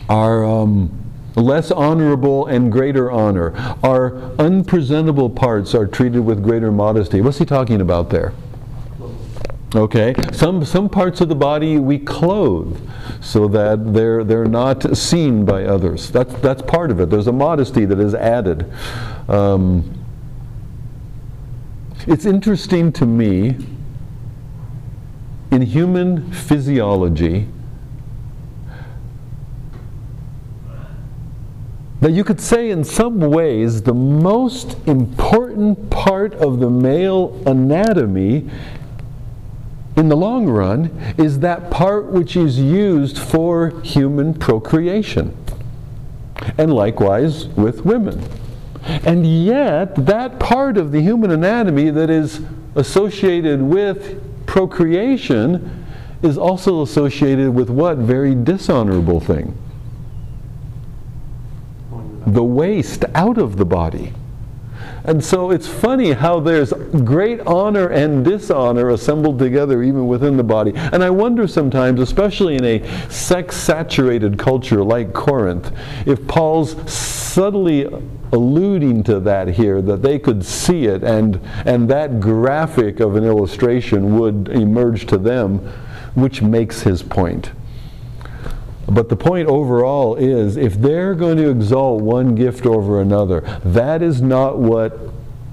our 0.10 0.46
um, 0.46 1.06
less 1.36 1.72
honorable 1.72 2.46
and 2.48 2.72
greater 2.72 3.12
honor. 3.12 3.56
Our 3.84 4.16
unpresentable 4.40 5.30
parts 5.30 5.76
are 5.76 5.88
treated 5.88 6.22
with 6.22 6.44
greater 6.44 6.72
modesty. 6.72 7.22
What's 7.22 7.40
he 7.40 7.46
talking 7.46 7.82
about 7.82 8.10
there? 8.10 8.34
Okay, 9.76 10.16
some, 10.32 10.64
some 10.64 10.88
parts 10.88 11.20
of 11.20 11.28
the 11.28 11.36
body 11.36 11.80
we 11.80 12.00
clothe 12.00 12.80
so 13.20 13.48
that 13.50 13.94
they're, 13.94 14.24
they're 14.24 14.46
not 14.46 14.96
seen 14.96 15.44
by 15.44 15.66
others. 15.66 16.10
That's, 16.12 16.34
that's 16.36 16.62
part 16.62 16.92
of 16.92 17.02
it. 17.02 17.10
There's 17.10 17.28
a 17.28 17.34
modesty 17.34 17.84
that 17.84 18.00
is 18.00 18.14
added. 18.14 18.72
Um, 19.28 20.06
it's 22.08 22.26
interesting 22.26 22.94
to 22.94 23.06
me 23.06 23.58
in 25.52 25.62
human 25.62 26.32
physiology 26.32 27.48
that 32.06 32.12
you 32.12 32.24
could 32.24 32.40
say 32.40 32.70
in 32.70 32.84
some 32.84 33.20
ways 33.20 33.82
the 33.82 33.92
most 33.92 34.78
important 34.86 35.90
part 35.90 36.36
of 36.36 36.60
the 36.60 36.70
male 36.70 37.42
anatomy 37.48 38.48
in 39.96 40.08
the 40.08 40.16
long 40.16 40.46
run 40.46 40.86
is 41.18 41.40
that 41.40 41.72
part 41.72 42.06
which 42.06 42.36
is 42.36 42.60
used 42.60 43.18
for 43.18 43.82
human 43.82 44.36
procreation. 44.36 45.36
And 46.60 46.72
likewise 46.72 47.48
with 47.48 47.84
women. 47.84 48.24
And 48.84 49.26
yet, 49.26 49.96
that 50.06 50.40
part 50.40 50.78
of 50.78 50.92
the 50.92 51.02
human 51.02 51.32
anatomy 51.32 51.90
that 51.90 52.12
is 52.12 52.40
associated 52.76 53.64
with 53.64 54.46
procreation 54.46 55.88
is 56.22 56.38
also 56.38 56.84
associated 56.84 57.56
with 57.56 57.72
what 57.72 57.98
very 57.98 58.36
dishonorable 58.36 59.20
thing? 59.20 59.58
The 62.26 62.44
waste 62.44 63.06
out 63.14 63.38
of 63.38 63.58
the 63.58 63.66
body. 63.66 64.14
And 65.06 65.24
so 65.24 65.52
it's 65.52 65.68
funny 65.68 66.14
how 66.14 66.40
there's 66.40 66.74
great 66.74 67.40
honor 67.42 67.90
and 67.90 68.26
dishonor 68.26 68.90
assembled 68.90 69.38
together 69.38 69.84
even 69.84 70.08
within 70.08 70.36
the 70.36 70.44
body. 70.44 70.74
And 70.76 71.04
I 71.04 71.12
wonder 71.12 71.48
sometimes, 71.48 72.00
especially 72.00 72.56
in 72.56 72.66
a 72.66 73.10
sex 73.10 73.56
saturated 73.56 74.40
culture 74.40 74.84
like 74.84 75.14
Corinth, 75.14 75.72
if 76.08 76.28
Paul's 76.28 76.92
subtly 76.92 77.86
alluding 78.32 79.04
to 79.04 79.20
that 79.20 79.50
here, 79.50 79.80
that 79.84 80.02
they 80.02 80.18
could 80.18 80.44
see 80.44 80.86
it 80.86 81.04
and, 81.04 81.40
and 81.66 81.88
that 81.90 82.20
graphic 82.20 83.00
of 83.00 83.16
an 83.16 83.24
illustration 83.24 84.18
would 84.18 84.50
emerge 84.50 85.06
to 85.06 85.20
them, 85.20 85.60
which 86.16 86.42
makes 86.42 86.82
his 86.82 87.04
point. 87.04 87.52
But 88.88 89.10
the 89.10 89.16
point 89.16 89.48
overall 89.48 90.16
is 90.16 90.58
if 90.58 90.76
they're 90.76 91.16
going 91.16 91.38
to 91.38 91.50
exalt 91.50 92.02
one 92.02 92.36
gift 92.36 92.66
over 92.66 93.02
another, 93.02 93.42
that 93.64 94.02
is 94.02 94.22
not 94.22 94.58
what 94.58 95.00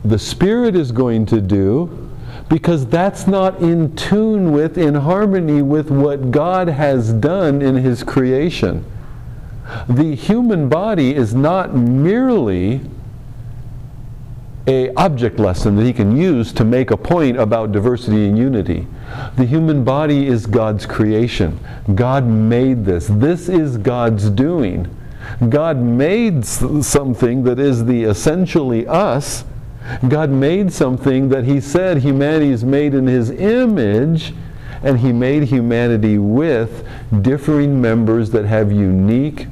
the 0.04 0.18
Spirit 0.18 0.76
is 0.76 0.92
going 0.92 1.26
to 1.26 1.40
do 1.40 2.10
because 2.48 2.86
that's 2.86 3.26
not 3.26 3.60
in 3.62 3.94
tune 3.96 4.52
with, 4.52 4.76
in 4.76 4.94
harmony 4.94 5.62
with 5.62 5.90
what 5.90 6.30
God 6.30 6.68
has 6.68 7.12
done 7.12 7.62
in 7.62 7.76
His 7.76 8.02
creation. 8.02 8.84
The 9.88 10.14
human 10.14 10.68
body 10.68 11.14
is 11.14 11.34
not 11.34 11.74
merely 11.74 12.82
a 14.66 14.92
object 14.94 15.38
lesson 15.38 15.76
that 15.76 15.84
he 15.84 15.92
can 15.92 16.16
use 16.16 16.52
to 16.52 16.64
make 16.64 16.90
a 16.90 16.96
point 16.96 17.36
about 17.36 17.72
diversity 17.72 18.26
and 18.26 18.38
unity. 18.38 18.86
The 19.36 19.44
human 19.44 19.84
body 19.84 20.26
is 20.26 20.46
God's 20.46 20.86
creation. 20.86 21.58
God 21.94 22.26
made 22.26 22.84
this. 22.84 23.08
This 23.08 23.48
is 23.48 23.76
God's 23.76 24.30
doing. 24.30 24.94
God 25.48 25.78
made 25.78 26.44
something 26.44 27.42
that 27.44 27.58
is 27.58 27.84
the 27.84 28.04
essentially 28.04 28.86
us. 28.86 29.44
God 30.08 30.30
made 30.30 30.72
something 30.72 31.28
that 31.30 31.44
he 31.44 31.60
said 31.60 31.98
humanity 31.98 32.50
is 32.50 32.64
made 32.64 32.94
in 32.94 33.06
his 33.06 33.30
image 33.30 34.32
and 34.82 34.98
he 34.98 35.12
made 35.12 35.44
humanity 35.44 36.18
with 36.18 36.86
differing 37.20 37.80
members 37.80 38.30
that 38.30 38.44
have 38.44 38.70
unique 38.70 39.46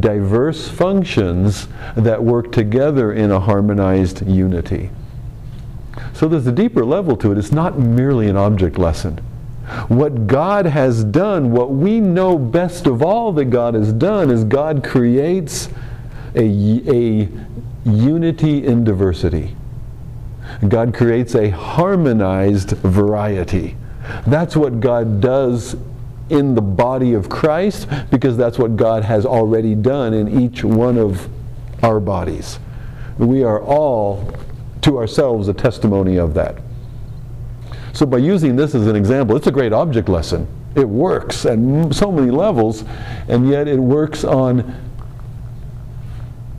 diverse 0.00 0.68
functions 0.68 1.68
that 1.96 2.22
work 2.22 2.52
together 2.52 3.12
in 3.12 3.30
a 3.30 3.40
harmonized 3.40 4.26
unity. 4.26 4.90
So 6.12 6.28
there's 6.28 6.46
a 6.46 6.52
deeper 6.52 6.84
level 6.84 7.16
to 7.18 7.32
it. 7.32 7.38
It's 7.38 7.52
not 7.52 7.78
merely 7.78 8.28
an 8.28 8.36
object 8.36 8.78
lesson. 8.78 9.18
What 9.88 10.26
God 10.26 10.66
has 10.66 11.04
done, 11.04 11.50
what 11.50 11.72
we 11.72 12.00
know 12.00 12.38
best 12.38 12.86
of 12.86 13.02
all 13.02 13.32
that 13.32 13.46
God 13.46 13.74
has 13.74 13.92
done, 13.92 14.30
is 14.30 14.44
God 14.44 14.84
creates 14.84 15.68
a, 16.34 16.44
a 16.44 17.28
unity 17.84 18.64
in 18.64 18.84
diversity. 18.84 19.56
God 20.68 20.94
creates 20.94 21.34
a 21.34 21.50
harmonized 21.50 22.70
variety. 22.70 23.76
That's 24.26 24.56
what 24.56 24.80
God 24.80 25.20
does 25.20 25.76
in 26.28 26.54
the 26.54 26.62
body 26.62 27.14
of 27.14 27.28
Christ 27.28 27.88
because 28.10 28.36
that's 28.36 28.58
what 28.58 28.76
God 28.76 29.04
has 29.04 29.24
already 29.24 29.74
done 29.74 30.12
in 30.12 30.40
each 30.40 30.64
one 30.64 30.98
of 30.98 31.28
our 31.82 32.00
bodies. 32.00 32.58
We 33.18 33.44
are 33.44 33.62
all 33.62 34.32
to 34.82 34.98
ourselves 34.98 35.48
a 35.48 35.54
testimony 35.54 36.16
of 36.16 36.34
that. 36.34 36.58
So 37.92 38.04
by 38.04 38.18
using 38.18 38.56
this 38.56 38.74
as 38.74 38.86
an 38.86 38.96
example, 38.96 39.36
it's 39.36 39.46
a 39.46 39.52
great 39.52 39.72
object 39.72 40.08
lesson. 40.08 40.46
It 40.74 40.88
works 40.88 41.46
at 41.46 41.58
so 41.94 42.12
many 42.12 42.30
levels, 42.30 42.84
and 43.28 43.48
yet 43.48 43.68
it 43.68 43.78
works 43.78 44.24
on 44.24 44.82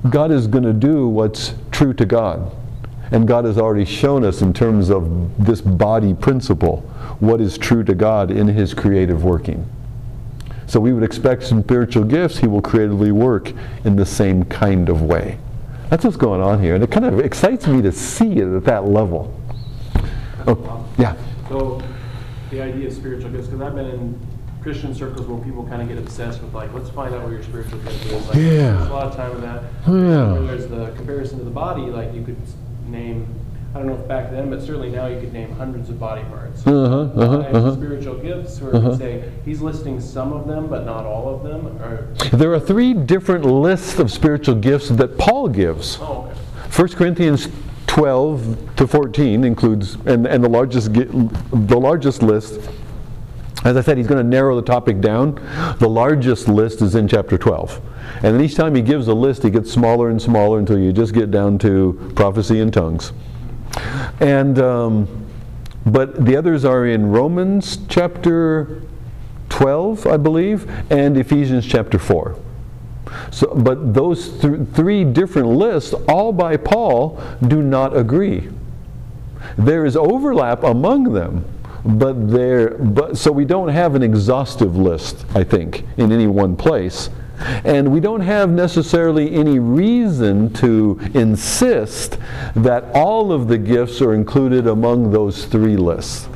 God 0.10 0.32
is 0.32 0.48
going 0.48 0.64
to 0.64 0.74
do 0.74 1.08
what's 1.08 1.54
true 1.72 1.94
to 1.94 2.06
God. 2.06 2.52
And 3.12 3.28
God 3.28 3.46
has 3.46 3.58
already 3.58 3.86
shown 3.86 4.24
us 4.26 4.42
in 4.42 4.54
terms 4.54 4.90
of 4.90 5.46
this 5.46 5.62
body 5.62 6.14
principle 6.14 6.90
what 7.20 7.42
is 7.42 7.58
true 7.58 7.84
to 7.84 7.96
God 7.96 8.32
in 8.32 8.48
His 8.48 8.74
creative 8.74 9.24
working. 9.24 9.70
So 10.68 10.80
we 10.80 10.94
would 10.94 11.04
expect 11.04 11.44
some 11.44 11.64
spiritual 11.64 12.04
gifts, 12.04 12.38
He 12.38 12.48
will 12.48 12.62
creatively 12.62 13.12
work 13.12 13.54
in 13.86 13.96
the 13.96 14.06
same 14.06 14.44
kind 14.46 14.90
of 14.90 15.02
way. 15.02 15.40
That's 15.90 16.04
what's 16.04 16.18
going 16.18 16.42
on 16.42 16.62
here, 16.62 16.76
and 16.76 16.84
it 16.84 16.92
kind 16.92 17.06
of 17.06 17.20
excites 17.20 17.66
me 17.68 17.82
to 17.82 17.92
see 17.92 18.40
it 18.40 18.56
at 18.56 18.66
that 18.66 18.86
level. 18.88 19.34
Oh, 20.46 20.86
yeah. 20.98 21.16
So 21.48 21.82
the 22.52 22.62
idea 22.62 22.88
of 22.88 22.94
spiritual 22.94 23.32
gifts, 23.32 23.48
because 23.48 23.62
I've 23.62 23.76
been 23.76 23.90
in 23.90 24.28
Christian 24.62 24.94
circles 24.94 25.26
where 25.28 25.42
people 25.44 25.66
kind 25.66 25.82
of 25.82 25.88
get 25.88 25.98
obsessed 25.98 26.42
with 26.42 26.54
like, 26.54 26.74
let's 26.74 26.90
find 26.90 27.16
out 27.16 27.24
what 27.24 27.32
your 27.32 27.44
spiritual 27.44 27.80
gift 27.80 28.06
is. 28.06 28.28
Like, 28.28 28.36
Yeah. 28.36 28.74
There's 28.74 28.88
a 28.88 28.94
lot 28.94 29.08
of 29.08 29.16
time 29.16 29.32
in 29.36 29.42
that. 29.42 29.64
Oh, 29.88 29.96
yeah. 29.96 30.34
When 30.34 30.48
there's 30.48 30.68
the 30.68 30.92
comparison 30.98 31.38
to 31.40 31.46
the 31.46 31.52
body, 31.52 31.84
like 31.84 32.14
you 32.14 32.24
could 32.24 32.38
name, 32.88 33.28
I 33.78 33.82
don't 33.82 33.90
know 33.90 34.02
if 34.02 34.08
back 34.08 34.32
then, 34.32 34.50
but 34.50 34.60
certainly 34.64 34.90
now 34.90 35.06
you 35.06 35.20
could 35.20 35.32
name 35.32 35.52
hundreds 35.52 35.92
of 35.92 36.00
body 36.00 36.24
parts. 36.24 36.66
Uh-huh, 36.66 37.12
uh-huh, 37.16 37.38
uh-huh. 37.38 37.74
Spiritual 37.76 38.16
gifts, 38.16 38.60
where 38.60 38.76
Uh-huh. 38.76 38.98
say 38.98 39.32
he's 39.46 39.62
listing 39.62 40.02
some 40.02 40.34
of 40.34 40.48
them, 40.48 40.66
but 40.66 40.84
not 40.84 41.06
all 41.06 41.30
of 41.36 41.44
them. 41.44 41.68
Or 41.84 42.08
There 42.36 42.52
are 42.54 42.60
three 42.60 42.96
different 42.96 43.46
lists 43.46 44.00
of 44.00 44.12
spiritual 44.12 44.56
gifts 44.56 44.90
that 44.90 45.20
Paul 45.20 45.50
gives. 45.50 46.00
oh, 46.02 46.28
okay. 46.32 46.40
1 46.76 46.88
Corinthians 46.98 47.50
12 47.86 48.76
to 48.78 48.88
14 48.88 49.44
includes, 49.44 49.94
and, 50.08 50.26
and 50.26 50.44
the 50.44 50.50
largest 50.50 50.92
the 50.94 51.80
largest 51.80 52.24
list. 52.24 52.60
As 53.64 53.78
I 53.78 53.82
said, 53.82 53.98
he's 53.98 54.08
going 54.08 54.24
to 54.24 54.28
narrow 54.28 54.56
the 54.56 54.64
topic 54.64 55.02
down. 55.02 55.36
The 55.78 55.90
largest 55.90 56.48
list 56.48 56.82
is 56.82 56.96
in 56.96 57.08
chapter 57.08 57.38
12. 57.38 57.80
And 58.24 58.42
each 58.42 58.56
time 58.56 58.74
he 58.74 58.82
gives 58.82 59.08
a 59.08 59.14
list, 59.14 59.44
he 59.44 59.52
gets 59.52 59.72
smaller 59.72 60.10
and 60.10 60.20
smaller 60.20 60.58
until 60.58 60.80
you 60.80 60.92
just 60.92 61.14
get 61.14 61.30
down 61.30 61.60
to 61.60 62.12
prophecy 62.16 62.60
and 62.60 62.74
tongues. 62.74 63.12
And 64.20 64.60
um, 64.60 65.28
but 65.86 66.26
the 66.26 66.36
others 66.36 66.66
are 66.66 66.86
in 66.86 67.10
Romans 67.12 67.80
chapter 67.88 68.82
12, 69.50 70.06
I 70.06 70.18
believe, 70.18 70.70
and 70.92 71.18
Ephesians 71.18 71.66
chapter 71.66 71.98
4. 71.98 72.38
So, 73.32 73.54
but 73.56 73.94
those 73.94 74.38
th- 74.42 74.68
three 74.74 75.06
different 75.06 75.48
lists, 75.48 75.94
all 76.10 76.34
by 76.34 76.58
Paul, 76.58 77.22
do 77.48 77.62
not 77.62 77.96
agree. 77.96 78.50
There 79.58 79.86
is 79.86 79.96
overlap 79.96 80.64
among 80.64 81.14
them, 81.14 81.46
but 81.86 82.30
there, 82.30 82.72
but 82.78 83.18
so 83.18 83.32
we 83.32 83.46
don't 83.46 83.70
have 83.70 83.96
an 83.96 84.04
exhaustive 84.04 84.76
list, 84.76 85.26
I 85.36 85.44
think, 85.46 85.86
in 85.96 86.12
any 86.12 86.28
one 86.28 86.58
place. 86.58 87.10
And 87.40 87.92
we 87.92 88.00
don't 88.00 88.22
have 88.22 88.50
necessarily 88.50 89.34
any 89.34 89.60
reason 89.60 90.52
to 90.54 91.00
insist 91.14 92.18
that 92.56 92.86
all 92.94 93.32
of 93.32 93.48
the 93.48 93.58
gifts 93.58 94.02
are 94.02 94.14
included 94.14 94.68
among 94.68 95.12
those 95.12 95.46
three 95.46 95.78
lists. 95.78 96.28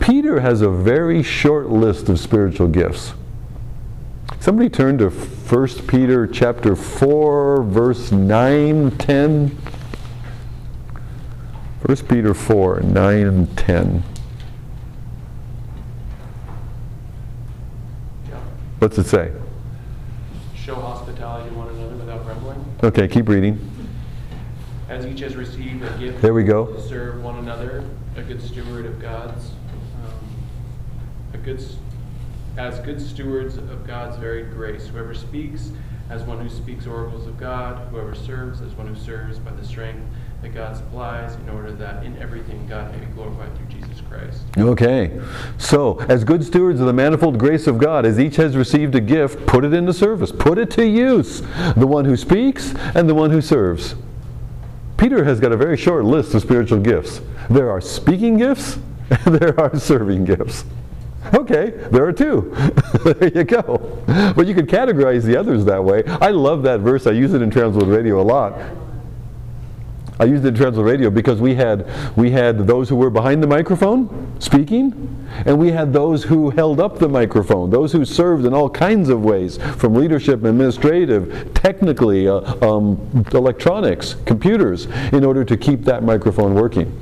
Peter 0.00 0.40
has 0.40 0.60
a 0.62 0.70
very 0.70 1.22
short 1.22 1.68
list 1.68 2.08
of 2.08 2.18
spiritual 2.18 2.68
gifts. 2.68 3.12
Somebody 4.40 4.68
turn 4.68 4.98
to 4.98 5.10
1 5.10 5.68
Peter 5.88 6.26
chapter 6.26 6.76
4 6.76 7.62
verse 7.64 8.12
9 8.12 8.92
10. 8.92 9.48
1 11.82 11.96
Peter 12.08 12.34
4 12.34 12.80
9 12.80 13.16
and 13.26 13.58
10. 13.58 14.02
Yeah. 18.28 18.34
What's 18.78 18.98
it 18.98 19.06
say? 19.06 19.32
Show 20.54 20.74
hospitality 20.76 21.50
to 21.50 21.54
one 21.56 21.68
another 21.68 21.96
without 21.96 22.24
grumbling. 22.24 22.64
Okay, 22.82 23.08
keep 23.08 23.28
reading. 23.28 23.58
As 24.88 25.06
each 25.06 25.20
has 25.20 25.34
received 25.34 25.82
a 25.82 25.98
gift 25.98 26.20
There 26.20 26.34
we 26.34 26.44
go. 26.44 26.66
to 26.66 26.80
serve 26.82 27.22
one 27.22 27.36
another, 27.38 27.82
a 28.16 28.22
good 28.22 28.42
steward 28.42 28.84
of 28.84 29.00
God's, 29.00 29.50
um, 30.04 30.12
a 31.32 31.38
good, 31.38 31.64
as 32.58 32.78
good 32.80 33.00
stewards 33.00 33.56
of 33.56 33.86
God's 33.86 34.18
varied 34.18 34.50
grace. 34.52 34.86
Whoever 34.88 35.14
speaks, 35.14 35.70
as 36.10 36.22
one 36.22 36.38
who 36.38 36.50
speaks 36.50 36.86
oracles 36.86 37.26
of 37.26 37.38
God. 37.38 37.88
Whoever 37.88 38.14
serves, 38.14 38.60
as 38.60 38.72
one 38.74 38.86
who 38.86 38.94
serves 38.94 39.38
by 39.38 39.52
the 39.52 39.64
strength 39.64 40.06
that 40.42 40.54
God 40.54 40.76
supplies, 40.76 41.34
in 41.36 41.48
order 41.48 41.72
that 41.72 42.04
in 42.04 42.16
everything 42.18 42.66
God 42.68 42.92
may 42.92 42.98
be 42.98 43.06
glorified 43.12 43.56
through 43.56 43.80
Jesus 43.80 43.95
Christ. 44.10 44.42
Okay. 44.58 45.20
So, 45.58 46.00
as 46.08 46.24
good 46.24 46.44
stewards 46.44 46.80
of 46.80 46.86
the 46.86 46.92
manifold 46.92 47.38
grace 47.38 47.66
of 47.66 47.78
God, 47.78 48.06
as 48.06 48.18
each 48.18 48.36
has 48.36 48.56
received 48.56 48.94
a 48.94 49.00
gift, 49.00 49.46
put 49.46 49.64
it 49.64 49.72
into 49.72 49.92
service, 49.92 50.32
put 50.32 50.58
it 50.58 50.70
to 50.72 50.86
use. 50.86 51.40
The 51.76 51.86
one 51.86 52.04
who 52.04 52.16
speaks 52.16 52.74
and 52.94 53.08
the 53.08 53.14
one 53.14 53.30
who 53.30 53.40
serves. 53.40 53.94
Peter 54.96 55.24
has 55.24 55.40
got 55.40 55.52
a 55.52 55.56
very 55.56 55.76
short 55.76 56.04
list 56.04 56.34
of 56.34 56.42
spiritual 56.42 56.80
gifts. 56.80 57.20
There 57.50 57.70
are 57.70 57.80
speaking 57.80 58.38
gifts 58.38 58.78
there 59.26 59.58
are 59.60 59.78
serving 59.78 60.24
gifts. 60.24 60.64
Okay, 61.34 61.70
there 61.90 62.06
are 62.06 62.12
two. 62.12 62.54
there 63.04 63.28
you 63.28 63.44
go. 63.44 64.02
But 64.06 64.46
you 64.46 64.54
could 64.54 64.68
categorize 64.68 65.22
the 65.22 65.36
others 65.36 65.64
that 65.64 65.82
way. 65.82 66.04
I 66.04 66.30
love 66.30 66.62
that 66.64 66.80
verse. 66.80 67.06
I 67.06 67.12
use 67.12 67.34
it 67.34 67.42
in 67.42 67.50
Trans 67.50 67.76
World 67.76 67.88
Radio 67.88 68.20
a 68.20 68.22
lot. 68.22 68.58
I 70.18 70.24
used 70.24 70.44
it 70.44 70.48
in 70.48 70.54
Trans 70.54 70.76
World 70.76 70.88
Radio 70.88 71.10
because 71.10 71.40
we 71.40 71.54
had 71.54 71.86
we 72.16 72.30
had 72.30 72.66
those 72.66 72.88
who 72.88 72.96
were 72.96 73.10
behind 73.10 73.42
the 73.42 73.46
microphone 73.46 74.34
speaking, 74.38 75.26
and 75.44 75.58
we 75.58 75.70
had 75.70 75.92
those 75.92 76.24
who 76.24 76.50
held 76.50 76.80
up 76.80 76.98
the 76.98 77.08
microphone, 77.08 77.68
those 77.68 77.92
who 77.92 78.04
served 78.04 78.46
in 78.46 78.54
all 78.54 78.70
kinds 78.70 79.10
of 79.10 79.22
ways, 79.22 79.58
from 79.76 79.94
leadership, 79.94 80.44
administrative, 80.44 81.52
technically, 81.52 82.28
uh, 82.28 82.40
um, 82.66 83.24
electronics, 83.32 84.16
computers, 84.24 84.86
in 85.12 85.22
order 85.22 85.44
to 85.44 85.56
keep 85.56 85.82
that 85.84 86.02
microphone 86.02 86.54
working. 86.54 86.98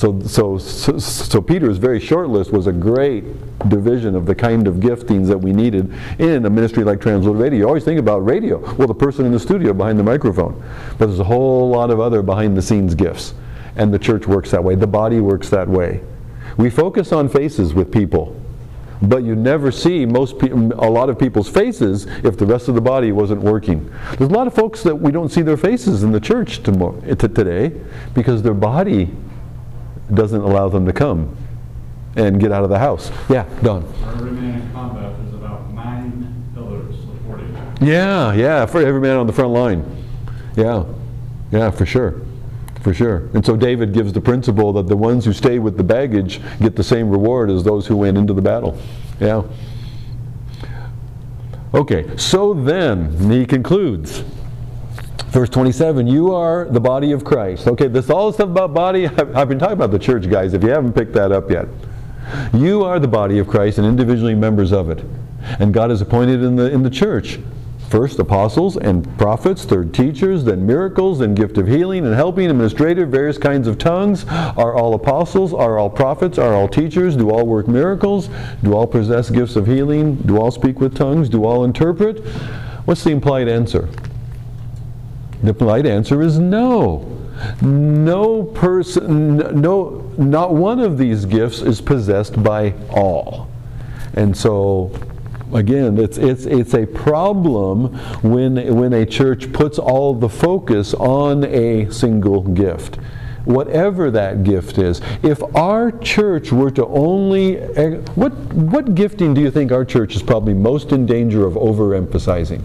So, 0.00 0.18
so, 0.20 0.56
so, 0.56 1.42
Peter's 1.42 1.76
very 1.76 2.00
short 2.00 2.30
list 2.30 2.54
was 2.54 2.66
a 2.66 2.72
great 2.72 3.22
division 3.68 4.16
of 4.16 4.24
the 4.24 4.34
kind 4.34 4.66
of 4.66 4.76
giftings 4.76 5.28
that 5.28 5.36
we 5.36 5.52
needed 5.52 5.92
in 6.18 6.46
a 6.46 6.48
ministry 6.48 6.84
like 6.84 7.02
Trans 7.02 7.26
World 7.26 7.38
Radio. 7.38 7.58
You 7.58 7.66
always 7.66 7.84
think 7.84 8.00
about 8.00 8.24
radio, 8.24 8.60
well, 8.76 8.88
the 8.88 8.94
person 8.94 9.26
in 9.26 9.32
the 9.32 9.38
studio 9.38 9.74
behind 9.74 9.98
the 9.98 10.02
microphone. 10.02 10.58
But 10.96 11.08
there's 11.08 11.18
a 11.18 11.24
whole 11.24 11.68
lot 11.68 11.90
of 11.90 12.00
other 12.00 12.22
behind 12.22 12.56
the 12.56 12.62
scenes 12.62 12.94
gifts. 12.94 13.34
And 13.76 13.92
the 13.92 13.98
church 13.98 14.26
works 14.26 14.50
that 14.52 14.64
way, 14.64 14.74
the 14.74 14.86
body 14.86 15.20
works 15.20 15.50
that 15.50 15.68
way. 15.68 16.00
We 16.56 16.70
focus 16.70 17.12
on 17.12 17.28
faces 17.28 17.74
with 17.74 17.92
people, 17.92 18.40
but 19.02 19.22
you 19.22 19.36
never 19.36 19.70
see 19.70 20.06
most 20.06 20.38
pe- 20.38 20.48
a 20.48 20.54
lot 20.54 21.10
of 21.10 21.18
people's 21.18 21.50
faces 21.50 22.06
if 22.24 22.38
the 22.38 22.46
rest 22.46 22.68
of 22.68 22.74
the 22.74 22.80
body 22.80 23.12
wasn't 23.12 23.42
working. 23.42 23.92
There's 24.16 24.30
a 24.30 24.34
lot 24.34 24.46
of 24.46 24.54
folks 24.54 24.82
that 24.82 24.96
we 24.96 25.12
don't 25.12 25.28
see 25.28 25.42
their 25.42 25.58
faces 25.58 26.04
in 26.04 26.10
the 26.10 26.20
church 26.20 26.62
tomorrow, 26.62 26.98
t- 27.02 27.28
today 27.28 27.78
because 28.14 28.42
their 28.42 28.54
body 28.54 29.14
doesn't 30.14 30.40
allow 30.40 30.68
them 30.68 30.86
to 30.86 30.92
come 30.92 31.36
and 32.16 32.40
get 32.40 32.52
out 32.52 32.64
of 32.64 32.70
the 32.70 32.78
house. 32.78 33.10
Yeah, 33.28 33.46
Don. 33.62 33.84
Every 34.04 34.32
man 34.32 34.60
in 34.60 34.72
combat, 34.72 35.14
there's 35.18 35.34
about 35.34 35.72
nine 35.72 36.50
pillars 36.54 36.96
supporting. 37.00 37.54
Yeah, 37.80 38.32
yeah, 38.34 38.66
for 38.66 38.80
every 38.84 39.00
man 39.00 39.16
on 39.16 39.26
the 39.26 39.32
front 39.32 39.52
line. 39.52 40.04
Yeah, 40.56 40.84
yeah, 41.52 41.70
for 41.70 41.86
sure. 41.86 42.22
For 42.82 42.94
sure. 42.94 43.28
And 43.34 43.44
so 43.44 43.56
David 43.56 43.92
gives 43.92 44.12
the 44.12 44.22
principle 44.22 44.72
that 44.72 44.86
the 44.86 44.96
ones 44.96 45.24
who 45.26 45.34
stay 45.34 45.58
with 45.58 45.76
the 45.76 45.84
baggage 45.84 46.40
get 46.60 46.76
the 46.76 46.82
same 46.82 47.10
reward 47.10 47.50
as 47.50 47.62
those 47.62 47.86
who 47.86 47.96
went 47.96 48.16
into 48.16 48.32
the 48.32 48.42
battle. 48.42 48.78
Yeah. 49.20 49.42
Okay, 51.74 52.16
so 52.16 52.54
then 52.54 53.30
he 53.30 53.46
concludes. 53.46 54.24
Verse 55.30 55.48
27, 55.48 56.08
you 56.08 56.34
are 56.34 56.64
the 56.64 56.80
body 56.80 57.12
of 57.12 57.24
Christ. 57.24 57.68
Okay, 57.68 57.86
this 57.86 58.10
all 58.10 58.32
stuff 58.32 58.48
about 58.48 58.74
body, 58.74 59.06
I've, 59.18 59.36
I've 59.36 59.48
been 59.48 59.58
talking 59.58 59.74
about 59.74 59.92
the 59.92 59.98
church, 59.98 60.28
guys, 60.28 60.54
if 60.54 60.62
you 60.62 60.70
haven't 60.70 60.92
picked 60.92 61.12
that 61.12 61.30
up 61.30 61.50
yet. 61.50 61.68
You 62.52 62.82
are 62.84 62.98
the 62.98 63.08
body 63.08 63.38
of 63.38 63.46
Christ 63.46 63.78
and 63.78 63.86
individually 63.86 64.34
members 64.34 64.72
of 64.72 64.90
it. 64.90 65.04
And 65.60 65.72
God 65.72 65.90
has 65.90 66.00
appointed 66.00 66.42
in 66.42 66.56
the, 66.56 66.70
in 66.70 66.82
the 66.82 66.90
church 66.90 67.38
first 67.90 68.20
apostles 68.20 68.76
and 68.76 69.18
prophets, 69.18 69.64
third 69.64 69.92
teachers, 69.92 70.44
then 70.44 70.64
miracles, 70.64 71.18
then 71.18 71.34
gift 71.34 71.58
of 71.58 71.66
healing 71.66 72.06
and 72.06 72.14
helping, 72.14 72.48
administrative, 72.48 73.08
various 73.08 73.36
kinds 73.36 73.66
of 73.66 73.78
tongues. 73.78 74.24
Are 74.28 74.74
all 74.74 74.94
apostles? 74.94 75.52
Are 75.52 75.76
all 75.76 75.90
prophets? 75.90 76.38
Are 76.38 76.54
all 76.54 76.68
teachers? 76.68 77.16
Do 77.16 77.30
all 77.30 77.44
work 77.44 77.66
miracles? 77.66 78.30
Do 78.62 78.74
all 78.74 78.86
possess 78.86 79.28
gifts 79.28 79.56
of 79.56 79.66
healing? 79.66 80.14
Do 80.14 80.40
all 80.40 80.52
speak 80.52 80.78
with 80.78 80.96
tongues? 80.96 81.28
Do 81.28 81.44
all 81.44 81.64
interpret? 81.64 82.24
What's 82.84 83.02
the 83.02 83.10
implied 83.10 83.48
answer? 83.48 83.88
The 85.42 85.54
polite 85.54 85.86
answer 85.86 86.22
is 86.22 86.38
no. 86.38 87.16
No 87.62 88.42
person, 88.42 89.38
no, 89.60 90.12
not 90.18 90.54
one 90.54 90.80
of 90.80 90.98
these 90.98 91.24
gifts 91.24 91.62
is 91.62 91.80
possessed 91.80 92.42
by 92.42 92.74
all. 92.90 93.50
And 94.14 94.36
so, 94.36 94.92
again, 95.54 95.98
it's, 95.98 96.18
it's, 96.18 96.44
it's 96.44 96.74
a 96.74 96.84
problem 96.84 97.94
when, 98.22 98.76
when 98.76 98.92
a 98.92 99.06
church 99.06 99.50
puts 99.52 99.78
all 99.78 100.14
the 100.14 100.28
focus 100.28 100.92
on 100.94 101.44
a 101.44 101.90
single 101.90 102.42
gift. 102.42 102.96
Whatever 103.46 104.10
that 104.10 104.44
gift 104.44 104.76
is. 104.76 105.00
If 105.22 105.42
our 105.56 105.92
church 105.92 106.52
were 106.52 106.70
to 106.72 106.86
only, 106.86 107.56
eh, 107.58 107.96
what, 108.14 108.32
what 108.52 108.94
gifting 108.94 109.32
do 109.32 109.40
you 109.40 109.50
think 109.50 109.72
our 109.72 109.86
church 109.86 110.14
is 110.14 110.22
probably 110.22 110.52
most 110.52 110.92
in 110.92 111.06
danger 111.06 111.46
of 111.46 111.54
overemphasizing? 111.54 112.62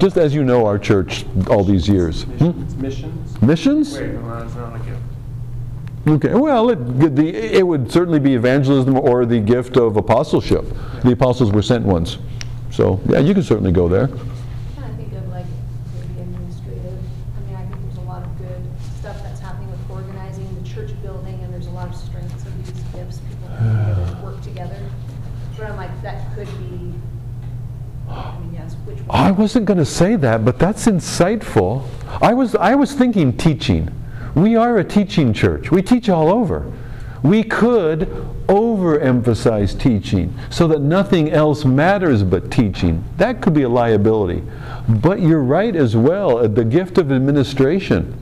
Just 0.00 0.16
as 0.16 0.34
you 0.34 0.42
know 0.42 0.64
our 0.64 0.78
church 0.78 1.26
all 1.50 1.62
these 1.62 1.86
years. 1.86 2.22
Hmm? 2.22 2.58
Missions. 2.58 2.76
missions. 2.78 3.42
Missions? 3.42 3.98
Wait, 3.98 4.12
no, 4.12 4.40
that's 4.40 4.54
not 4.54 4.74
a 4.74 4.78
gift. 4.78 5.00
Okay, 6.08 6.34
well, 6.34 6.70
it, 6.70 7.14
the, 7.14 7.28
it 7.28 7.66
would 7.66 7.92
certainly 7.92 8.18
be 8.18 8.34
evangelism 8.34 8.98
or 8.98 9.26
the 9.26 9.38
gift 9.38 9.76
of 9.76 9.98
apostleship. 9.98 10.64
The 11.04 11.12
apostles 11.12 11.52
were 11.52 11.60
sent 11.60 11.84
ones. 11.84 12.16
So, 12.70 12.98
yeah, 13.10 13.18
you 13.18 13.34
can 13.34 13.42
certainly 13.42 13.72
go 13.72 13.88
there. 13.88 14.08
kind 14.08 14.90
of 14.90 14.96
think 14.96 15.12
of 15.12 15.28
like 15.28 15.44
maybe 15.94 16.22
administrative. 16.22 16.98
I 17.36 17.40
mean, 17.46 17.56
I 17.56 17.66
think 17.66 17.82
there's 17.82 17.98
a 17.98 18.08
lot 18.08 18.22
of 18.22 18.38
good 18.38 18.62
stuff 18.98 19.22
that's 19.22 19.40
happening 19.40 19.70
with 19.70 19.90
organizing 19.90 20.62
the 20.62 20.66
church 20.66 20.90
building, 21.02 21.38
and 21.42 21.52
there's 21.52 21.66
a 21.66 21.72
lot 21.72 21.88
of 21.88 21.94
strengths 21.94 22.46
of 22.46 22.56
these 22.56 22.82
gifts. 22.94 23.18
People 23.28 23.48
can 23.54 23.94
be 23.94 24.00
able 24.00 24.14
to 24.14 24.22
work 24.22 24.40
together. 24.40 24.80
mean, 28.40 28.54
yes, 28.54 28.74
which 28.84 28.98
one? 29.00 29.10
I 29.10 29.29
wasn't 29.40 29.64
going 29.64 29.78
to 29.78 29.86
say 29.86 30.16
that, 30.16 30.44
but 30.44 30.58
that's 30.58 30.84
insightful. 30.84 31.88
I 32.20 32.34
was, 32.34 32.54
I 32.54 32.74
was 32.74 32.92
thinking 32.92 33.34
teaching. 33.36 33.90
We 34.34 34.54
are 34.54 34.78
a 34.78 34.84
teaching 34.84 35.32
church. 35.32 35.70
We 35.70 35.80
teach 35.80 36.10
all 36.10 36.28
over. 36.28 36.70
We 37.22 37.42
could 37.42 38.00
overemphasize 38.48 39.80
teaching 39.80 40.34
so 40.50 40.68
that 40.68 40.80
nothing 40.80 41.30
else 41.30 41.64
matters 41.64 42.22
but 42.22 42.50
teaching. 42.50 43.02
That 43.16 43.40
could 43.40 43.54
be 43.54 43.62
a 43.62 43.68
liability. 43.68 44.42
But 44.88 45.20
you're 45.20 45.42
right 45.42 45.74
as 45.74 45.96
well, 45.96 46.38
uh, 46.38 46.46
the 46.46 46.64
gift 46.64 46.98
of 46.98 47.10
administration 47.10 48.16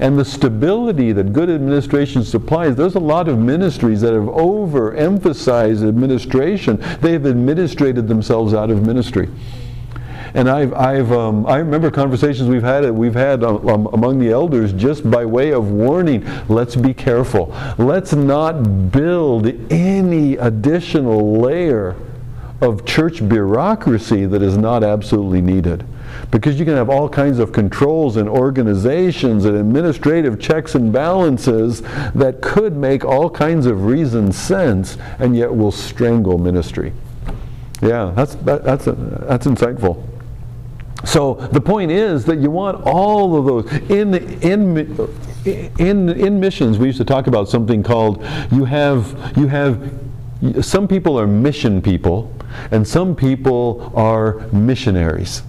and 0.00 0.18
the 0.18 0.24
stability 0.24 1.12
that 1.12 1.32
good 1.32 1.50
administration 1.50 2.24
supplies. 2.24 2.74
There's 2.74 2.96
a 2.96 3.00
lot 3.00 3.28
of 3.28 3.38
ministries 3.38 4.00
that 4.00 4.12
have 4.12 4.24
overemphasized 4.24 5.86
administration. 5.86 6.82
They 7.00 7.12
have 7.12 7.26
administrated 7.26 8.08
themselves 8.08 8.54
out 8.54 8.70
of 8.70 8.84
ministry. 8.84 9.28
And 10.34 10.50
I've, 10.50 10.74
I've, 10.74 11.12
um, 11.12 11.46
I 11.46 11.58
remember 11.58 11.92
conversations 11.92 12.48
we've 12.48 12.62
had, 12.62 12.90
we've 12.90 13.14
had 13.14 13.44
um, 13.44 13.68
um, 13.68 13.86
among 13.92 14.18
the 14.18 14.30
elders 14.30 14.72
just 14.72 15.08
by 15.08 15.24
way 15.24 15.52
of 15.52 15.70
warning. 15.70 16.28
Let's 16.48 16.74
be 16.74 16.92
careful. 16.92 17.54
Let's 17.78 18.12
not 18.12 18.90
build 18.90 19.46
any 19.72 20.36
additional 20.36 21.40
layer 21.40 21.94
of 22.60 22.84
church 22.84 23.26
bureaucracy 23.28 24.26
that 24.26 24.42
is 24.42 24.56
not 24.56 24.82
absolutely 24.82 25.40
needed. 25.40 25.86
Because 26.30 26.58
you 26.58 26.64
can 26.64 26.74
have 26.74 26.90
all 26.90 27.08
kinds 27.08 27.38
of 27.38 27.52
controls 27.52 28.16
and 28.16 28.28
organizations 28.28 29.44
and 29.44 29.56
administrative 29.56 30.40
checks 30.40 30.74
and 30.74 30.92
balances 30.92 31.82
that 32.14 32.40
could 32.40 32.76
make 32.76 33.04
all 33.04 33.30
kinds 33.30 33.66
of 33.66 33.84
reason 33.84 34.32
sense 34.32 34.96
and 35.20 35.36
yet 35.36 35.54
will 35.54 35.72
strangle 35.72 36.38
ministry. 36.38 36.92
Yeah, 37.80 38.12
that's, 38.16 38.34
that, 38.36 38.64
that's, 38.64 38.86
a, 38.86 38.92
that's 38.92 39.46
insightful. 39.46 40.02
So 41.04 41.34
the 41.34 41.60
point 41.60 41.90
is 41.90 42.24
that 42.24 42.38
you 42.38 42.50
want 42.50 42.82
all 42.84 43.36
of 43.36 43.44
those 43.44 43.90
in 43.90 44.14
in 44.42 45.08
in 45.78 46.08
in 46.08 46.40
missions. 46.40 46.78
We 46.78 46.86
used 46.86 46.98
to 46.98 47.04
talk 47.04 47.26
about 47.26 47.48
something 47.48 47.82
called 47.82 48.22
you 48.50 48.64
have 48.64 49.36
you 49.36 49.46
have 49.48 49.92
some 50.60 50.88
people 50.88 51.18
are 51.18 51.26
mission 51.26 51.80
people 51.80 52.32
and 52.70 52.86
some 52.86 53.14
people 53.16 53.92
are 53.94 54.46
missionaries. 54.52 55.42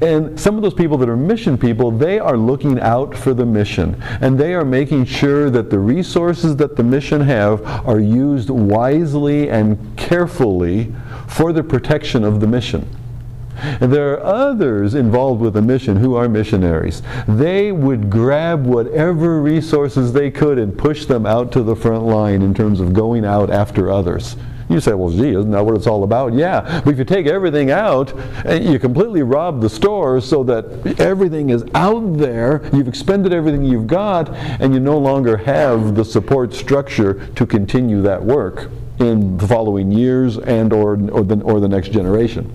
And 0.00 0.38
some 0.38 0.56
of 0.56 0.62
those 0.62 0.74
people 0.74 0.98
that 0.98 1.08
are 1.08 1.16
mission 1.16 1.56
people, 1.56 1.90
they 1.90 2.18
are 2.18 2.36
looking 2.36 2.80
out 2.80 3.16
for 3.16 3.32
the 3.32 3.46
mission. 3.46 4.02
And 4.20 4.38
they 4.38 4.54
are 4.54 4.64
making 4.64 5.04
sure 5.04 5.50
that 5.50 5.70
the 5.70 5.78
resources 5.78 6.56
that 6.56 6.76
the 6.76 6.82
mission 6.82 7.20
have 7.20 7.64
are 7.86 8.00
used 8.00 8.50
wisely 8.50 9.50
and 9.50 9.96
carefully 9.96 10.92
for 11.28 11.52
the 11.52 11.62
protection 11.62 12.24
of 12.24 12.40
the 12.40 12.46
mission. 12.46 12.88
And 13.58 13.92
there 13.92 14.12
are 14.12 14.22
others 14.22 14.94
involved 14.94 15.40
with 15.40 15.54
the 15.54 15.62
mission 15.62 15.96
who 15.96 16.14
are 16.14 16.28
missionaries. 16.28 17.02
They 17.26 17.72
would 17.72 18.10
grab 18.10 18.64
whatever 18.64 19.40
resources 19.40 20.12
they 20.12 20.30
could 20.30 20.58
and 20.58 20.76
push 20.76 21.06
them 21.06 21.26
out 21.26 21.52
to 21.52 21.62
the 21.62 21.76
front 21.76 22.04
line 22.04 22.42
in 22.42 22.54
terms 22.54 22.80
of 22.80 22.92
going 22.92 23.24
out 23.24 23.50
after 23.50 23.90
others. 23.90 24.36
You 24.68 24.80
say, 24.80 24.92
well, 24.92 25.10
gee, 25.10 25.30
isn't 25.30 25.50
that 25.50 25.64
what 25.64 25.76
it's 25.76 25.86
all 25.86 26.04
about? 26.04 26.34
Yeah, 26.34 26.82
but 26.84 26.92
if 26.92 26.98
you 26.98 27.04
take 27.04 27.26
everything 27.26 27.70
out 27.70 28.12
and 28.44 28.62
you 28.64 28.78
completely 28.78 29.22
rob 29.22 29.62
the 29.62 29.70
stores 29.70 30.28
so 30.28 30.44
that 30.44 31.00
everything 31.00 31.48
is 31.50 31.64
out 31.74 32.18
there, 32.18 32.68
you've 32.74 32.88
expended 32.88 33.32
everything 33.32 33.64
you've 33.64 33.86
got, 33.86 34.28
and 34.60 34.74
you 34.74 34.80
no 34.80 34.98
longer 34.98 35.38
have 35.38 35.94
the 35.94 36.04
support 36.04 36.52
structure 36.52 37.26
to 37.34 37.46
continue 37.46 38.02
that 38.02 38.22
work 38.22 38.70
in 39.00 39.38
the 39.38 39.48
following 39.48 39.90
years 39.90 40.38
and 40.38 40.72
or, 40.72 40.92
or, 41.12 41.24
the, 41.24 41.40
or 41.42 41.60
the 41.60 41.68
next 41.68 41.90
generation. 41.90 42.52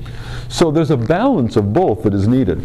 So 0.53 0.69
there's 0.69 0.91
a 0.91 0.97
balance 0.97 1.55
of 1.55 1.73
both 1.73 2.03
that 2.03 2.13
is 2.13 2.27
needed. 2.27 2.63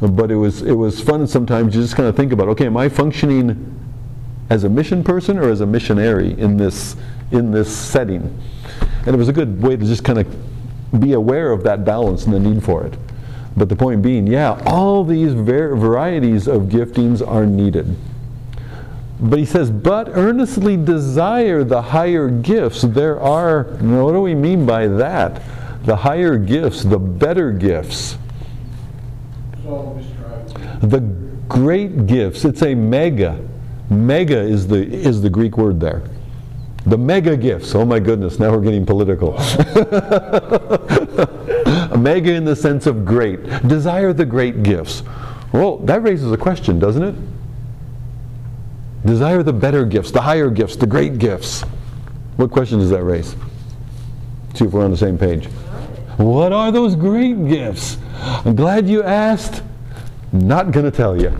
But 0.00 0.30
it 0.30 0.36
was, 0.36 0.62
it 0.62 0.72
was 0.72 0.98
fun 0.98 1.26
sometimes 1.26 1.74
to 1.74 1.80
just 1.82 1.94
kind 1.94 2.08
of 2.08 2.16
think 2.16 2.32
about, 2.32 2.48
okay, 2.48 2.64
am 2.64 2.78
I 2.78 2.88
functioning 2.88 3.78
as 4.48 4.64
a 4.64 4.68
mission 4.70 5.04
person 5.04 5.36
or 5.36 5.50
as 5.50 5.60
a 5.60 5.66
missionary 5.66 6.32
in 6.40 6.56
this, 6.56 6.96
in 7.30 7.50
this 7.50 7.70
setting? 7.70 8.34
And 9.04 9.08
it 9.08 9.18
was 9.18 9.28
a 9.28 9.34
good 9.34 9.62
way 9.62 9.76
to 9.76 9.84
just 9.84 10.04
kind 10.04 10.18
of 10.18 11.00
be 11.00 11.12
aware 11.12 11.52
of 11.52 11.62
that 11.64 11.84
balance 11.84 12.24
and 12.24 12.32
the 12.32 12.40
need 12.40 12.64
for 12.64 12.86
it. 12.86 12.94
But 13.58 13.68
the 13.68 13.76
point 13.76 14.00
being, 14.00 14.26
yeah, 14.26 14.62
all 14.64 15.04
these 15.04 15.34
var- 15.34 15.76
varieties 15.76 16.48
of 16.48 16.62
giftings 16.62 17.20
are 17.20 17.44
needed. 17.44 17.94
But 19.20 19.38
he 19.38 19.44
says, 19.44 19.70
but 19.70 20.08
earnestly 20.14 20.78
desire 20.78 21.62
the 21.62 21.82
higher 21.82 22.30
gifts. 22.30 22.80
There 22.80 23.20
are, 23.20 23.64
what 23.64 24.12
do 24.12 24.22
we 24.22 24.34
mean 24.34 24.64
by 24.64 24.86
that? 24.86 25.42
The 25.84 25.96
higher 25.96 26.38
gifts, 26.38 26.82
the 26.82 26.98
better 26.98 27.52
gifts. 27.52 28.18
The 30.80 31.00
great 31.48 32.06
gifts. 32.06 32.44
It's 32.44 32.62
a 32.62 32.74
mega. 32.74 33.40
Mega 33.90 34.38
is 34.38 34.66
the, 34.66 34.86
is 34.86 35.22
the 35.22 35.30
Greek 35.30 35.56
word 35.56 35.80
there. 35.80 36.02
The 36.86 36.98
mega 36.98 37.36
gifts. 37.36 37.74
Oh 37.74 37.84
my 37.84 37.98
goodness, 37.98 38.38
now 38.38 38.50
we're 38.52 38.62
getting 38.62 38.86
political. 38.86 39.32
mega 41.98 42.32
in 42.32 42.44
the 42.44 42.56
sense 42.56 42.86
of 42.86 43.04
great. 43.04 43.42
Desire 43.66 44.12
the 44.12 44.24
great 44.24 44.62
gifts. 44.62 45.02
Well, 45.52 45.78
that 45.78 46.02
raises 46.02 46.32
a 46.32 46.36
question, 46.36 46.78
doesn't 46.78 47.02
it? 47.02 47.14
Desire 49.04 49.42
the 49.42 49.52
better 49.52 49.84
gifts, 49.84 50.10
the 50.10 50.20
higher 50.20 50.50
gifts, 50.50 50.76
the 50.76 50.86
great 50.86 51.18
gifts. 51.18 51.62
What 52.36 52.50
question 52.50 52.78
does 52.78 52.90
that 52.90 53.02
raise? 53.02 53.34
See 54.54 54.64
if 54.64 54.72
we're 54.72 54.84
on 54.84 54.90
the 54.90 54.96
same 54.96 55.18
page. 55.18 55.48
What 56.18 56.52
are 56.52 56.72
those 56.72 56.96
great 56.96 57.46
gifts? 57.48 57.96
I'm 58.20 58.56
glad 58.56 58.88
you 58.88 59.04
asked. 59.04 59.62
Not 60.32 60.72
going 60.72 60.84
to 60.84 60.90
tell 60.90 61.16
you. 61.16 61.30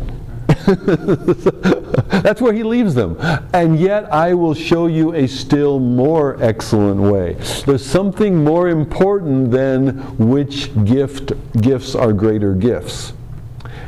That's 2.22 2.40
where 2.40 2.52
he 2.52 2.62
leaves 2.62 2.94
them. 2.94 3.16
And 3.52 3.76
yet 3.76 4.12
I 4.12 4.34
will 4.34 4.54
show 4.54 4.86
you 4.86 5.14
a 5.14 5.26
still 5.26 5.80
more 5.80 6.40
excellent 6.40 7.00
way. 7.00 7.34
There's 7.66 7.84
something 7.84 8.44
more 8.44 8.68
important 8.68 9.50
than 9.50 9.98
which 10.16 10.70
gift 10.84 11.32
gifts 11.60 11.96
are 11.96 12.12
greater 12.12 12.54
gifts. 12.54 13.14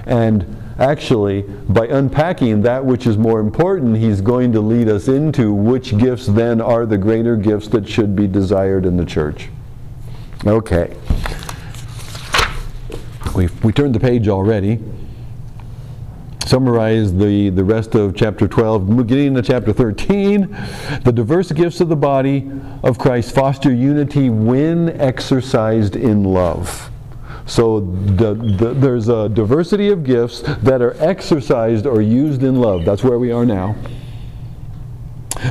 And 0.06 0.56
actually, 0.80 1.42
by 1.42 1.86
unpacking 1.86 2.62
that 2.62 2.84
which 2.84 3.06
is 3.06 3.16
more 3.16 3.38
important, 3.38 3.96
he's 3.96 4.20
going 4.20 4.50
to 4.54 4.60
lead 4.60 4.88
us 4.88 5.06
into 5.06 5.54
which 5.54 5.96
gifts 5.98 6.26
then 6.26 6.60
are 6.60 6.84
the 6.84 6.98
greater 6.98 7.36
gifts 7.36 7.68
that 7.68 7.88
should 7.88 8.16
be 8.16 8.26
desired 8.26 8.84
in 8.84 8.96
the 8.96 9.04
church. 9.04 9.50
Okay. 10.46 10.96
We've, 13.34 13.64
we 13.64 13.72
turned 13.72 13.94
the 13.94 14.00
page 14.00 14.26
already. 14.26 14.80
Summarize 16.46 17.14
the, 17.14 17.50
the 17.50 17.62
rest 17.62 17.94
of 17.94 18.16
chapter 18.16 18.48
12. 18.48 19.06
Getting 19.06 19.26
into 19.26 19.42
chapter 19.42 19.74
13, 19.74 20.48
the 21.04 21.12
diverse 21.12 21.52
gifts 21.52 21.82
of 21.82 21.90
the 21.90 21.96
body 21.96 22.50
of 22.82 22.98
Christ 22.98 23.34
foster 23.34 23.72
unity 23.72 24.30
when 24.30 24.88
exercised 25.00 25.94
in 25.94 26.24
love. 26.24 26.90
So 27.44 27.80
the, 27.80 28.34
the, 28.34 28.74
there's 28.74 29.08
a 29.08 29.28
diversity 29.28 29.90
of 29.90 30.04
gifts 30.04 30.40
that 30.40 30.80
are 30.80 30.94
exercised 31.02 31.86
or 31.86 32.00
used 32.00 32.42
in 32.42 32.56
love. 32.56 32.86
That's 32.86 33.04
where 33.04 33.18
we 33.18 33.30
are 33.30 33.44
now. 33.44 33.76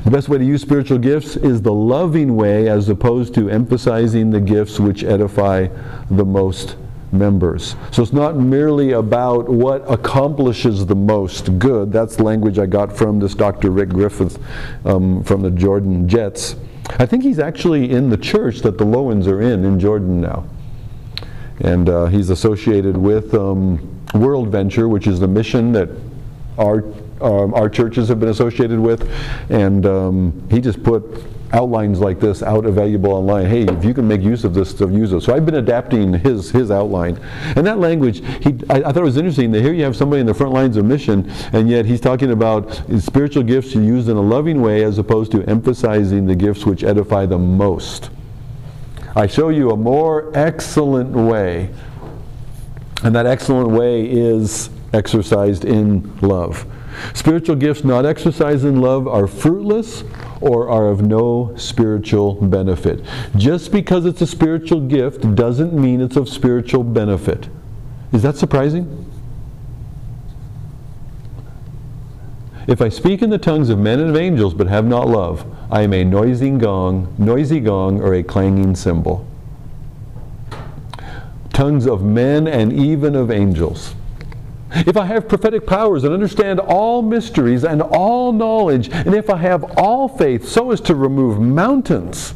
The 0.04 0.12
best 0.12 0.30
way 0.30 0.38
to 0.38 0.46
use 0.46 0.62
spiritual 0.62 1.00
gifts 1.00 1.36
is 1.36 1.62
the 1.62 1.74
loving 1.74 2.36
way 2.36 2.70
as 2.70 2.90
opposed 2.90 3.34
to 3.36 3.50
emphasizing 3.50 4.30
the 4.30 4.40
gifts 4.40 4.80
which 4.80 5.04
edify 5.04 5.68
the 6.12 6.26
most 6.26 6.76
members. 7.12 7.76
So 7.92 8.04
it's 8.04 8.14
not 8.14 8.36
merely 8.36 8.92
about 8.92 9.50
what 9.50 9.90
accomplishes 9.92 10.86
the 10.86 10.96
most 10.96 11.58
good. 11.58 11.92
That's 11.92 12.20
language 12.20 12.60
I 12.60 12.68
got 12.68 12.96
from 12.96 13.20
this 13.20 13.34
Dr. 13.34 13.72
Rick 13.72 13.90
Griffith 13.90 14.40
um, 14.86 15.24
from 15.24 15.42
the 15.42 15.50
Jordan 15.50 16.08
Jets. 16.08 16.56
I 17.00 17.06
think 17.06 17.24
he's 17.24 17.40
actually 17.40 17.92
in 17.92 18.10
the 18.10 18.18
church 18.18 18.60
that 18.60 18.78
the 18.78 18.86
Lowens 18.86 19.28
are 19.28 19.42
in, 19.42 19.66
in 19.66 19.80
Jordan 19.80 20.22
now. 20.22 20.46
And 21.62 21.90
uh, 21.90 22.06
he's 22.06 22.30
associated 22.30 22.96
with 22.96 23.34
um, 23.34 23.80
WorldVenture, 24.10 24.90
which 24.90 25.08
is 25.08 25.20
the 25.20 25.28
mission 25.28 25.72
that 25.74 25.90
our 26.58 26.84
um, 27.22 27.54
our 27.54 27.70
churches 27.70 28.08
have 28.10 28.20
been 28.20 28.30
associated 28.30 28.80
with, 28.80 29.10
and 29.50 29.86
um, 29.86 30.48
he 30.50 30.62
just 30.62 30.84
put 30.84 31.04
outlines 31.52 32.00
like 32.00 32.20
this 32.20 32.44
out 32.44 32.66
available 32.66 33.12
online. 33.12 33.46
Hey, 33.48 33.64
if 33.64 33.84
you 33.84 33.94
can 33.94 34.08
make 34.08 34.22
use 34.22 34.44
of 34.44 34.54
this 34.54 34.70
stuff, 34.70 34.92
use 34.92 35.12
it. 35.14 35.22
So 35.22 35.34
I've 35.34 35.46
been 35.46 35.56
adapting 35.56 36.14
his 36.14 36.52
his 36.52 36.72
outline, 36.72 37.20
and 37.56 37.66
that 37.66 37.80
language. 37.80 38.20
He, 38.44 38.56
I, 38.70 38.76
I, 38.76 38.92
thought 38.92 38.98
it 38.98 39.04
was 39.04 39.18
interesting 39.18 39.52
that 39.52 39.62
here 39.62 39.74
you 39.74 39.84
have 39.84 39.96
somebody 39.96 40.22
in 40.22 40.26
the 40.26 40.34
front 40.34 40.54
lines 40.54 40.78
of 40.78 40.86
mission, 40.86 41.30
and 41.54 41.70
yet 41.70 41.86
he's 41.86 42.02
talking 42.02 42.32
about 42.32 42.82
spiritual 43.00 43.44
gifts 43.44 43.74
used 43.76 44.10
in 44.10 44.18
a 44.18 44.22
loving 44.22 44.62
way 44.62 44.84
as 44.84 44.98
opposed 44.98 45.32
to 45.32 45.44
emphasizing 45.50 46.26
the 46.26 46.36
gifts 46.36 46.66
which 46.66 46.84
edify 46.84 47.26
the 47.26 47.38
most. 47.38 48.10
I 49.16 49.28
show 49.28 49.50
you 49.50 49.72
a 49.72 49.78
more 49.78 50.32
excellent 50.36 51.12
way, 51.12 51.70
and 53.04 53.16
that 53.16 53.26
excellent 53.26 53.70
way 53.70 54.06
is 54.06 54.70
exercised 54.94 55.66
in 55.66 56.18
love. 56.20 56.66
Spiritual 57.14 57.56
gifts 57.56 57.84
not 57.84 58.06
exercised 58.06 58.66
in 58.66 58.82
love 58.82 59.08
are 59.08 59.28
fruitless 59.28 60.04
or 60.42 60.70
are 60.70 60.88
of 60.88 61.02
no 61.02 61.54
spiritual 61.58 62.36
benefit. 62.36 63.04
Just 63.36 63.72
because 63.72 64.06
it's 64.06 64.22
a 64.22 64.28
spiritual 64.28 64.82
gift 64.82 65.36
doesn't 65.36 65.74
mean 65.74 66.02
it's 66.02 66.16
of 66.16 66.30
spiritual 66.30 66.84
benefit. 66.84 67.50
Is 68.12 68.24
that 68.24 68.38
surprising? 68.38 69.06
If 72.68 72.82
I 72.82 72.90
speak 72.90 73.22
in 73.22 73.32
the 73.32 73.40
tongues 73.40 73.70
of 73.70 73.80
men 73.80 74.00
and 74.00 74.12
of 74.12 74.16
angels 74.16 74.54
but 74.54 74.68
have 74.68 74.86
not 74.86 75.08
love, 75.08 75.46
I 75.72 75.82
am 75.82 75.94
a 75.94 76.04
noisy 76.04 76.52
gong, 76.52 77.14
noisy 77.18 77.60
gong 77.60 78.00
or 78.02 78.14
a 78.14 78.24
clanging 78.24 78.76
cymbal. 78.76 79.26
Tongues 81.52 81.88
of 81.88 82.04
men 82.04 82.48
and 82.48 82.72
even 82.72 83.16
of 83.16 83.32
angels. 83.32 83.96
If 84.72 84.98
I 84.98 85.06
have 85.06 85.28
prophetic 85.28 85.66
powers 85.66 86.04
and 86.04 86.14
understand 86.14 86.60
all 86.60 87.02
mysteries 87.02 87.64
and 87.64 87.82
all 87.82 88.32
knowledge, 88.32 88.90
and 88.90 89.16
if 89.16 89.30
I 89.30 89.38
have 89.38 89.64
all 89.78 90.08
faith 90.08 90.48
so 90.48 90.72
as 90.72 90.80
to 90.82 90.96
remove 90.96 91.40
mountains. 91.40 92.36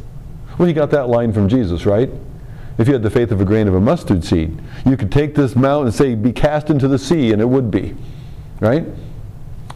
Well, 0.57 0.67
you 0.67 0.73
got 0.73 0.91
that 0.91 1.09
line 1.09 1.31
from 1.31 1.47
Jesus, 1.47 1.85
right? 1.85 2.09
If 2.77 2.87
you 2.87 2.93
had 2.93 3.03
the 3.03 3.09
faith 3.11 3.31
of 3.31 3.39
a 3.39 3.45
grain 3.45 3.67
of 3.67 3.75
a 3.75 3.79
mustard 3.79 4.23
seed, 4.23 4.59
you 4.85 4.97
could 4.97 5.11
take 5.11 5.35
this 5.35 5.55
mountain 5.55 5.87
and 5.87 5.95
say, 5.95 6.15
be 6.15 6.31
cast 6.31 6.69
into 6.69 6.87
the 6.87 6.97
sea, 6.97 7.31
and 7.31 7.41
it 7.41 7.45
would 7.45 7.69
be. 7.69 7.95
Right? 8.59 8.85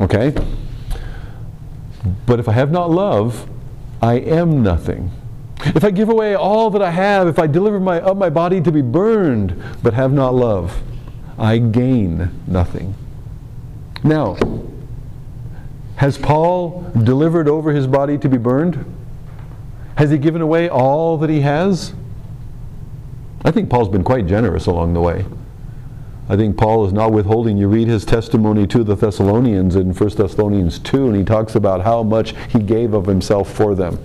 Okay? 0.01 0.33
But 2.25 2.39
if 2.39 2.47
I 2.47 2.53
have 2.53 2.71
not 2.71 2.89
love, 2.89 3.47
I 4.01 4.15
am 4.15 4.63
nothing. 4.63 5.11
If 5.59 5.83
I 5.83 5.91
give 5.91 6.09
away 6.09 6.35
all 6.35 6.69
that 6.71 6.81
I 6.81 6.91
have, 6.91 7.27
if 7.27 7.39
I 7.39 7.47
deliver 7.47 7.79
my, 7.79 7.99
up 8.01 8.17
my 8.17 8.29
body 8.29 8.61
to 8.61 8.71
be 8.71 8.81
burned, 8.81 9.61
but 9.83 9.93
have 9.93 10.13
not 10.13 10.33
love, 10.33 10.81
I 11.37 11.57
gain 11.57 12.31
nothing. 12.47 12.95
Now, 14.03 14.37
has 15.97 16.17
Paul 16.17 16.91
delivered 17.03 17.47
over 17.47 17.71
his 17.71 17.87
body 17.87 18.17
to 18.19 18.29
be 18.29 18.37
burned? 18.37 18.85
Has 19.97 20.11
he 20.11 20.17
given 20.17 20.41
away 20.41 20.69
all 20.69 21.17
that 21.17 21.29
he 21.29 21.41
has? 21.41 21.93
I 23.43 23.51
think 23.51 23.69
Paul's 23.69 23.89
been 23.89 24.03
quite 24.03 24.27
generous 24.27 24.67
along 24.67 24.93
the 24.93 25.01
way. 25.01 25.25
I 26.29 26.35
think 26.35 26.57
Paul 26.57 26.85
is 26.85 26.93
not 26.93 27.13
withholding. 27.13 27.57
You 27.57 27.67
read 27.67 27.87
his 27.87 28.03
testimony 28.03 28.67
to 28.67 28.83
the 28.83 28.95
Thessalonians 28.95 29.75
in 29.75 29.93
1 29.93 30.09
Thessalonians 30.09 30.79
2, 30.79 31.07
and 31.07 31.15
he 31.15 31.23
talks 31.23 31.55
about 31.55 31.81
how 31.81 32.03
much 32.03 32.35
he 32.49 32.59
gave 32.59 32.93
of 32.93 33.05
himself 33.05 33.51
for 33.51 33.75
them. 33.75 33.97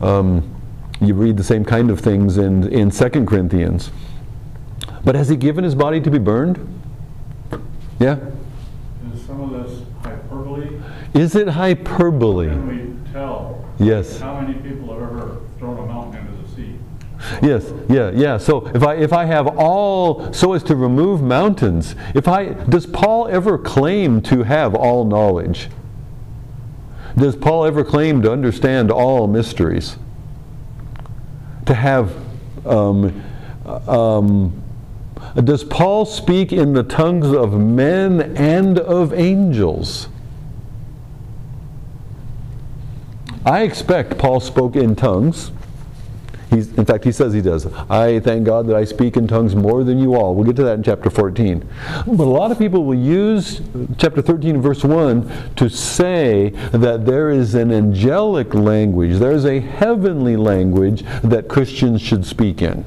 Um, 0.00 0.60
you 1.00 1.14
read 1.14 1.36
the 1.36 1.44
same 1.44 1.64
kind 1.64 1.90
of 1.90 2.00
things 2.00 2.38
in, 2.38 2.68
in 2.72 2.90
2 2.90 3.24
Corinthians. 3.24 3.90
But 5.04 5.14
has 5.14 5.28
he 5.28 5.36
given 5.36 5.64
his 5.64 5.74
body 5.74 6.00
to 6.00 6.10
be 6.10 6.18
burned? 6.18 6.58
Yeah? 7.98 8.18
Is 9.14 9.22
some 9.26 9.40
of 9.40 9.50
this 9.50 9.82
hyperbole? 10.02 10.80
Is 11.14 11.34
it 11.34 11.48
hyperbole? 11.48 12.48
Can 12.48 12.66
we 12.68 13.12
tell 13.12 13.64
Yes. 13.78 14.20
how 14.20 14.40
many 14.40 14.54
people 14.54 14.92
have 14.92 15.02
ever 15.02 15.36
thrown 15.58 15.78
a 15.78 15.86
mountain 15.86 16.26
into 16.26 16.42
the 16.42 16.48
sea? 16.54 16.74
Yes, 17.42 17.72
yeah, 17.88 18.10
yeah. 18.14 18.38
So 18.38 18.66
if 18.74 18.82
I 18.82 18.94
if 18.94 19.12
I 19.12 19.24
have 19.26 19.46
all 19.58 20.32
so 20.32 20.52
as 20.54 20.62
to 20.64 20.76
remove 20.76 21.22
mountains, 21.22 21.94
if 22.14 22.26
I 22.28 22.50
does 22.54 22.86
Paul 22.86 23.28
ever 23.28 23.58
claim 23.58 24.20
to 24.22 24.42
have 24.42 24.74
all 24.74 25.04
knowledge? 25.04 25.68
Does 27.16 27.36
Paul 27.36 27.64
ever 27.66 27.84
claim 27.84 28.22
to 28.22 28.32
understand 28.32 28.90
all 28.90 29.26
mysteries? 29.26 29.96
To 31.66 31.74
have 31.74 32.14
um, 32.64 33.22
um, 33.86 34.62
does 35.34 35.64
Paul 35.64 36.06
speak 36.06 36.52
in 36.52 36.72
the 36.72 36.82
tongues 36.82 37.32
of 37.32 37.58
men 37.58 38.36
and 38.36 38.78
of 38.78 39.12
angels? 39.12 40.08
I 43.44 43.62
expect 43.62 44.18
Paul 44.18 44.40
spoke 44.40 44.76
in 44.76 44.94
tongues. 44.94 45.50
He's, 46.50 46.74
in 46.74 46.84
fact, 46.84 47.04
he 47.04 47.12
says 47.12 47.32
he 47.32 47.40
does. 47.40 47.66
I 47.88 48.18
thank 48.20 48.44
God 48.44 48.66
that 48.66 48.76
I 48.76 48.84
speak 48.84 49.16
in 49.16 49.28
tongues 49.28 49.54
more 49.54 49.84
than 49.84 50.00
you 50.00 50.16
all. 50.16 50.34
We'll 50.34 50.44
get 50.44 50.56
to 50.56 50.64
that 50.64 50.74
in 50.74 50.82
chapter 50.82 51.08
14. 51.08 51.66
But 52.06 52.24
a 52.24 52.30
lot 52.30 52.50
of 52.50 52.58
people 52.58 52.84
will 52.84 52.98
use 52.98 53.62
chapter 53.98 54.20
13, 54.20 54.60
verse 54.60 54.82
1 54.82 55.54
to 55.56 55.70
say 55.70 56.50
that 56.72 57.06
there 57.06 57.30
is 57.30 57.54
an 57.54 57.72
angelic 57.72 58.52
language, 58.52 59.18
there's 59.18 59.44
a 59.44 59.60
heavenly 59.60 60.36
language 60.36 61.04
that 61.22 61.48
Christians 61.48 62.02
should 62.02 62.26
speak 62.26 62.60
in. 62.60 62.84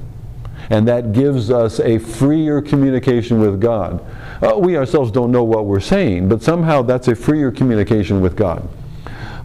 And 0.70 0.88
that 0.88 1.14
gives 1.14 1.52
us 1.52 1.80
a 1.80 1.98
freer 1.98 2.62
communication 2.62 3.40
with 3.40 3.60
God. 3.60 4.04
Uh, 4.42 4.58
we 4.58 4.78
ourselves 4.78 5.12
don't 5.12 5.32
know 5.32 5.44
what 5.44 5.66
we're 5.66 5.80
saying, 5.80 6.30
but 6.30 6.42
somehow 6.42 6.82
that's 6.82 7.08
a 7.08 7.16
freer 7.16 7.52
communication 7.52 8.22
with 8.22 8.36
God. 8.36 8.68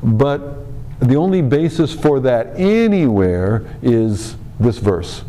But 0.03 0.59
the 1.01 1.16
only 1.16 1.43
basis 1.43 1.93
for 1.93 2.21
that 2.21 2.59
anywhere 2.59 3.64
is 3.83 4.37
this 4.59 4.79
verse. 4.79 5.25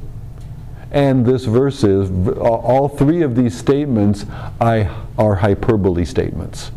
And 0.91 1.25
this 1.25 1.45
verse 1.45 1.83
is, 1.83 2.09
all 2.37 2.87
three 2.87 3.21
of 3.21 3.35
these 3.35 3.55
statements 3.55 4.25
are 4.59 5.35
hyperbole 5.35 6.05
statements. 6.05 6.71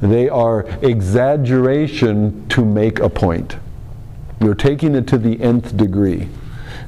They 0.00 0.28
are 0.28 0.62
exaggeration 0.82 2.48
to 2.48 2.64
make 2.64 2.98
a 2.98 3.08
point. 3.08 3.56
You're 4.40 4.54
taking 4.54 4.94
it 4.94 5.06
to 5.08 5.18
the 5.18 5.40
nth 5.40 5.76
degree. 5.76 6.28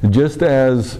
Just 0.09 0.41
as 0.41 0.99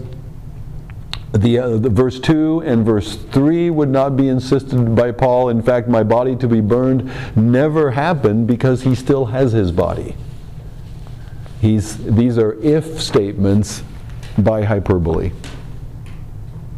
the, 1.34 1.60
uh, 1.60 1.78
the, 1.78 1.90
verse 1.90 2.20
2 2.20 2.62
and 2.66 2.86
verse 2.86 3.16
3 3.16 3.70
would 3.70 3.90
not 3.90 4.18
be 4.18 4.28
insisted 4.28 4.96
by 4.96 5.12
Paul. 5.12 5.50
In 5.50 5.62
fact, 5.62 5.88
my 5.88 6.04
body 6.04 6.36
to 6.36 6.48
be 6.48 6.60
burned 6.60 7.10
never 7.38 7.92
happened 7.92 8.48
because 8.48 8.82
he 8.82 8.96
still 8.96 9.28
has 9.28 9.54
his 9.54 9.72
body. 9.72 10.16
He's, 11.62 11.98
these 11.98 12.38
are 12.38 12.54
if 12.62 13.02
statements 13.02 13.84
by 14.38 14.64
hyperbole. 14.64 15.32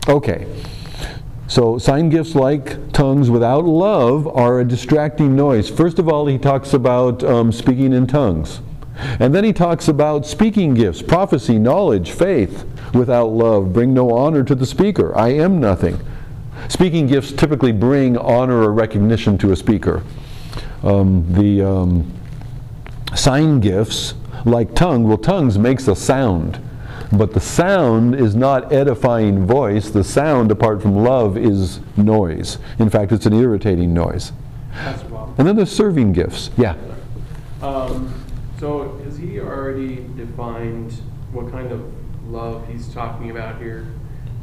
Okay. 0.07 0.47
So, 1.47 1.77
sign 1.77 2.09
gifts 2.09 2.35
like 2.35 2.91
tongues 2.93 3.29
without 3.29 3.65
love 3.65 4.27
are 4.27 4.59
a 4.59 4.65
distracting 4.65 5.35
noise. 5.35 5.69
First 5.69 5.99
of 5.99 6.07
all, 6.07 6.27
he 6.27 6.37
talks 6.37 6.73
about 6.73 7.23
um, 7.23 7.51
speaking 7.51 7.93
in 7.93 8.07
tongues. 8.07 8.59
And 9.19 9.33
then 9.33 9.43
he 9.43 9.53
talks 9.53 9.87
about 9.87 10.25
speaking 10.25 10.73
gifts, 10.73 11.01
prophecy, 11.01 11.57
knowledge, 11.57 12.11
faith 12.11 12.65
without 12.93 13.27
love 13.27 13.73
bring 13.73 13.93
no 13.93 14.11
honor 14.11 14.43
to 14.43 14.55
the 14.55 14.65
speaker. 14.65 15.15
I 15.17 15.29
am 15.29 15.59
nothing. 15.59 15.99
Speaking 16.69 17.07
gifts 17.07 17.31
typically 17.31 17.71
bring 17.71 18.17
honor 18.17 18.61
or 18.61 18.71
recognition 18.71 19.37
to 19.39 19.51
a 19.51 19.55
speaker. 19.55 20.03
Um, 20.83 21.31
the 21.33 21.61
um, 21.61 22.11
sign 23.15 23.59
gifts, 23.59 24.13
like 24.45 24.75
tongue, 24.75 25.07
well, 25.07 25.17
tongues 25.17 25.57
makes 25.57 25.87
a 25.87 25.95
sound. 25.95 26.59
But 27.11 27.33
the 27.33 27.39
sound 27.39 28.15
is 28.15 28.35
not 28.35 28.73
edifying 28.73 29.45
voice. 29.45 29.89
The 29.89 30.03
sound, 30.03 30.51
apart 30.51 30.81
from 30.81 30.95
love, 30.95 31.37
is 31.37 31.79
noise. 31.95 32.57
In 32.79 32.89
fact, 32.89 33.11
it's 33.11 33.25
an 33.25 33.33
irritating 33.33 33.93
noise. 33.93 34.31
That's. 34.73 35.03
And 35.37 35.47
then 35.47 35.55
there's 35.55 35.71
serving 35.71 36.13
gifts. 36.13 36.49
Yeah. 36.57 36.75
Um, 37.61 38.13
so 38.59 38.97
has 39.03 39.17
he 39.17 39.39
already 39.39 40.07
defined 40.15 40.93
what 41.31 41.51
kind 41.51 41.71
of 41.71 41.91
love 42.27 42.67
he's 42.67 42.87
talking 42.93 43.29
about 43.31 43.59
here? 43.61 43.87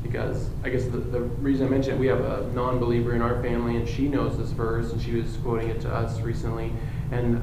Because 0.02 0.48
I 0.64 0.70
guess 0.70 0.84
the, 0.84 0.98
the 0.98 1.20
reason 1.20 1.66
I 1.66 1.70
mentioned 1.70 1.96
it, 1.96 2.00
we 2.00 2.06
have 2.06 2.20
a 2.20 2.50
non-believer 2.54 3.14
in 3.14 3.22
our 3.22 3.40
family, 3.42 3.76
and 3.76 3.86
she 3.88 4.08
knows 4.08 4.38
this 4.38 4.50
verse, 4.50 4.92
and 4.92 5.00
she 5.00 5.14
was 5.14 5.36
quoting 5.38 5.68
it 5.68 5.80
to 5.82 5.94
us 5.94 6.20
recently. 6.20 6.72
And 7.12 7.42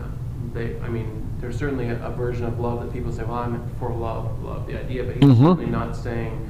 they, 0.53 0.77
I 0.81 0.89
mean, 0.89 1.23
there's 1.39 1.57
certainly 1.57 1.89
a, 1.89 2.03
a 2.05 2.09
version 2.11 2.45
of 2.45 2.59
love 2.59 2.81
that 2.83 2.91
people 2.91 3.11
say, 3.11 3.23
"Well, 3.23 3.35
I'm 3.37 3.69
for 3.79 3.91
love, 3.93 4.43
love 4.43 4.65
the 4.67 4.77
idea," 4.79 5.03
but 5.03 5.15
he's 5.15 5.23
Mhm. 5.23 5.37
certainly 5.37 5.65
not 5.67 5.95
saying, 5.95 6.49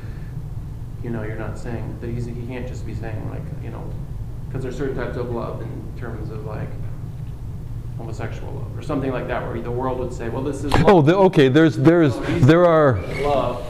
you 1.04 1.10
know, 1.10 1.24
you're 1.24 1.36
not 1.36 1.58
saying 1.60 1.98
that 2.00 2.10
he's 2.10 2.26
he 2.26 2.46
can't 2.48 2.68
just 2.68 2.86
be 2.86 2.94
saying 2.96 3.30
like, 3.30 3.44
you 3.62 3.70
know, 3.70 3.84
because 4.48 4.64
there's 4.64 4.78
certain 4.78 4.96
types 4.96 5.18
of 5.18 5.30
love 5.32 5.62
in 5.62 5.70
terms 6.00 6.30
of 6.32 6.46
like 6.46 6.70
homosexual 7.98 8.54
love 8.54 8.78
or 8.78 8.82
something 8.82 9.12
like 9.12 9.28
that, 9.28 9.46
where 9.46 9.60
the 9.62 9.72
world 9.72 10.00
would 10.00 10.14
say, 10.14 10.30
"Well, 10.30 10.44
this 10.44 10.64
is 10.64 10.72
Oh, 10.86 11.02
the, 11.02 11.16
okay. 11.18 11.50
There's 11.50 11.76
there's 11.76 12.16
there 12.46 12.66
are. 12.66 13.00
love." 13.24 13.66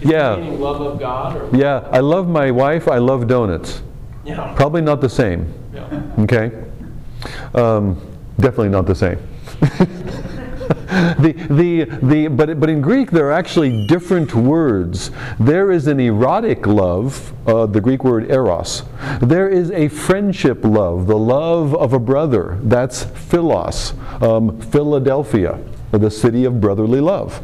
Yeah. 0.00 0.36
meaning 0.36 0.60
love 0.60 0.80
of 0.80 0.98
God 0.98 1.36
or 1.36 1.56
Yeah, 1.56 1.88
I 1.92 2.00
love 2.00 2.28
my 2.28 2.50
wife. 2.50 2.88
I 2.88 2.98
love 2.98 3.26
donuts. 3.26 3.82
yeah, 4.24 4.52
Probably 4.56 4.80
not 4.82 5.00
the 5.00 5.08
same. 5.08 5.52
yeah. 5.74 6.02
Okay? 6.20 6.50
Um, 7.54 8.00
definitely 8.38 8.70
not 8.70 8.86
the 8.86 8.94
same. 8.94 9.18
the, 11.18 11.32
the, 11.50 11.84
the, 12.02 12.28
but, 12.28 12.58
but 12.60 12.68
in 12.70 12.80
Greek, 12.80 13.10
there 13.10 13.26
are 13.26 13.32
actually 13.32 13.86
different 13.86 14.34
words. 14.34 15.10
There 15.38 15.70
is 15.70 15.86
an 15.86 16.00
erotic 16.00 16.66
love, 16.66 17.32
uh, 17.46 17.66
the 17.66 17.80
Greek 17.80 18.04
word 18.04 18.30
eros. 18.30 18.82
There 19.20 19.48
is 19.48 19.70
a 19.70 19.88
friendship 19.88 20.64
love, 20.64 21.06
the 21.06 21.16
love 21.18 21.74
of 21.74 21.92
a 21.92 21.98
brother. 21.98 22.58
That's 22.62 23.04
philos, 23.04 23.92
um, 24.22 24.60
Philadelphia 24.60 25.58
the 25.92 26.10
city 26.10 26.44
of 26.44 26.60
brotherly 26.60 27.00
love. 27.00 27.42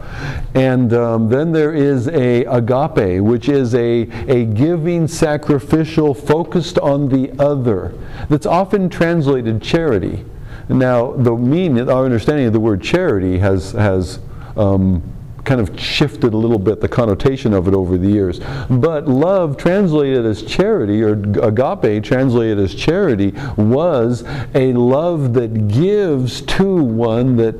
And 0.55 0.93
um, 0.93 1.28
then 1.28 1.53
there 1.53 1.72
is 1.72 2.09
a 2.09 2.45
agape, 2.45 3.22
which 3.22 3.49
is 3.49 3.74
a, 3.74 4.03
a 4.28 4.45
giving, 4.45 5.09
sacrificial, 5.09 6.14
focused 6.14 6.78
on 6.78 7.09
the 7.09 7.32
other. 7.43 7.95
That's 8.28 8.47
often 8.47 8.88
translated 8.88 9.62
charity. 9.62 10.24
Now, 10.68 11.12
the 11.12 11.34
meaning, 11.34 11.88
our 11.88 12.05
understanding 12.05 12.47
of 12.47 12.53
the 12.53 12.61
word 12.61 12.82
charity 12.82 13.38
has, 13.38 13.72
has 13.72 14.20
um, 14.57 15.03
kind 15.45 15.61
of 15.61 15.78
shifted 15.78 16.32
a 16.32 16.36
little 16.36 16.59
bit 16.59 16.80
the 16.80 16.88
connotation 16.88 17.53
of 17.53 17.66
it 17.66 17.74
over 17.74 17.99
the 17.99 18.09
years. 18.09 18.40
But 18.70 19.09
love, 19.09 19.57
translated 19.57 20.24
as 20.24 20.43
charity, 20.43 21.03
or 21.03 21.12
agape, 21.12 22.05
translated 22.05 22.59
as 22.59 22.74
charity, 22.74 23.32
was 23.57 24.24
a 24.55 24.72
love 24.72 25.34
that 25.34 25.68
gives 25.68 26.43
to 26.43 26.76
one 26.76 27.36
that 27.36 27.57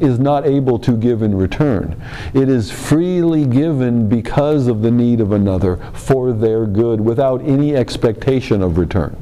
is 0.00 0.18
not 0.18 0.46
able 0.46 0.78
to 0.80 0.96
give 0.96 1.22
in 1.22 1.36
return. 1.36 2.00
It 2.32 2.48
is 2.48 2.70
freely 2.70 3.46
given 3.46 4.08
because 4.08 4.66
of 4.66 4.82
the 4.82 4.90
need 4.90 5.20
of 5.20 5.32
another 5.32 5.76
for 5.92 6.32
their 6.32 6.66
good 6.66 7.00
without 7.00 7.42
any 7.42 7.76
expectation 7.76 8.62
of 8.62 8.78
return. 8.78 9.16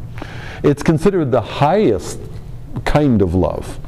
It's 0.63 0.83
considered 0.83 1.31
the 1.31 1.41
highest 1.41 2.21
kind 2.85 3.21
of 3.23 3.35
love. 3.35 3.79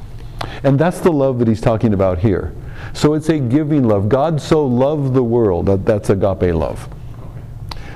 And 0.62 0.78
that's 0.78 1.00
the 1.00 1.12
love 1.12 1.38
that 1.38 1.48
he's 1.48 1.60
talking 1.60 1.94
about 1.94 2.18
here. 2.18 2.54
So 2.92 3.14
it's 3.14 3.28
a 3.28 3.38
giving 3.38 3.84
love. 3.84 4.08
God 4.08 4.40
so 4.40 4.66
loved 4.66 5.14
the 5.14 5.22
world. 5.22 5.66
That, 5.66 5.84
that's 5.84 6.10
agape 6.10 6.54
love. 6.54 6.88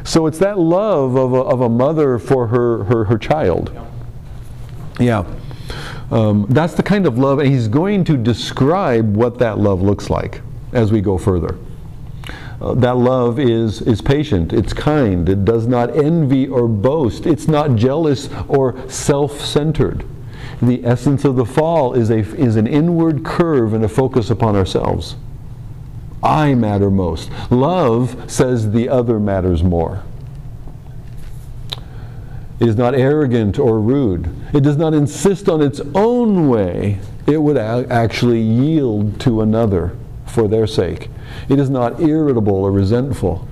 So 0.05 0.27
it's 0.27 0.39
that 0.39 0.59
love 0.59 1.17
of 1.17 1.33
a, 1.35 1.41
of 1.41 1.61
a 1.61 1.69
mother 1.69 2.19
for 2.19 2.47
her, 2.47 2.85
her, 2.85 3.05
her 3.05 3.19
child. 3.19 3.71
Yeah. 4.99 5.25
Um, 6.11 6.47
that's 6.49 6.75
the 6.75 6.83
kind 6.83 7.07
of 7.07 7.19
love, 7.19 7.39
and 7.39 7.49
he's 7.49 7.69
going 7.69 8.05
to 8.05 8.17
describe 8.17 9.17
what 9.17 9.39
that 9.39 9.59
love 9.59 9.83
looks 9.83 10.09
like 10.09 10.41
as 10.73 10.91
we 10.91 11.01
go 11.01 11.19
further. 11.19 11.59
Uh, 12.61 12.75
that 12.75 12.97
love 12.97 13.39
is, 13.39 13.83
is 13.83 14.01
patient, 14.01 14.53
it's 14.53 14.73
kind, 14.73 15.29
it 15.29 15.45
does 15.45 15.67
not 15.67 15.95
envy 15.97 16.49
or 16.49 16.67
boast, 16.67 17.27
it's 17.27 17.47
not 17.47 17.77
jealous 17.77 18.29
or 18.49 18.77
self 18.91 19.41
centered. 19.41 20.05
The 20.61 20.85
essence 20.85 21.25
of 21.25 21.37
the 21.37 21.45
fall 21.45 21.95
is, 21.95 22.11
a, 22.11 22.19
is 22.19 22.57
an 22.57 22.67
inward 22.67 23.25
curve 23.25 23.75
and 23.75 23.85
a 23.85 23.89
focus 23.89 24.31
upon 24.31 24.57
ourselves. 24.57 25.15
I 26.23 26.55
matter 26.55 26.91
most. 26.91 27.31
Love 27.51 28.31
says 28.31 28.73
the 28.73 28.89
other 28.89 29.21
matters 29.21 29.63
more. 29.63 30.03
It 32.61 32.69
is 32.69 32.77
not 32.77 32.95
arrogant 32.95 33.59
or 33.59 33.81
rude. 33.81 34.29
It 34.53 34.63
does 34.63 34.77
not 34.77 34.95
insist 34.95 35.49
on 35.49 35.63
its 35.63 35.81
own 35.95 36.49
way. 36.49 36.99
It 37.27 37.41
would 37.41 37.57
actually 37.57 38.41
yield 38.41 39.21
to 39.21 39.43
another 39.43 39.97
for 40.27 40.49
their 40.49 40.67
sake. 40.67 41.11
It 41.49 41.59
is 41.59 41.71
not 41.71 42.01
irritable 42.01 42.55
or 42.55 42.73
resentful. 42.73 43.47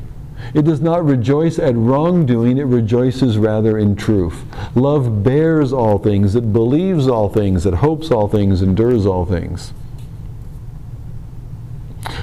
It 0.54 0.64
does 0.64 0.80
not 0.80 1.04
rejoice 1.04 1.59
at 1.59 1.74
wrongdoing, 1.74 2.59
it 2.59 2.64
rejoices 2.64 3.38
rather 3.38 3.78
in 3.78 3.96
truth. 3.96 4.44
Love 4.74 5.22
bears 5.22 5.72
all 5.72 5.98
things, 5.98 6.34
it 6.34 6.52
believes 6.52 7.09
all 7.09 7.28
things, 7.28 7.66
it 7.66 7.74
hopes 7.74 8.11
all 8.11 8.28
things, 8.28 8.62
endures 8.62 9.07
all 9.07 9.24
things. 9.24 9.72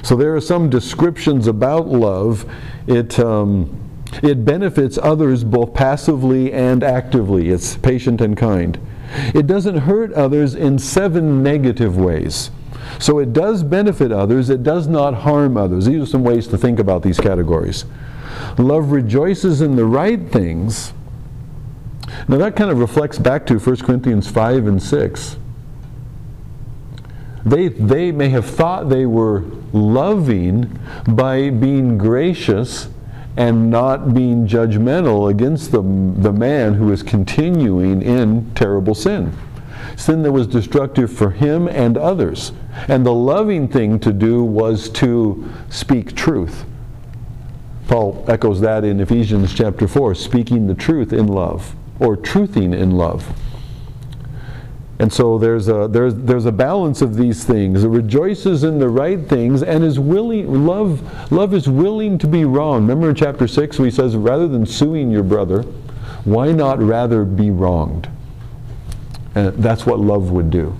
So 0.02 0.16
there 0.16 0.34
are 0.34 0.40
some 0.40 0.70
descriptions 0.70 1.46
about 1.46 1.88
love. 1.88 2.50
It, 2.86 3.18
um, 3.18 3.83
it 4.22 4.44
benefits 4.44 4.98
others 4.98 5.44
both 5.44 5.74
passively 5.74 6.52
and 6.52 6.82
actively. 6.82 7.50
It's 7.50 7.76
patient 7.76 8.20
and 8.20 8.36
kind. 8.36 8.78
It 9.34 9.46
doesn't 9.46 9.78
hurt 9.78 10.12
others 10.12 10.54
in 10.54 10.78
seven 10.78 11.42
negative 11.42 11.96
ways. 11.96 12.50
So 12.98 13.18
it 13.18 13.32
does 13.32 13.62
benefit 13.62 14.12
others, 14.12 14.50
it 14.50 14.62
does 14.62 14.86
not 14.86 15.14
harm 15.14 15.56
others. 15.56 15.86
These 15.86 16.02
are 16.02 16.06
some 16.06 16.24
ways 16.24 16.46
to 16.48 16.58
think 16.58 16.78
about 16.78 17.02
these 17.02 17.18
categories. 17.18 17.84
Love 18.58 18.90
rejoices 18.90 19.60
in 19.60 19.76
the 19.76 19.84
right 19.84 20.20
things. 20.30 20.92
Now 22.28 22.38
that 22.38 22.56
kind 22.56 22.70
of 22.70 22.78
reflects 22.78 23.18
back 23.18 23.46
to 23.46 23.58
1 23.58 23.76
Corinthians 23.78 24.30
5 24.30 24.66
and 24.66 24.82
6. 24.82 25.36
They, 27.44 27.68
they 27.68 28.10
may 28.10 28.30
have 28.30 28.46
thought 28.46 28.88
they 28.88 29.06
were 29.06 29.44
loving 29.72 30.78
by 31.06 31.50
being 31.50 31.98
gracious 31.98 32.88
and 33.36 33.70
not 33.70 34.14
being 34.14 34.46
judgmental 34.46 35.30
against 35.30 35.72
the, 35.72 35.82
the 35.82 36.32
man 36.32 36.74
who 36.74 36.92
is 36.92 37.02
continuing 37.02 38.00
in 38.02 38.52
terrible 38.54 38.94
sin. 38.94 39.36
Sin 39.96 40.22
that 40.22 40.32
was 40.32 40.46
destructive 40.46 41.12
for 41.12 41.30
him 41.30 41.68
and 41.68 41.98
others. 41.98 42.52
And 42.88 43.04
the 43.04 43.12
loving 43.12 43.68
thing 43.68 43.98
to 44.00 44.12
do 44.12 44.44
was 44.44 44.88
to 44.90 45.50
speak 45.68 46.14
truth. 46.14 46.64
Paul 47.86 48.24
echoes 48.28 48.60
that 48.60 48.84
in 48.84 49.00
Ephesians 49.00 49.52
chapter 49.52 49.86
4, 49.86 50.14
speaking 50.14 50.66
the 50.66 50.74
truth 50.74 51.12
in 51.12 51.26
love, 51.26 51.74
or 52.00 52.16
truthing 52.16 52.74
in 52.74 52.92
love. 52.92 53.32
And 54.98 55.12
so 55.12 55.38
there's 55.38 55.68
a, 55.68 55.88
there's, 55.88 56.14
there's 56.14 56.46
a 56.46 56.52
balance 56.52 57.02
of 57.02 57.16
these 57.16 57.44
things. 57.44 57.82
It 57.82 57.88
rejoices 57.88 58.62
in 58.62 58.78
the 58.78 58.88
right 58.88 59.20
things 59.28 59.62
and 59.62 59.82
is 59.82 59.98
willing, 59.98 60.66
love, 60.66 61.32
love 61.32 61.52
is 61.52 61.68
willing 61.68 62.16
to 62.18 62.28
be 62.28 62.44
wrong. 62.44 62.82
Remember 62.82 63.10
in 63.10 63.16
chapter 63.16 63.48
6 63.48 63.78
where 63.78 63.86
he 63.86 63.90
says, 63.90 64.14
rather 64.14 64.46
than 64.46 64.64
suing 64.64 65.10
your 65.10 65.24
brother, 65.24 65.62
why 66.24 66.52
not 66.52 66.80
rather 66.80 67.24
be 67.24 67.50
wronged? 67.50 68.08
And 69.34 69.52
that's 69.54 69.84
what 69.84 69.98
love 69.98 70.30
would 70.30 70.50
do. 70.50 70.76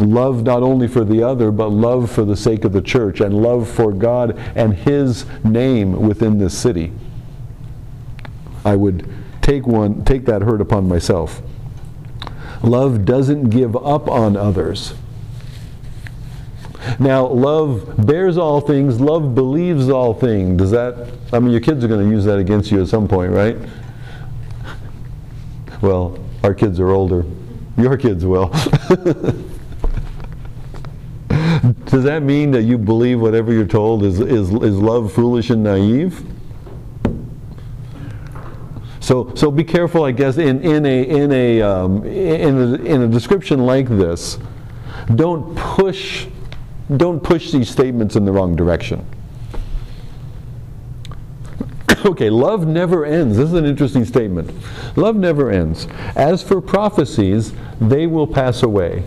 Love 0.00 0.42
not 0.42 0.62
only 0.62 0.86
for 0.86 1.04
the 1.04 1.22
other, 1.22 1.50
but 1.50 1.68
love 1.68 2.10
for 2.10 2.24
the 2.24 2.36
sake 2.36 2.64
of 2.64 2.72
the 2.72 2.82
church 2.82 3.20
and 3.20 3.42
love 3.42 3.68
for 3.68 3.92
God 3.92 4.38
and 4.54 4.74
His 4.74 5.26
name 5.44 5.92
within 5.92 6.38
this 6.38 6.56
city. 6.56 6.92
I 8.64 8.76
would 8.76 9.08
take 9.40 9.66
one, 9.66 10.04
take 10.04 10.26
that 10.26 10.42
hurt 10.42 10.60
upon 10.60 10.88
myself. 10.88 11.42
Love 12.62 13.04
doesn't 13.04 13.50
give 13.50 13.76
up 13.76 14.08
on 14.08 14.36
others. 14.36 14.94
Now, 16.98 17.26
love 17.26 18.06
bears 18.06 18.36
all 18.38 18.60
things, 18.60 19.00
love 19.00 19.34
believes 19.34 19.88
all 19.88 20.14
things. 20.14 20.58
Does 20.58 20.70
that, 20.70 21.12
I 21.32 21.38
mean, 21.38 21.52
your 21.52 21.60
kids 21.60 21.84
are 21.84 21.88
going 21.88 22.04
to 22.04 22.10
use 22.10 22.24
that 22.24 22.38
against 22.38 22.70
you 22.70 22.82
at 22.82 22.88
some 22.88 23.06
point, 23.06 23.32
right? 23.32 23.56
Well, 25.80 26.18
our 26.42 26.54
kids 26.54 26.80
are 26.80 26.90
older. 26.90 27.24
Your 27.78 27.96
kids 27.96 28.24
will. 28.24 28.48
Does 31.86 32.04
that 32.04 32.22
mean 32.22 32.50
that 32.52 32.62
you 32.62 32.78
believe 32.78 33.20
whatever 33.20 33.52
you're 33.52 33.66
told 33.66 34.02
is, 34.04 34.20
is, 34.20 34.50
is 34.50 34.78
love 34.78 35.12
foolish 35.12 35.50
and 35.50 35.62
naive? 35.62 36.24
So, 39.10 39.32
so 39.34 39.50
be 39.50 39.64
careful, 39.64 40.04
I 40.04 40.12
guess, 40.12 40.38
in, 40.38 40.62
in, 40.62 40.86
a, 40.86 41.02
in, 41.02 41.32
a, 41.32 41.62
um, 41.62 42.04
in, 42.04 42.56
a, 42.56 42.74
in 42.74 43.02
a 43.02 43.08
description 43.08 43.66
like 43.66 43.88
this. 43.88 44.38
Don't 45.16 45.56
push, 45.56 46.28
don't 46.96 47.20
push 47.20 47.50
these 47.50 47.68
statements 47.68 48.14
in 48.14 48.24
the 48.24 48.30
wrong 48.30 48.54
direction. 48.54 49.04
okay, 52.04 52.30
love 52.30 52.68
never 52.68 53.04
ends. 53.04 53.36
This 53.36 53.48
is 53.48 53.54
an 53.54 53.64
interesting 53.64 54.04
statement. 54.04 54.52
Love 54.96 55.16
never 55.16 55.50
ends. 55.50 55.88
As 56.14 56.44
for 56.44 56.60
prophecies, 56.60 57.52
they 57.80 58.06
will 58.06 58.28
pass 58.28 58.62
away. 58.62 59.02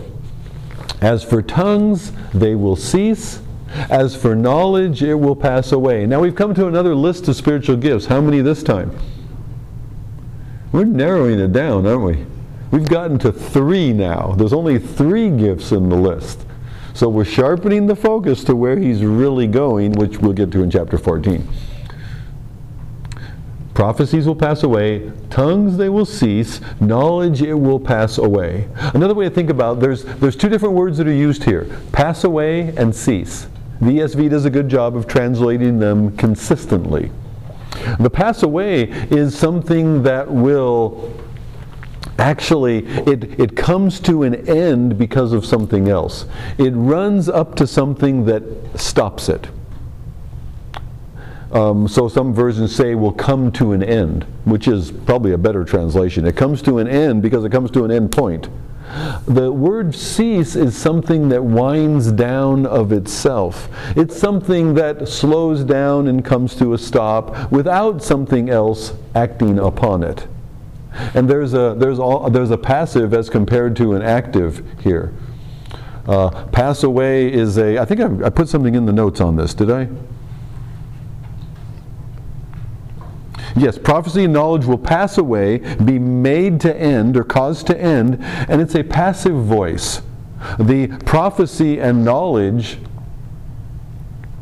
As 1.00 1.24
for 1.24 1.40
tongues, 1.40 2.12
they 2.34 2.54
will 2.54 2.76
cease. 2.76 3.40
As 3.88 4.14
for 4.14 4.36
knowledge, 4.36 5.02
it 5.02 5.14
will 5.14 5.34
pass 5.34 5.72
away. 5.72 6.04
Now 6.04 6.20
we've 6.20 6.36
come 6.36 6.52
to 6.56 6.66
another 6.66 6.94
list 6.94 7.26
of 7.26 7.36
spiritual 7.36 7.76
gifts. 7.76 8.04
How 8.04 8.20
many 8.20 8.42
this 8.42 8.62
time? 8.62 8.94
We're 10.74 10.82
narrowing 10.82 11.38
it 11.38 11.52
down, 11.52 11.86
aren't 11.86 12.02
we? 12.02 12.26
We've 12.72 12.88
gotten 12.88 13.16
to 13.20 13.30
three 13.30 13.92
now. 13.92 14.34
There's 14.36 14.52
only 14.52 14.80
three 14.80 15.30
gifts 15.30 15.70
in 15.70 15.88
the 15.88 15.94
list. 15.94 16.44
So 16.94 17.08
we're 17.08 17.24
sharpening 17.24 17.86
the 17.86 17.94
focus 17.94 18.42
to 18.42 18.56
where 18.56 18.76
he's 18.76 19.04
really 19.04 19.46
going, 19.46 19.92
which 19.92 20.18
we'll 20.18 20.32
get 20.32 20.50
to 20.50 20.64
in 20.64 20.72
chapter 20.72 20.98
14. 20.98 21.48
Prophecies 23.72 24.26
will 24.26 24.34
pass 24.34 24.64
away, 24.64 25.12
tongues 25.30 25.76
they 25.76 25.88
will 25.88 26.04
cease, 26.04 26.60
knowledge 26.80 27.40
it 27.40 27.54
will 27.54 27.78
pass 27.78 28.18
away. 28.18 28.68
Another 28.94 29.14
way 29.14 29.28
to 29.28 29.30
think 29.30 29.50
about 29.50 29.78
there's 29.78 30.02
there's 30.02 30.34
two 30.34 30.48
different 30.48 30.74
words 30.74 30.98
that 30.98 31.06
are 31.06 31.12
used 31.12 31.44
here. 31.44 31.68
Pass 31.92 32.24
away 32.24 32.74
and 32.76 32.92
cease. 32.92 33.46
The 33.80 33.98
ESV 33.98 34.28
does 34.28 34.44
a 34.44 34.50
good 34.50 34.68
job 34.68 34.96
of 34.96 35.06
translating 35.06 35.78
them 35.78 36.16
consistently. 36.16 37.12
The 37.98 38.10
pass 38.10 38.42
away 38.42 38.84
is 38.84 39.36
something 39.36 40.02
that 40.04 40.30
will 40.30 41.12
actually 42.18 42.86
it, 42.86 43.40
it 43.40 43.56
comes 43.56 43.98
to 44.00 44.22
an 44.22 44.48
end 44.48 44.98
because 44.98 45.32
of 45.32 45.44
something 45.44 45.88
else. 45.88 46.26
It 46.58 46.70
runs 46.70 47.28
up 47.28 47.54
to 47.56 47.66
something 47.66 48.24
that 48.26 48.42
stops 48.78 49.28
it. 49.28 49.48
Um, 51.52 51.86
so 51.86 52.08
some 52.08 52.34
versions 52.34 52.74
say 52.74 52.96
will 52.96 53.12
come 53.12 53.52
to 53.52 53.72
an 53.72 53.82
end, 53.82 54.24
which 54.44 54.66
is 54.66 54.90
probably 54.90 55.32
a 55.32 55.38
better 55.38 55.64
translation. 55.64 56.26
It 56.26 56.36
comes 56.36 56.60
to 56.62 56.78
an 56.78 56.88
end 56.88 57.22
because 57.22 57.44
it 57.44 57.52
comes 57.52 57.70
to 57.72 57.84
an 57.84 57.92
end 57.92 58.10
point. 58.10 58.48
The 59.26 59.50
word 59.50 59.94
cease 59.94 60.54
is 60.54 60.76
something 60.76 61.28
that 61.30 61.42
winds 61.42 62.12
down 62.12 62.64
of 62.64 62.92
itself. 62.92 63.68
It's 63.96 64.16
something 64.16 64.74
that 64.74 65.08
slows 65.08 65.64
down 65.64 66.06
and 66.06 66.24
comes 66.24 66.54
to 66.56 66.74
a 66.74 66.78
stop 66.78 67.50
without 67.50 68.02
something 68.02 68.50
else 68.50 68.92
acting 69.14 69.58
upon 69.58 70.04
it. 70.04 70.28
And 71.14 71.28
there's 71.28 71.54
a, 71.54 71.74
there's, 71.76 71.98
all, 71.98 72.30
there's 72.30 72.52
a 72.52 72.58
passive 72.58 73.14
as 73.14 73.28
compared 73.28 73.74
to 73.76 73.94
an 73.94 74.02
active 74.02 74.64
here. 74.80 75.12
Uh, 76.06 76.46
pass 76.48 76.84
away 76.84 77.32
is 77.32 77.58
a, 77.58 77.78
I 77.78 77.84
think 77.84 78.00
I, 78.00 78.26
I 78.26 78.30
put 78.30 78.48
something 78.48 78.74
in 78.76 78.86
the 78.86 78.92
notes 78.92 79.20
on 79.20 79.34
this, 79.34 79.54
did 79.54 79.70
I? 79.70 79.88
Yes, 83.56 83.78
prophecy 83.78 84.24
and 84.24 84.32
knowledge 84.32 84.64
will 84.64 84.78
pass 84.78 85.16
away, 85.16 85.58
be 85.76 85.98
made 85.98 86.60
to 86.62 86.76
end 86.76 87.16
or 87.16 87.24
caused 87.24 87.66
to 87.68 87.80
end, 87.80 88.18
and 88.48 88.60
it's 88.60 88.74
a 88.74 88.82
passive 88.82 89.36
voice. 89.36 90.02
The 90.58 90.88
prophecy 91.04 91.80
and 91.80 92.04
knowledge, 92.04 92.78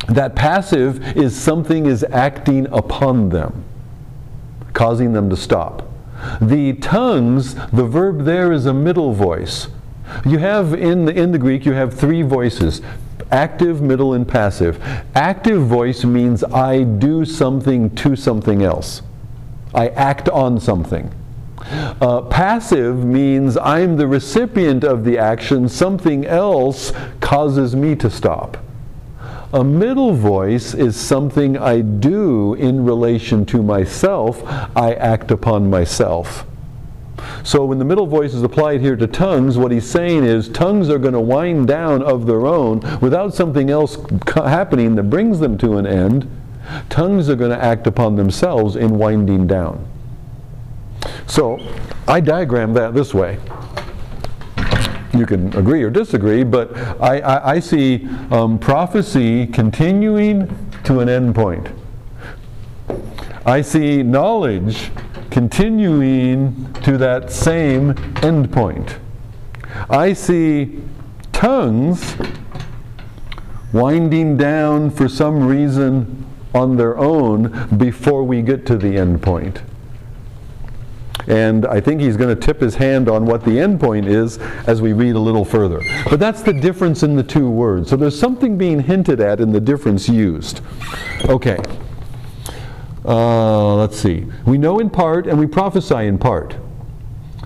that 0.08 0.34
passive 0.34 1.16
is 1.16 1.38
something 1.38 1.86
is 1.86 2.04
acting 2.04 2.66
upon 2.72 3.28
them, 3.28 3.64
causing 4.72 5.12
them 5.12 5.30
to 5.30 5.36
stop. 5.36 5.88
The 6.40 6.74
tongues, 6.74 7.54
the 7.54 7.84
verb 7.84 8.24
there 8.24 8.52
is 8.52 8.66
a 8.66 8.74
middle 8.74 9.12
voice. 9.12 9.68
You 10.24 10.38
have 10.38 10.74
in 10.74 11.04
the, 11.04 11.12
in 11.12 11.32
the 11.32 11.38
Greek, 11.38 11.64
you 11.64 11.72
have 11.72 11.94
three 11.94 12.22
voices 12.22 12.80
active, 13.32 13.82
middle, 13.82 14.14
and 14.14 14.28
passive. 14.28 14.80
Active 15.14 15.62
voice 15.62 16.04
means 16.04 16.44
I 16.44 16.82
do 16.82 17.24
something 17.24 17.94
to 17.96 18.14
something 18.14 18.62
else. 18.62 19.02
I 19.74 19.88
act 19.88 20.28
on 20.28 20.60
something. 20.60 21.12
Uh, 22.00 22.22
passive 22.22 23.04
means 23.04 23.56
I'm 23.56 23.96
the 23.96 24.06
recipient 24.06 24.84
of 24.84 25.04
the 25.04 25.18
action, 25.18 25.68
something 25.68 26.26
else 26.26 26.92
causes 27.20 27.74
me 27.74 27.94
to 27.96 28.10
stop. 28.10 28.58
A 29.54 29.62
middle 29.62 30.12
voice 30.12 30.74
is 30.74 30.96
something 30.96 31.56
I 31.56 31.80
do 31.80 32.54
in 32.54 32.84
relation 32.84 33.46
to 33.46 33.62
myself, 33.62 34.42
I 34.76 34.94
act 34.94 35.30
upon 35.30 35.70
myself. 35.70 36.46
So 37.44 37.64
when 37.64 37.78
the 37.78 37.84
middle 37.84 38.06
voice 38.06 38.34
is 38.34 38.42
applied 38.42 38.80
here 38.80 38.96
to 38.96 39.06
tongues, 39.06 39.58
what 39.58 39.72
he's 39.72 39.88
saying 39.88 40.24
is 40.24 40.48
tongues 40.48 40.88
are 40.88 40.98
going 40.98 41.14
to 41.14 41.20
wind 41.20 41.66
down 41.66 42.02
of 42.02 42.26
their 42.26 42.46
own 42.46 42.80
without 43.00 43.34
something 43.34 43.70
else 43.70 43.98
happening 44.34 44.94
that 44.96 45.04
brings 45.04 45.40
them 45.40 45.58
to 45.58 45.76
an 45.76 45.86
end. 45.86 46.28
Tongues 46.88 47.28
are 47.28 47.36
going 47.36 47.50
to 47.50 47.62
act 47.62 47.86
upon 47.86 48.16
themselves 48.16 48.76
in 48.76 48.98
winding 48.98 49.46
down. 49.46 49.86
So 51.26 51.58
I 52.06 52.20
diagram 52.20 52.72
that 52.74 52.94
this 52.94 53.12
way. 53.12 53.38
You 55.14 55.26
can 55.26 55.54
agree 55.56 55.82
or 55.82 55.90
disagree, 55.90 56.42
but 56.42 56.76
I, 57.00 57.20
I, 57.20 57.50
I 57.54 57.60
see 57.60 58.08
um, 58.30 58.58
prophecy 58.58 59.46
continuing 59.46 60.48
to 60.84 61.00
an 61.00 61.08
end 61.08 61.34
point. 61.34 61.68
I 63.44 63.60
see 63.60 64.02
knowledge 64.02 64.90
continuing 65.32 66.72
to 66.74 66.98
that 66.98 67.32
same 67.32 67.94
endpoint. 68.20 68.98
I 69.88 70.12
see 70.12 70.78
tongues 71.32 72.14
winding 73.72 74.36
down 74.36 74.90
for 74.90 75.08
some 75.08 75.46
reason 75.46 76.26
on 76.54 76.76
their 76.76 76.98
own 76.98 77.66
before 77.78 78.24
we 78.24 78.42
get 78.42 78.66
to 78.66 78.76
the 78.76 78.98
end 78.98 79.22
point. 79.22 79.62
And 81.28 81.64
I 81.64 81.80
think 81.80 82.02
he's 82.02 82.18
going 82.18 82.34
to 82.38 82.40
tip 82.40 82.60
his 82.60 82.74
hand 82.74 83.08
on 83.08 83.24
what 83.24 83.42
the 83.42 83.58
end 83.58 83.80
point 83.80 84.06
is 84.06 84.36
as 84.66 84.82
we 84.82 84.92
read 84.92 85.14
a 85.14 85.20
little 85.20 85.46
further. 85.46 85.80
But 86.10 86.20
that's 86.20 86.42
the 86.42 86.52
difference 86.52 87.02
in 87.02 87.16
the 87.16 87.22
two 87.22 87.48
words. 87.48 87.88
So 87.88 87.96
there's 87.96 88.18
something 88.18 88.58
being 88.58 88.80
hinted 88.80 89.20
at 89.20 89.40
in 89.40 89.50
the 89.50 89.60
difference 89.60 90.10
used. 90.10 90.60
Okay. 91.24 91.56
Uh, 93.04 93.74
let's 93.76 93.98
see. 93.98 94.26
We 94.46 94.58
know 94.58 94.78
in 94.78 94.90
part 94.90 95.26
and 95.26 95.38
we 95.38 95.46
prophesy 95.46 96.06
in 96.06 96.18
part. 96.18 96.56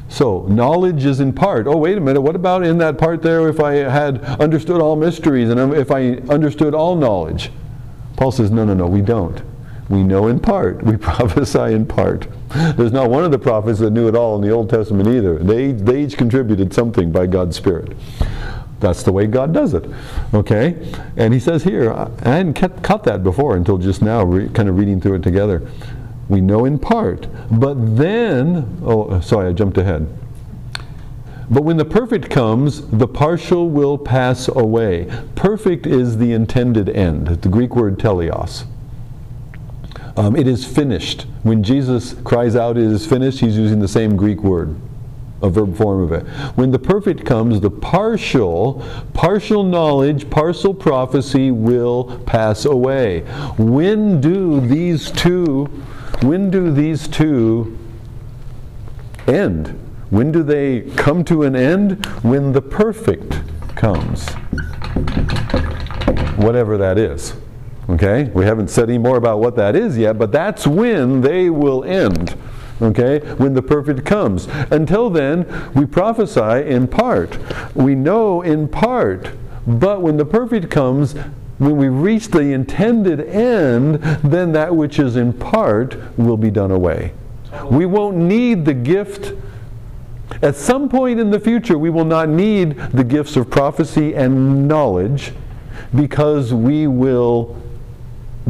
So, 0.08 0.46
knowledge 0.48 1.04
is 1.04 1.18
in 1.18 1.32
part. 1.32 1.66
Oh, 1.66 1.76
wait 1.76 1.98
a 1.98 2.00
minute. 2.00 2.20
What 2.20 2.36
about 2.36 2.64
in 2.64 2.78
that 2.78 2.96
part 2.96 3.22
there 3.22 3.48
if 3.48 3.58
I 3.58 3.72
had 3.72 4.22
understood 4.40 4.80
all 4.80 4.94
mysteries 4.94 5.50
and 5.50 5.74
if 5.74 5.90
I 5.90 6.12
understood 6.28 6.74
all 6.74 6.94
knowledge? 6.94 7.50
Paul 8.16 8.30
says, 8.30 8.50
no, 8.50 8.64
no, 8.64 8.74
no, 8.74 8.86
we 8.86 9.02
don't. 9.02 9.42
We 9.88 10.02
know 10.02 10.28
in 10.28 10.40
part. 10.40 10.82
We 10.82 10.96
prophesy 10.96 11.74
in 11.74 11.86
part. 11.86 12.28
There's 12.76 12.92
not 12.92 13.10
one 13.10 13.24
of 13.24 13.30
the 13.30 13.38
prophets 13.38 13.80
that 13.80 13.90
knew 13.90 14.08
it 14.08 14.14
all 14.14 14.36
in 14.36 14.42
the 14.42 14.50
Old 14.50 14.70
Testament 14.70 15.08
either. 15.08 15.38
They, 15.38 15.72
they 15.72 16.04
each 16.04 16.16
contributed 16.16 16.72
something 16.72 17.10
by 17.10 17.26
God's 17.26 17.56
Spirit. 17.56 17.96
That's 18.80 19.02
the 19.02 19.12
way 19.12 19.26
God 19.26 19.54
does 19.54 19.74
it. 19.74 19.84
Okay? 20.34 20.92
And 21.16 21.32
he 21.32 21.40
says 21.40 21.64
here, 21.64 21.92
I 21.92 22.08
hadn't 22.22 22.54
cut 22.54 23.04
that 23.04 23.22
before 23.22 23.56
until 23.56 23.78
just 23.78 24.02
now, 24.02 24.24
kind 24.48 24.68
of 24.68 24.78
reading 24.78 25.00
through 25.00 25.14
it 25.14 25.22
together. 25.22 25.66
We 26.28 26.40
know 26.40 26.64
in 26.64 26.78
part. 26.78 27.28
But 27.50 27.96
then, 27.96 28.80
oh, 28.84 29.20
sorry, 29.20 29.48
I 29.48 29.52
jumped 29.52 29.78
ahead. 29.78 30.06
But 31.48 31.62
when 31.62 31.76
the 31.76 31.84
perfect 31.84 32.28
comes, 32.28 32.88
the 32.88 33.06
partial 33.06 33.70
will 33.70 33.96
pass 33.96 34.48
away. 34.48 35.08
Perfect 35.36 35.86
is 35.86 36.18
the 36.18 36.32
intended 36.32 36.88
end, 36.88 37.28
the 37.28 37.48
Greek 37.48 37.76
word 37.76 37.98
teleos. 37.98 38.64
Um, 40.16 40.34
it 40.34 40.48
is 40.48 40.64
finished. 40.64 41.26
When 41.44 41.62
Jesus 41.62 42.14
cries 42.24 42.56
out, 42.56 42.76
it 42.76 42.84
is 42.84 43.06
finished, 43.06 43.40
he's 43.40 43.56
using 43.56 43.78
the 43.78 43.88
same 43.88 44.16
Greek 44.16 44.42
word, 44.42 44.74
a 45.42 45.50
verb 45.50 45.76
form 45.76 46.02
of 46.02 46.12
it. 46.12 46.26
When 46.56 46.70
the 46.70 46.78
perfect 46.78 47.26
comes, 47.26 47.60
the 47.60 47.70
partial, 47.70 48.84
partial 49.12 49.62
knowledge, 49.62 50.30
partial 50.30 50.72
prophecy 50.72 51.50
will 51.50 52.18
pass 52.26 52.64
away. 52.64 53.20
When 53.58 54.20
do 54.20 54.60
these 54.60 55.10
two, 55.10 55.66
when 56.22 56.50
do 56.50 56.72
these 56.72 57.06
two 57.06 57.76
end? 59.26 59.78
When 60.10 60.32
do 60.32 60.42
they 60.42 60.82
come 60.96 61.24
to 61.24 61.42
an 61.42 61.56
end? 61.56 62.06
When 62.22 62.52
the 62.52 62.62
perfect 62.62 63.40
comes. 63.74 64.28
Whatever 66.36 66.78
that 66.78 66.96
is. 66.96 67.34
Okay? 67.90 68.24
We 68.34 68.44
haven't 68.44 68.68
said 68.68 68.88
any 68.88 68.98
more 68.98 69.16
about 69.16 69.40
what 69.40 69.56
that 69.56 69.76
is 69.76 69.98
yet, 69.98 70.18
but 70.18 70.32
that's 70.32 70.66
when 70.66 71.20
they 71.20 71.50
will 71.50 71.84
end. 71.84 72.36
Okay? 72.80 73.20
When 73.36 73.54
the 73.54 73.62
perfect 73.62 74.04
comes. 74.04 74.46
Until 74.70 75.10
then, 75.10 75.46
we 75.74 75.86
prophesy 75.86 76.68
in 76.68 76.88
part. 76.88 77.38
We 77.74 77.94
know 77.94 78.42
in 78.42 78.68
part. 78.68 79.30
But 79.66 80.02
when 80.02 80.16
the 80.16 80.24
perfect 80.24 80.70
comes, 80.70 81.14
when 81.58 81.76
we 81.76 81.88
reach 81.88 82.28
the 82.28 82.52
intended 82.52 83.20
end, 83.20 83.96
then 84.22 84.52
that 84.52 84.76
which 84.76 84.98
is 84.98 85.16
in 85.16 85.32
part 85.32 85.96
will 86.18 86.36
be 86.36 86.50
done 86.50 86.70
away. 86.70 87.12
We 87.70 87.86
won't 87.86 88.16
need 88.16 88.64
the 88.64 88.74
gift. 88.74 89.32
At 90.42 90.56
some 90.56 90.88
point 90.88 91.18
in 91.18 91.30
the 91.30 91.40
future, 91.40 91.78
we 91.78 91.88
will 91.88 92.04
not 92.04 92.28
need 92.28 92.76
the 92.92 93.04
gifts 93.04 93.36
of 93.36 93.48
prophecy 93.48 94.14
and 94.14 94.68
knowledge 94.68 95.32
because 95.94 96.52
we 96.52 96.86
will 96.86 97.56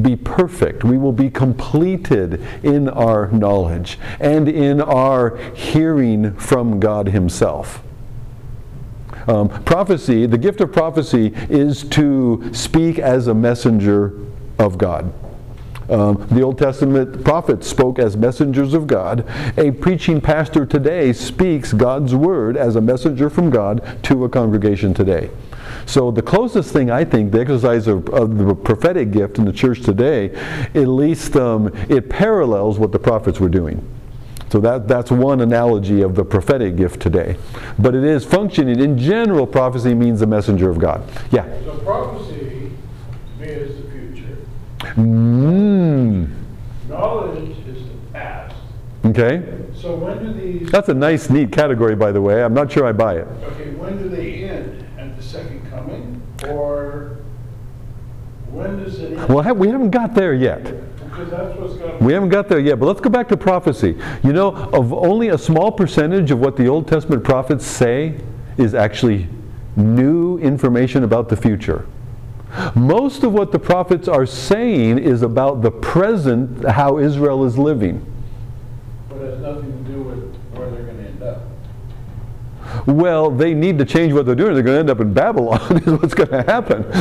be 0.01 0.17
perfect. 0.17 0.85
We 0.85 0.99
will 0.99 1.13
be 1.13 1.31
completed 1.31 2.43
in 2.63 2.89
our 2.89 3.29
knowledge 3.29 3.99
and 4.21 4.49
in 4.49 4.81
our 4.81 5.37
hearing 5.55 6.35
from 6.37 6.81
God 6.81 7.09
Himself. 7.09 7.83
Um, 9.27 9.49
prophecy, 9.65 10.27
the 10.27 10.39
gift 10.39 10.61
of 10.61 10.73
prophecy, 10.73 11.33
is 11.49 11.83
to 11.91 12.51
speak 12.53 12.99
as 12.99 13.27
a 13.27 13.35
messenger 13.35 14.21
of 14.59 14.79
God. 14.79 15.13
Um, 15.89 16.27
the 16.31 16.43
Old 16.43 16.59
Testament 16.59 17.25
prophets 17.25 17.69
spoke 17.69 17.99
as 17.99 18.17
messengers 18.17 18.75
of 18.75 18.87
God. 18.87 19.25
A 19.57 19.71
preaching 19.71 20.21
pastor 20.21 20.67
today 20.67 21.13
speaks 21.13 21.73
God's 21.73 22.15
word 22.15 22.57
as 22.57 22.77
a 22.77 22.81
messenger 22.81 23.31
from 23.31 23.51
God 23.51 23.99
to 24.05 24.25
a 24.25 24.29
congregation 24.29 24.95
today. 24.95 25.31
So 25.87 26.11
the 26.11 26.23
closest 26.23 26.73
thing 26.73 26.91
I 26.91 27.05
think, 27.05 27.33
the 27.33 27.41
exercise 27.41 27.87
of, 27.87 28.09
of 28.11 28.37
the 28.37 28.55
prophetic 28.55 29.13
gift 29.13 29.39
in 29.39 29.45
the 29.45 29.53
church 29.53 29.83
today, 29.83 30.31
at 30.75 30.89
least 30.89 31.37
um, 31.37 31.69
it 31.89 32.11
parallels 32.11 32.79
what 32.79 32.93
the 32.93 32.99
prophets 32.99 33.41
were 33.41 33.49
doing. 33.49 33.87
So 34.49 34.61
that, 34.61 34.87
that's 34.87 35.11
one 35.11 35.41
analogy 35.41 36.03
of 36.03 36.15
the 36.15 36.25
prophetic 36.25 36.77
gift 36.77 37.01
today. 37.01 37.37
But 37.79 37.95
it 37.95 38.05
is 38.05 38.25
functioning. 38.25 38.81
In 38.81 38.99
general, 38.99 39.47
prophecy 39.47 39.95
means 39.95 40.21
the 40.21 40.27
messenger 40.27 40.71
of 40.71 40.79
God. 40.79 41.03
Yeah? 41.31 41.45
So 41.65 41.79
prophecy, 41.79 42.73
to 43.39 43.45
me, 43.45 43.47
is 43.49 43.83
the 43.83 43.91
future. 43.91 44.39
Mm. 44.95 46.33
Knowledge 46.89 47.57
is 47.67 47.83
the 47.89 48.13
past. 48.13 48.55
Okay. 49.05 49.43
So 49.75 49.97
when 49.97 50.25
do 50.25 50.33
these... 50.33 50.71
That's 50.71 50.89
a 50.89 50.95
nice, 50.95 51.29
neat 51.29 51.53
category, 51.53 51.97
by 51.97 52.13
the 52.13 52.21
way. 52.21 52.43
I'm 52.43 52.55
not 52.55 52.71
sure 52.71 52.87
I 52.87 52.93
buy 52.93 53.19
it. 53.19 53.29
Okay, 53.43 53.71
when 53.75 53.99
do 53.99 54.09
they 54.09 54.45
end? 54.45 54.85
At 54.97 55.17
the 55.17 55.23
second 55.23 55.69
coming? 55.71 56.23
Or 56.45 57.19
when 58.51 58.85
does 58.85 58.99
it 59.01 59.19
end? 59.19 59.29
Well, 59.29 59.55
we 59.55 59.69
haven't 59.69 59.91
got 59.91 60.15
there 60.15 60.35
yet. 60.35 60.63
Because 60.99 61.31
that's 61.31 61.59
what's 61.59 61.75
going 61.75 61.99
to... 61.99 62.05
We 62.05 62.13
haven't 62.13 62.29
got 62.29 62.49
there 62.49 62.59
yet, 62.59 62.79
but 62.79 62.87
let's 62.87 63.01
go 63.01 63.09
back 63.11 63.29
to 63.29 63.37
prophecy. 63.37 63.97
You 64.23 64.33
know, 64.33 64.49
of 64.49 64.93
only 64.93 65.29
a 65.29 65.39
small 65.39 65.73
percentage 65.73 66.31
of 66.31 66.41
what 66.41 66.57
the 66.57 66.67
Old 66.67 66.89
Testament 66.89 67.25
prophets 67.25 67.65
say 67.65 68.21
is 68.59 68.75
actually 68.75 69.29
new 69.77 70.39
information 70.39 71.05
about 71.05 71.29
the 71.29 71.37
future. 71.37 71.87
Most 72.75 73.23
of 73.23 73.33
what 73.33 73.53
the 73.53 73.59
prophets 73.59 74.09
are 74.09 74.27
saying 74.27 74.99
is 74.99 75.23
about 75.23 75.63
the 75.63 75.71
present, 75.71 76.67
how 76.67 76.99
Israel 76.99 77.45
is 77.45 77.59
living. 77.59 78.05
But 79.09 79.19
it 79.19 79.31
has 79.31 79.41
nothing 79.41 79.85
to 79.85 79.93
do 79.93 80.03
with 80.03 80.26
well, 82.87 83.31
they 83.31 83.53
need 83.53 83.79
to 83.79 83.85
change 83.85 84.13
what 84.13 84.27
they're 84.27 84.37
doing. 84.37 84.55
They're 84.55 84.63
going 84.63 84.77
to 84.77 84.81
end 84.81 84.91
up 84.91 85.01
in 85.01 85.13
Babylon. 85.13 85.77
Is 85.79 85.87
what's 85.87 86.15
going 86.15 86.31
to 86.31 86.43
happen. 86.43 86.83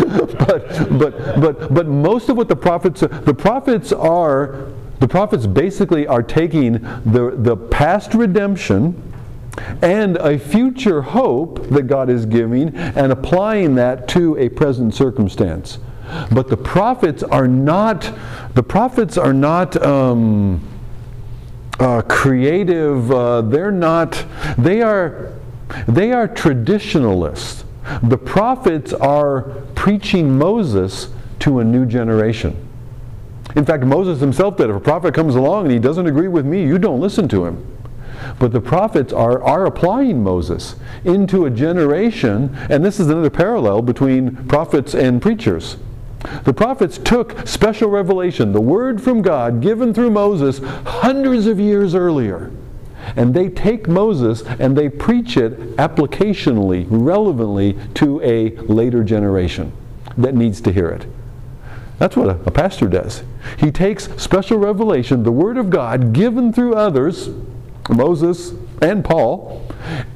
but 0.48 0.90
but 0.98 1.40
but 1.40 1.74
but 1.74 1.88
most 1.88 2.30
of 2.30 2.38
what 2.38 2.48
the 2.48 2.56
prophets 2.56 3.02
the 3.02 3.34
prophets 3.34 3.92
are 3.92 4.68
the 5.00 5.08
prophets 5.08 5.46
basically 5.46 6.08
are 6.08 6.24
taking 6.24 6.74
the 7.06 7.36
the 7.38 7.56
past 7.56 8.14
redemption 8.14 9.02
and 9.82 10.18
a 10.18 10.38
future 10.38 11.02
hope 11.02 11.70
that 11.70 11.84
God 11.84 12.10
is 12.10 12.26
giving 12.26 12.76
and 12.76 13.12
applying 13.12 13.76
that 13.76 14.08
to 14.10 14.38
a 14.38 14.50
present 14.50 14.94
circumstance. 14.94 15.78
But 16.32 16.50
the 16.50 16.58
prophets 16.58 17.24
are 17.24 17.48
not 17.48 18.12
the 18.56 18.64
prophets 18.64 19.18
are 19.18 19.34
not. 19.34 19.82
Um, 19.84 20.62
uh, 21.78 22.02
creative. 22.04 23.12
Uh, 23.12 23.42
they're 23.42 23.72
not. 23.72 24.26
They 24.58 24.82
are. 24.82 25.34
They 25.88 26.12
are 26.12 26.28
traditionalists. 26.28 27.64
The 28.04 28.18
prophets 28.18 28.94
are 28.94 29.42
preaching 29.76 30.38
Moses 30.38 31.10
to 31.40 31.60
a 31.60 31.64
new 31.64 31.86
generation. 31.86 32.56
In 33.56 33.66
fact, 33.66 33.84
Moses 33.84 34.20
himself 34.20 34.58
did. 34.58 34.70
If 34.70 34.76
a 34.76 34.80
prophet 34.80 35.14
comes 35.14 35.36
along 35.36 35.66
and 35.66 35.72
he 35.72 35.80
doesn't 35.80 36.08
agree 36.08 36.28
with 36.28 36.46
me, 36.46 36.64
you 36.64 36.78
don't 36.78 37.00
listen 37.00 37.28
to 37.30 37.46
him. 37.46 37.66
But 38.40 38.52
the 38.52 38.62
prophets 38.62 39.14
are, 39.14 39.42
are 39.44 39.66
applying 39.66 40.24
Moses 40.24 40.76
into 41.04 41.46
a 41.46 41.50
generation, 41.50 42.56
and 42.70 42.84
this 42.84 43.00
is 43.00 43.10
another 43.10 43.30
parallel 43.30 43.82
between 43.82 44.36
prophets 44.48 44.94
and 44.94 45.22
preachers. 45.22 45.78
The 46.44 46.54
prophets 46.54 46.98
took 46.98 47.48
special 47.48 47.90
revelation, 47.90 48.52
the 48.52 48.62
word 48.62 49.02
from 49.02 49.22
God 49.22 49.62
given 49.62 49.94
through 49.94 50.10
Moses 50.10 50.60
hundreds 50.86 51.46
of 51.46 51.60
years 51.60 51.94
earlier, 51.94 52.52
and 53.16 53.34
they 53.34 53.50
take 53.50 53.88
Moses 53.88 54.44
and 54.44 54.78
they 54.78 54.90
preach 54.90 55.38
it 55.38 55.76
applicationally, 55.78 56.86
relevantly 56.90 57.78
to 57.96 58.22
a 58.22 58.52
later 58.62 59.04
generation 59.04 59.72
that 60.18 60.34
needs 60.34 60.62
to 60.62 60.72
hear 60.72 60.90
it. 60.90 61.06
That's 61.98 62.18
what 62.18 62.28
a, 62.28 62.40
a 62.46 62.52
pastor 62.52 62.88
does. 62.88 63.24
He 63.58 63.72
takes 63.72 64.10
special 64.22 64.58
revelation, 64.58 65.24
the 65.24 65.32
word 65.32 65.58
of 65.58 65.70
God 65.70 66.14
given 66.14 66.52
through 66.52 66.76
others, 66.76 67.30
Moses 67.90 68.54
and 68.82 69.04
Paul, 69.04 69.66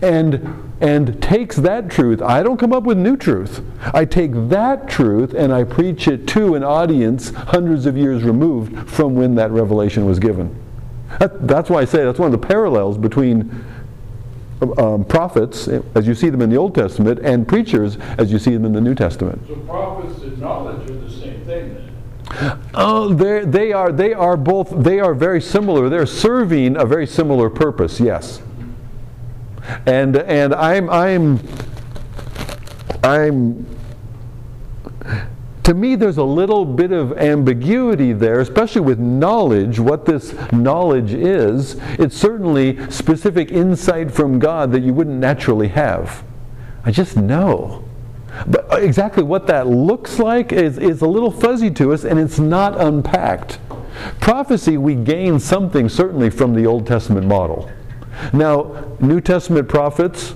and 0.01 0.65
and 0.81 1.21
takes 1.21 1.57
that 1.57 1.89
truth. 1.89 2.21
I 2.21 2.41
don't 2.41 2.57
come 2.57 2.71
up 2.71 2.83
with 2.83 2.97
new 2.97 3.17
truth. 3.17 3.61
I 3.93 4.05
take 4.05 4.31
that 4.49 4.87
truth 4.87 5.33
and 5.33 5.51
I 5.53 5.65
preach 5.65 6.07
it 6.07 6.25
to 6.29 6.55
an 6.55 6.63
audience 6.63 7.31
hundreds 7.31 7.85
of 7.85 7.97
years 7.97 8.23
removed 8.23 8.89
from 8.89 9.15
when 9.15 9.35
that 9.35 9.51
revelation 9.51 10.05
was 10.05 10.19
given. 10.19 10.55
That, 11.19 11.47
that's 11.47 11.69
why 11.69 11.81
I 11.81 11.85
say 11.85 12.03
that's 12.03 12.19
one 12.19 12.33
of 12.33 12.39
the 12.39 12.47
parallels 12.47 12.97
between 12.97 13.65
um, 14.77 15.05
prophets, 15.05 15.67
as 15.67 16.07
you 16.07 16.13
see 16.13 16.29
them 16.29 16.41
in 16.41 16.49
the 16.49 16.57
Old 16.57 16.75
Testament, 16.75 17.19
and 17.23 17.47
preachers, 17.47 17.97
as 18.17 18.31
you 18.31 18.39
see 18.39 18.51
them 18.51 18.65
in 18.65 18.73
the 18.73 18.81
New 18.81 18.95
Testament. 18.95 19.41
So 19.47 19.55
prophets 19.55 20.21
and 20.21 20.37
knowledge 20.39 20.89
are 20.89 20.93
the 20.93 21.09
same 21.09 21.45
thing 21.45 21.73
then? 21.73 21.89
Oh, 22.75 23.13
they 23.13 23.73
are. 23.73 23.91
They 23.91 24.13
are 24.13 24.37
both. 24.37 24.71
They 24.83 24.99
are 24.99 25.15
very 25.15 25.41
similar. 25.41 25.89
They're 25.89 26.05
serving 26.05 26.77
a 26.77 26.85
very 26.85 27.07
similar 27.07 27.49
purpose. 27.49 27.99
Yes. 27.99 28.41
And 29.85 30.15
and 30.15 30.53
I'm 30.53 30.89
I'm 30.89 31.39
I'm 33.03 33.65
to 35.69 35.75
me 35.75 35.93
there's 35.93 36.17
a 36.17 36.23
little 36.23 36.65
bit 36.65 36.91
of 36.91 37.15
ambiguity 37.19 38.11
there, 38.11 38.39
especially 38.39 38.81
with 38.81 38.97
knowledge, 38.97 39.79
what 39.79 40.03
this 40.03 40.33
knowledge 40.51 41.13
is. 41.13 41.75
It's 41.99 42.17
certainly 42.17 42.89
specific 42.89 43.51
insight 43.51 44.09
from 44.09 44.39
God 44.39 44.71
that 44.71 44.81
you 44.81 44.95
wouldn't 44.95 45.19
naturally 45.19 45.67
have. 45.67 46.23
I 46.83 46.89
just 46.89 47.17
know. 47.17 47.85
But 48.47 48.73
uh, 48.73 48.77
exactly 48.77 49.21
what 49.21 49.45
that 49.45 49.67
looks 49.67 50.17
like 50.17 50.51
is, 50.51 50.79
is 50.79 51.03
a 51.03 51.07
little 51.07 51.29
fuzzy 51.29 51.69
to 51.69 51.93
us 51.93 52.03
and 52.03 52.19
it's 52.19 52.39
not 52.39 52.81
unpacked. 52.81 53.59
Prophecy, 54.19 54.75
we 54.75 54.95
gain 54.95 55.39
something 55.39 55.87
certainly 55.87 56.31
from 56.31 56.55
the 56.55 56.65
Old 56.65 56.87
Testament 56.87 57.27
model. 57.27 57.71
Now, 58.33 58.95
New 58.99 59.21
Testament 59.21 59.69
prophets, 59.69 60.33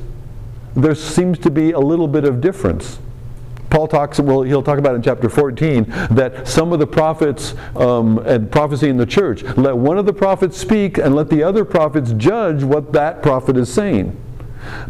there 0.75 0.93
seems 0.93 1.39
to 1.39 1.49
be 1.49 1.71
a 1.71 1.79
little 1.79 2.07
bit 2.07 2.23
of 2.23 2.39
difference. 2.39 2.99
Paul 3.74 3.88
talks, 3.88 4.19
well, 4.19 4.43
he'll 4.43 4.61
talk 4.61 4.78
about 4.78 4.93
in 4.93 5.01
chapter 5.01 5.28
14 5.28 5.86
that 6.11 6.47
some 6.47 6.74
of 6.74 6.78
the 6.78 6.86
prophets 6.86 7.55
um, 7.76 8.19
and 8.19 8.51
prophecy 8.51 8.88
in 8.88 8.97
the 8.97 9.05
church, 9.07 9.41
let 9.57 9.76
one 9.76 9.97
of 9.97 10.05
the 10.05 10.13
prophets 10.13 10.59
speak 10.59 10.99
and 10.99 11.15
let 11.15 11.28
the 11.32 11.41
other 11.41 11.65
prophets 11.65 12.11
judge 12.11 12.63
what 12.63 12.93
that 12.93 13.24
prophet 13.24 13.57
is 13.57 13.74
saying. 13.74 14.15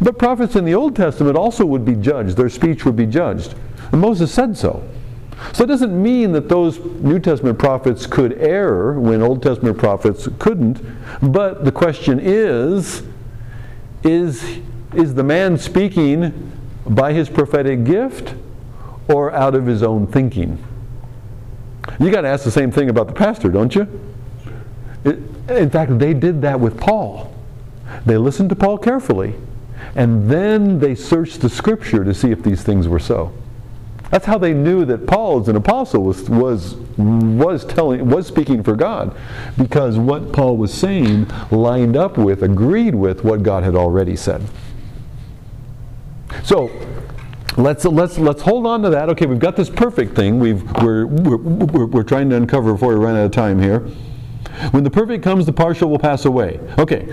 But 0.02 0.18
prophets 0.18 0.54
in 0.54 0.66
the 0.66 0.74
Old 0.74 0.94
Testament 0.94 1.34
also 1.34 1.64
would 1.64 1.86
be 1.86 1.94
judged, 1.94 2.36
their 2.36 2.50
speech 2.50 2.84
would 2.84 2.94
be 2.94 3.06
judged. 3.06 3.54
And 3.90 4.02
Moses 4.02 4.30
said 4.30 4.54
so. 4.54 4.86
So 5.54 5.64
it 5.64 5.68
doesn't 5.68 6.02
mean 6.02 6.32
that 6.32 6.50
those 6.50 6.78
New 6.78 7.20
Testament 7.20 7.58
prophets 7.58 8.04
could 8.04 8.34
err 8.34 9.00
when 9.00 9.22
Old 9.22 9.42
Testament 9.42 9.78
prophets 9.78 10.28
couldn't, 10.38 10.82
but 11.22 11.64
the 11.64 11.72
question 11.72 12.20
is 12.22 13.02
is, 14.02 14.58
is 14.92 15.14
the 15.14 15.24
man 15.24 15.56
speaking 15.56 16.52
by 16.86 17.14
his 17.14 17.30
prophetic 17.30 17.84
gift 17.84 18.34
or 19.08 19.32
out 19.32 19.54
of 19.54 19.66
his 19.66 19.82
own 19.82 20.06
thinking? 20.06 20.62
You 22.00 22.10
got 22.10 22.22
to 22.22 22.28
ask 22.28 22.44
the 22.44 22.50
same 22.50 22.70
thing 22.70 22.88
about 22.88 23.06
the 23.06 23.12
pastor, 23.12 23.48
don't 23.48 23.74
you? 23.74 23.88
It, 25.04 25.18
in 25.48 25.70
fact, 25.70 25.98
they 25.98 26.14
did 26.14 26.40
that 26.42 26.58
with 26.58 26.78
Paul. 26.78 27.34
They 28.06 28.16
listened 28.16 28.48
to 28.50 28.56
Paul 28.56 28.78
carefully, 28.78 29.34
and 29.94 30.30
then 30.30 30.78
they 30.78 30.94
searched 30.94 31.40
the 31.40 31.48
scripture 31.48 32.04
to 32.04 32.14
see 32.14 32.30
if 32.30 32.42
these 32.42 32.62
things 32.62 32.88
were 32.88 32.98
so. 32.98 33.32
That's 34.10 34.26
how 34.26 34.38
they 34.38 34.54
knew 34.54 34.84
that 34.84 35.06
Paul, 35.06 35.40
as 35.40 35.48
an 35.48 35.56
apostle, 35.56 36.02
was, 36.04 36.28
was, 36.30 36.74
was, 36.96 37.64
telling, 37.64 38.08
was 38.08 38.26
speaking 38.26 38.62
for 38.62 38.76
God, 38.76 39.16
because 39.58 39.98
what 39.98 40.32
Paul 40.32 40.56
was 40.56 40.72
saying 40.72 41.26
lined 41.50 41.96
up 41.96 42.16
with, 42.16 42.42
agreed 42.42 42.94
with 42.94 43.24
what 43.24 43.42
God 43.42 43.64
had 43.64 43.74
already 43.74 44.16
said. 44.16 44.42
So, 46.42 46.70
let's 47.56 47.84
let's 47.84 48.18
let's 48.18 48.42
hold 48.42 48.66
on 48.66 48.82
to 48.82 48.90
that. 48.90 49.08
Okay, 49.10 49.26
we've 49.26 49.38
got 49.38 49.56
this 49.56 49.70
perfect 49.70 50.14
thing. 50.14 50.38
We've 50.38 50.62
we're 50.82 51.06
we're, 51.06 51.36
we're, 51.36 51.86
we're 51.86 52.02
trying 52.02 52.30
to 52.30 52.36
uncover 52.36 52.72
before 52.72 52.90
we 52.90 53.04
run 53.04 53.16
out 53.16 53.26
of 53.26 53.32
time 53.32 53.60
here. 53.60 53.80
When 54.70 54.84
the 54.84 54.90
perfect 54.90 55.24
comes, 55.24 55.46
the 55.46 55.52
partial 55.52 55.90
will 55.90 55.98
pass 55.98 56.26
away. 56.26 56.60
Okay, 56.78 57.08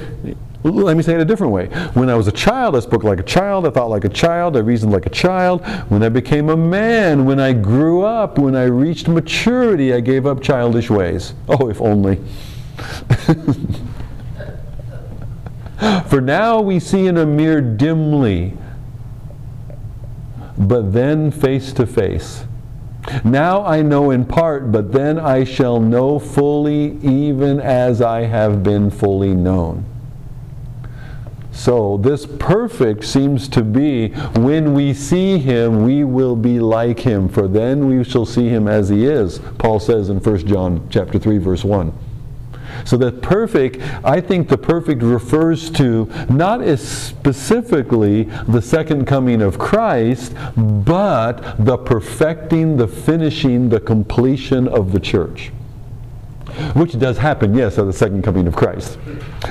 let 0.63 0.95
me 0.95 1.01
say 1.01 1.15
it 1.15 1.21
a 1.21 1.25
different 1.25 1.53
way. 1.53 1.67
When 1.93 2.09
I 2.09 2.15
was 2.15 2.27
a 2.27 2.31
child, 2.31 2.75
I 2.75 2.81
spoke 2.81 3.03
like 3.03 3.19
a 3.19 3.23
child, 3.23 3.65
I 3.65 3.71
thought 3.71 3.89
like 3.89 4.03
a 4.03 4.09
child, 4.09 4.55
I 4.55 4.59
reasoned 4.59 4.91
like 4.91 5.07
a 5.07 5.09
child. 5.09 5.65
When 5.89 6.03
I 6.03 6.09
became 6.09 6.49
a 6.49 6.57
man, 6.57 7.25
when 7.25 7.39
I 7.39 7.53
grew 7.53 8.03
up, 8.03 8.37
when 8.37 8.55
I 8.55 8.65
reached 8.65 9.07
maturity, 9.07 9.93
I 9.93 10.01
gave 10.01 10.27
up 10.27 10.41
childish 10.41 10.89
ways. 10.89 11.33
Oh, 11.49 11.69
if 11.69 11.81
only. 11.81 12.19
For 16.09 16.21
now 16.21 16.61
we 16.61 16.79
see 16.79 17.07
in 17.07 17.17
a 17.17 17.25
mirror 17.25 17.61
dimly, 17.61 18.55
but 20.67 20.93
then 20.93 21.31
face 21.31 21.73
to 21.73 21.85
face. 21.85 22.45
Now 23.23 23.65
I 23.65 23.81
know 23.81 24.11
in 24.11 24.25
part, 24.25 24.71
but 24.71 24.91
then 24.91 25.19
I 25.19 25.43
shall 25.43 25.79
know 25.79 26.19
fully, 26.19 26.97
even 27.01 27.59
as 27.59 28.01
I 28.01 28.21
have 28.21 28.63
been 28.63 28.91
fully 28.91 29.33
known. 29.33 29.85
So, 31.51 31.97
this 31.97 32.25
perfect 32.25 33.03
seems 33.03 33.49
to 33.49 33.61
be 33.61 34.09
when 34.39 34.73
we 34.73 34.93
see 34.93 35.37
him, 35.37 35.83
we 35.83 36.03
will 36.03 36.35
be 36.35 36.59
like 36.59 36.99
him, 36.99 37.27
for 37.27 37.47
then 37.47 37.87
we 37.87 38.03
shall 38.03 38.25
see 38.25 38.47
him 38.47 38.67
as 38.67 38.87
he 38.87 39.05
is, 39.05 39.39
Paul 39.57 39.79
says 39.79 40.09
in 40.09 40.17
1 40.19 40.47
John 40.47 40.87
chapter 40.89 41.19
3 41.19 41.37
verse 41.39 41.63
1. 41.65 41.91
So 42.85 42.97
the 42.97 43.11
perfect, 43.11 43.81
I 44.03 44.21
think 44.21 44.49
the 44.49 44.57
perfect 44.57 45.01
refers 45.01 45.69
to 45.71 46.09
not 46.29 46.61
as 46.61 46.81
specifically 46.81 48.23
the 48.47 48.61
second 48.61 49.05
coming 49.05 49.41
of 49.41 49.57
Christ, 49.57 50.33
but 50.55 51.55
the 51.63 51.77
perfecting, 51.77 52.77
the 52.77 52.87
finishing, 52.87 53.69
the 53.69 53.79
completion 53.79 54.67
of 54.67 54.91
the 54.91 54.99
church 54.99 55.51
which 56.73 56.97
does 56.99 57.17
happen, 57.17 57.53
yes, 57.53 57.77
at 57.77 57.85
the 57.85 57.93
second 57.93 58.23
coming 58.23 58.47
of 58.47 58.55
Christ. 58.55 58.97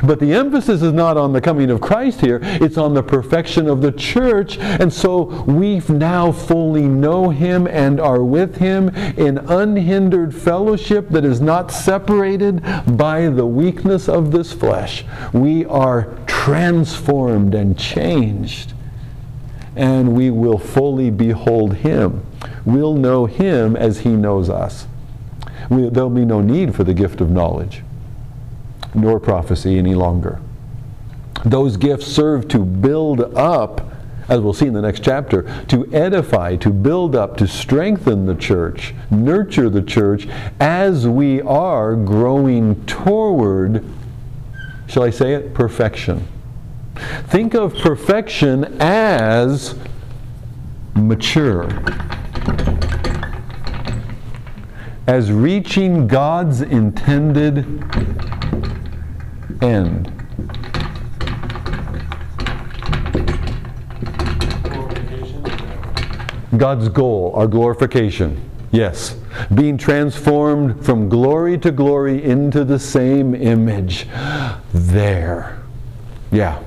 But 0.03 0.21
the 0.21 0.33
emphasis 0.33 0.83
is 0.83 0.93
not 0.93 1.17
on 1.17 1.33
the 1.33 1.41
coming 1.41 1.71
of 1.71 1.81
Christ 1.81 2.21
here, 2.21 2.41
it's 2.43 2.79
on 2.79 2.95
the 2.95 3.03
perfection 3.03 3.69
of 3.69 3.81
the 3.81 3.93
church. 3.93 4.59
And 4.59 4.93
so 4.93 5.25
we 5.45 5.81
now 5.89 6.33
fully 6.33 6.87
know 6.87 7.31
him 7.31 7.67
and 7.67 8.01
are 8.01 8.23
with 8.23 8.57
him 8.57 8.89
in 9.17 9.39
unhindered 9.39 10.35
fellowship 10.35 11.09
that 11.11 11.25
is 11.25 11.41
not 11.41 11.71
separated 11.71 12.63
by 12.97 13.29
the 13.29 13.47
weakness 13.47 14.09
of 14.09 14.33
this 14.33 14.53
flesh. 14.53 15.05
We 15.33 15.65
are 15.67 16.17
transformed 16.27 17.55
and 17.55 17.79
changed. 17.79 18.73
And 19.77 20.17
we 20.17 20.31
will 20.31 20.59
fully 20.59 21.11
behold 21.11 21.77
him. 21.77 22.27
We'll 22.65 22.95
know 22.95 23.27
him 23.27 23.77
as 23.77 24.01
he 24.01 24.11
knows 24.11 24.51
us 24.51 24.87
we, 25.71 25.89
there'll 25.89 26.11
be 26.11 26.27
no 26.27 26.43
need 26.43 26.75
for 26.75 26.85
the 26.85 26.93
gift 26.93 27.23
of 27.23 27.31
knowledge 27.31 27.83
nor 28.95 29.21
prophecy 29.21 29.79
any 29.79 29.95
longer. 29.95 30.41
Those 31.45 31.77
gifts 31.77 32.07
serve 32.07 32.49
to 32.49 32.59
build 32.59 33.21
up, 33.35 33.93
as 34.29 34.41
we'll 34.41 34.53
see 34.53 34.67
in 34.67 34.75
the 34.75 34.83
next 34.83 35.03
chapter, 35.03 35.43
to 35.67 35.93
edify, 35.93 36.57
to 36.57 36.71
build 36.71 37.17
up, 37.17 37.37
to 37.39 37.47
strengthen 37.47 38.27
the 38.27 38.35
church, 38.35 38.95
nurture 39.11 39.71
the 39.71 39.83
church 39.83 40.29
as 40.59 41.09
we 41.09 41.41
are 41.43 41.97
growing 41.97 42.85
toward, 42.87 43.85
shall 44.87 45.03
I 45.03 45.11
say 45.11 45.35
it, 45.35 45.55
perfection. 45.55 46.27
Think 47.29 47.55
of 47.55 47.75
perfection 47.77 48.65
as 48.81 49.75
mature, 50.95 51.69
as 55.11 55.33
reaching 55.33 56.07
God's 56.07 56.61
intended 56.61 57.59
end. 59.61 60.07
God's 66.57 66.89
goal, 66.91 67.33
our 67.35 67.49
glorification. 67.49 68.41
Yes. 68.71 69.17
Being 69.53 69.77
transformed 69.77 70.87
from 70.87 71.09
glory 71.09 71.59
to 71.59 71.73
glory 71.73 72.23
into 72.23 72.65
the 72.65 72.79
same 72.79 73.35
image. 73.35 74.07
There. 74.73 75.61
Yeah. 76.31 76.63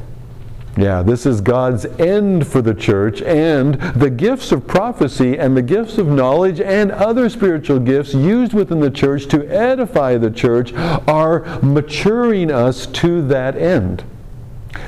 Yeah, 0.76 1.04
this 1.04 1.28
is 1.28 1.40
God's 1.40 1.86
end 2.00 2.48
for 2.48 2.64
the 2.64 2.74
church, 2.74 3.22
and 3.22 3.76
the 3.76 4.10
gifts 4.10 4.52
of 4.52 4.68
prophecy 4.68 5.38
and 5.38 5.56
the 5.56 5.62
gifts 5.62 6.00
of 6.00 6.08
knowledge 6.08 6.60
and 6.60 6.92
other 6.92 7.30
spiritual 7.30 7.78
gifts 7.78 8.16
used 8.16 8.54
within 8.54 8.80
the 8.80 8.90
church 8.90 9.28
to 9.28 9.48
edify 9.48 10.18
the 10.18 10.32
church 10.32 10.74
are 10.74 11.42
maturing 11.62 12.50
us 12.50 12.88
to 12.88 13.22
that 13.28 13.56
end. 13.56 14.04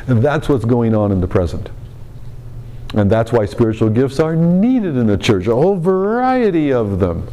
And 0.08 0.24
that's 0.24 0.50
what's 0.50 0.66
going 0.66 0.96
on 0.96 1.12
in 1.12 1.22
the 1.22 1.28
present. 1.28 1.70
And 2.96 3.12
that's 3.12 3.32
why 3.32 3.46
spiritual 3.46 3.90
gifts 3.90 4.20
are 4.20 4.36
needed 4.36 4.98
in 4.98 5.06
the 5.06 5.18
church, 5.18 5.46
a 5.46 5.54
whole 5.54 5.76
variety 5.76 6.74
of 6.74 7.00
them. 7.00 7.28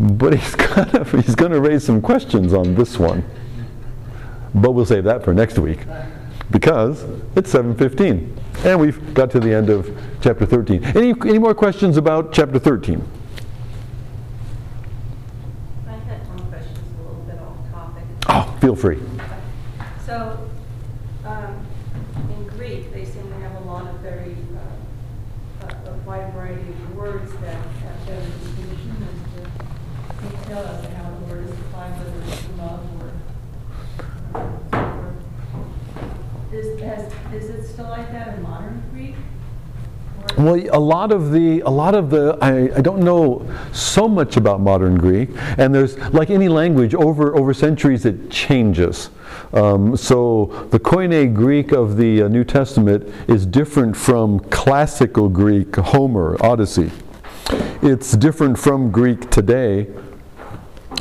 But 0.00 0.34
he's 0.34 0.54
gonna, 0.54 1.04
he's 1.04 1.34
going 1.34 1.52
to 1.52 1.60
raise 1.60 1.84
some 1.84 2.00
questions 2.00 2.54
on 2.54 2.74
this 2.74 2.98
one. 2.98 3.22
But 4.54 4.70
we'll 4.70 4.86
save 4.86 5.04
that 5.04 5.24
for 5.24 5.34
next 5.34 5.58
week 5.58 5.80
because 6.50 7.04
it's 7.36 7.52
7.15. 7.52 8.64
And 8.64 8.80
we've 8.80 9.14
got 9.14 9.30
to 9.30 9.40
the 9.40 9.54
end 9.54 9.70
of 9.70 9.88
chapter 10.20 10.44
13. 10.44 10.84
Any, 10.84 11.14
any 11.22 11.38
more 11.38 11.54
questions 11.54 11.96
about 11.96 12.32
chapter 12.32 12.58
13? 12.58 13.06
I 15.86 15.92
had 15.92 16.28
one 16.28 16.38
question, 16.50 16.72
it's 16.72 16.80
a 16.80 17.02
little 17.02 17.22
bit 17.22 17.38
off 17.38 17.70
topic. 17.70 18.04
Oh, 18.28 18.58
feel 18.60 18.74
free. 18.74 18.98
So, 20.04 20.38
um, 21.24 21.66
in 22.30 22.46
Greek, 22.48 22.92
they 22.92 23.04
seem 23.04 23.28
to 23.28 23.34
have 23.36 23.62
a 23.62 23.64
lot 23.64 23.86
of 23.86 24.00
very, 24.00 24.36
uh, 25.62 25.66
a 25.86 25.90
a 25.90 25.92
wide 25.98 26.32
variety 26.34 26.70
of 26.70 26.96
words 26.96 27.30
that 27.34 27.54
have 27.54 28.06
been 28.06 28.24
distinction 28.40 28.96
as 29.04 29.18
to 29.34 29.40
detail 30.28 30.58
as 30.58 30.80
to 30.82 30.90
how 30.96 31.10
the 31.10 31.32
word 31.32 31.44
is 31.44 31.52
applied, 31.52 31.92
whether 31.92 32.20
it's 32.26 32.48
love 32.58 32.82
or, 33.00 33.12
uh, 34.34 34.48
so 34.70 34.78
forth. 34.96 35.14
Is, 36.52 36.77
has, 36.88 37.12
is 37.32 37.50
it 37.50 37.66
still 37.66 37.88
like 37.88 38.10
that 38.12 38.34
in 38.34 38.42
modern 38.42 38.82
Greek? 38.92 39.14
Well, 40.36 40.56
a 40.72 40.78
lot 40.78 41.10
of 41.10 41.32
the, 41.32 41.60
a 41.60 41.70
lot 41.70 41.94
of 41.94 42.10
the, 42.10 42.38
I, 42.40 42.76
I 42.76 42.80
don't 42.80 43.00
know 43.00 43.48
so 43.72 44.08
much 44.08 44.36
about 44.36 44.60
modern 44.60 44.96
Greek, 44.96 45.30
and 45.56 45.74
there's, 45.74 45.98
like 46.12 46.30
any 46.30 46.48
language, 46.48 46.94
over, 46.94 47.36
over 47.36 47.54
centuries 47.54 48.04
it 48.04 48.30
changes. 48.30 49.10
Um, 49.52 49.96
so 49.96 50.68
the 50.70 50.78
Koine 50.78 51.34
Greek 51.34 51.72
of 51.72 51.96
the 51.96 52.22
uh, 52.22 52.28
New 52.28 52.44
Testament 52.44 53.12
is 53.26 53.46
different 53.46 53.96
from 53.96 54.40
classical 54.40 55.28
Greek, 55.28 55.74
Homer, 55.76 56.36
Odyssey. 56.40 56.90
It's 57.82 58.12
different 58.12 58.58
from 58.58 58.90
Greek 58.90 59.30
today, 59.30 59.88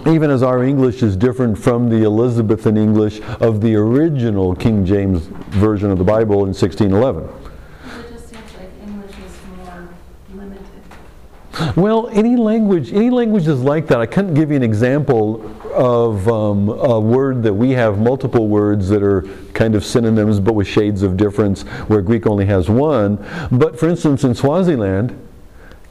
even 0.08 0.32
as 0.32 0.42
our 0.42 0.64
English 0.64 1.04
is 1.04 1.16
different 1.16 1.58
from 1.58 1.90
the 1.90 2.04
Elizabethan 2.04 2.78
English 2.78 3.20
of 3.42 3.62
the 3.62 3.76
original 3.76 4.56
King 4.56 4.86
James 4.86 5.28
Version 5.50 5.92
of 5.92 5.98
the 5.98 6.04
Bible 6.04 6.44
in 6.46 6.54
1611. 6.54 7.24
It 7.24 8.12
just 8.12 8.30
seems 8.30 8.42
like 8.58 8.70
English 8.82 9.12
is 9.26 9.38
more 9.58 9.90
limited. 10.34 11.76
Well, 11.76 12.08
any 12.10 12.36
language, 12.38 12.94
any 12.94 13.10
language 13.10 13.48
is 13.48 13.62
like 13.62 13.88
that. 13.88 14.00
I 14.00 14.06
couldn't 14.06 14.34
give 14.34 14.50
you 14.50 14.56
an 14.56 14.64
example 14.64 15.54
of 15.74 16.28
um, 16.28 16.70
a 16.70 17.00
word 17.00 17.44
that 17.44 17.54
we 17.54 17.72
have 17.72 18.00
multiple 18.00 18.48
words 18.48 18.88
that 18.90 19.04
are 19.04 19.24
kind 19.54 19.76
of 19.76 19.84
synonyms 19.84 20.40
but 20.40 20.54
with 20.54 20.68
shades 20.68 21.04
of 21.04 21.18
difference, 21.18 21.64
where 21.88 22.02
Greek 22.02 22.26
only 22.26 22.46
has 22.46 22.70
one. 22.70 23.18
But 23.52 23.78
for 23.80 23.90
instance, 23.90 24.24
in 24.24 24.34
Swaziland, 24.34 25.27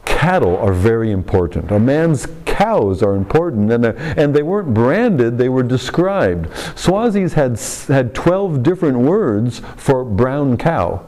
cattle 0.06 0.56
are 0.56 0.72
very 0.72 1.10
important. 1.10 1.70
A 1.70 1.78
man's 1.78 2.26
cows 2.46 3.02
are 3.02 3.14
important, 3.14 3.70
and, 3.70 3.84
they're- 3.84 4.14
and 4.16 4.34
they 4.34 4.42
weren't 4.42 4.72
branded, 4.72 5.36
they 5.36 5.50
were 5.50 5.62
described. 5.62 6.48
Swazis 6.74 7.34
had, 7.34 7.58
had 7.94 8.14
12 8.14 8.62
different 8.62 8.98
words 8.98 9.60
for 9.76 10.04
brown 10.04 10.56
cow 10.56 11.04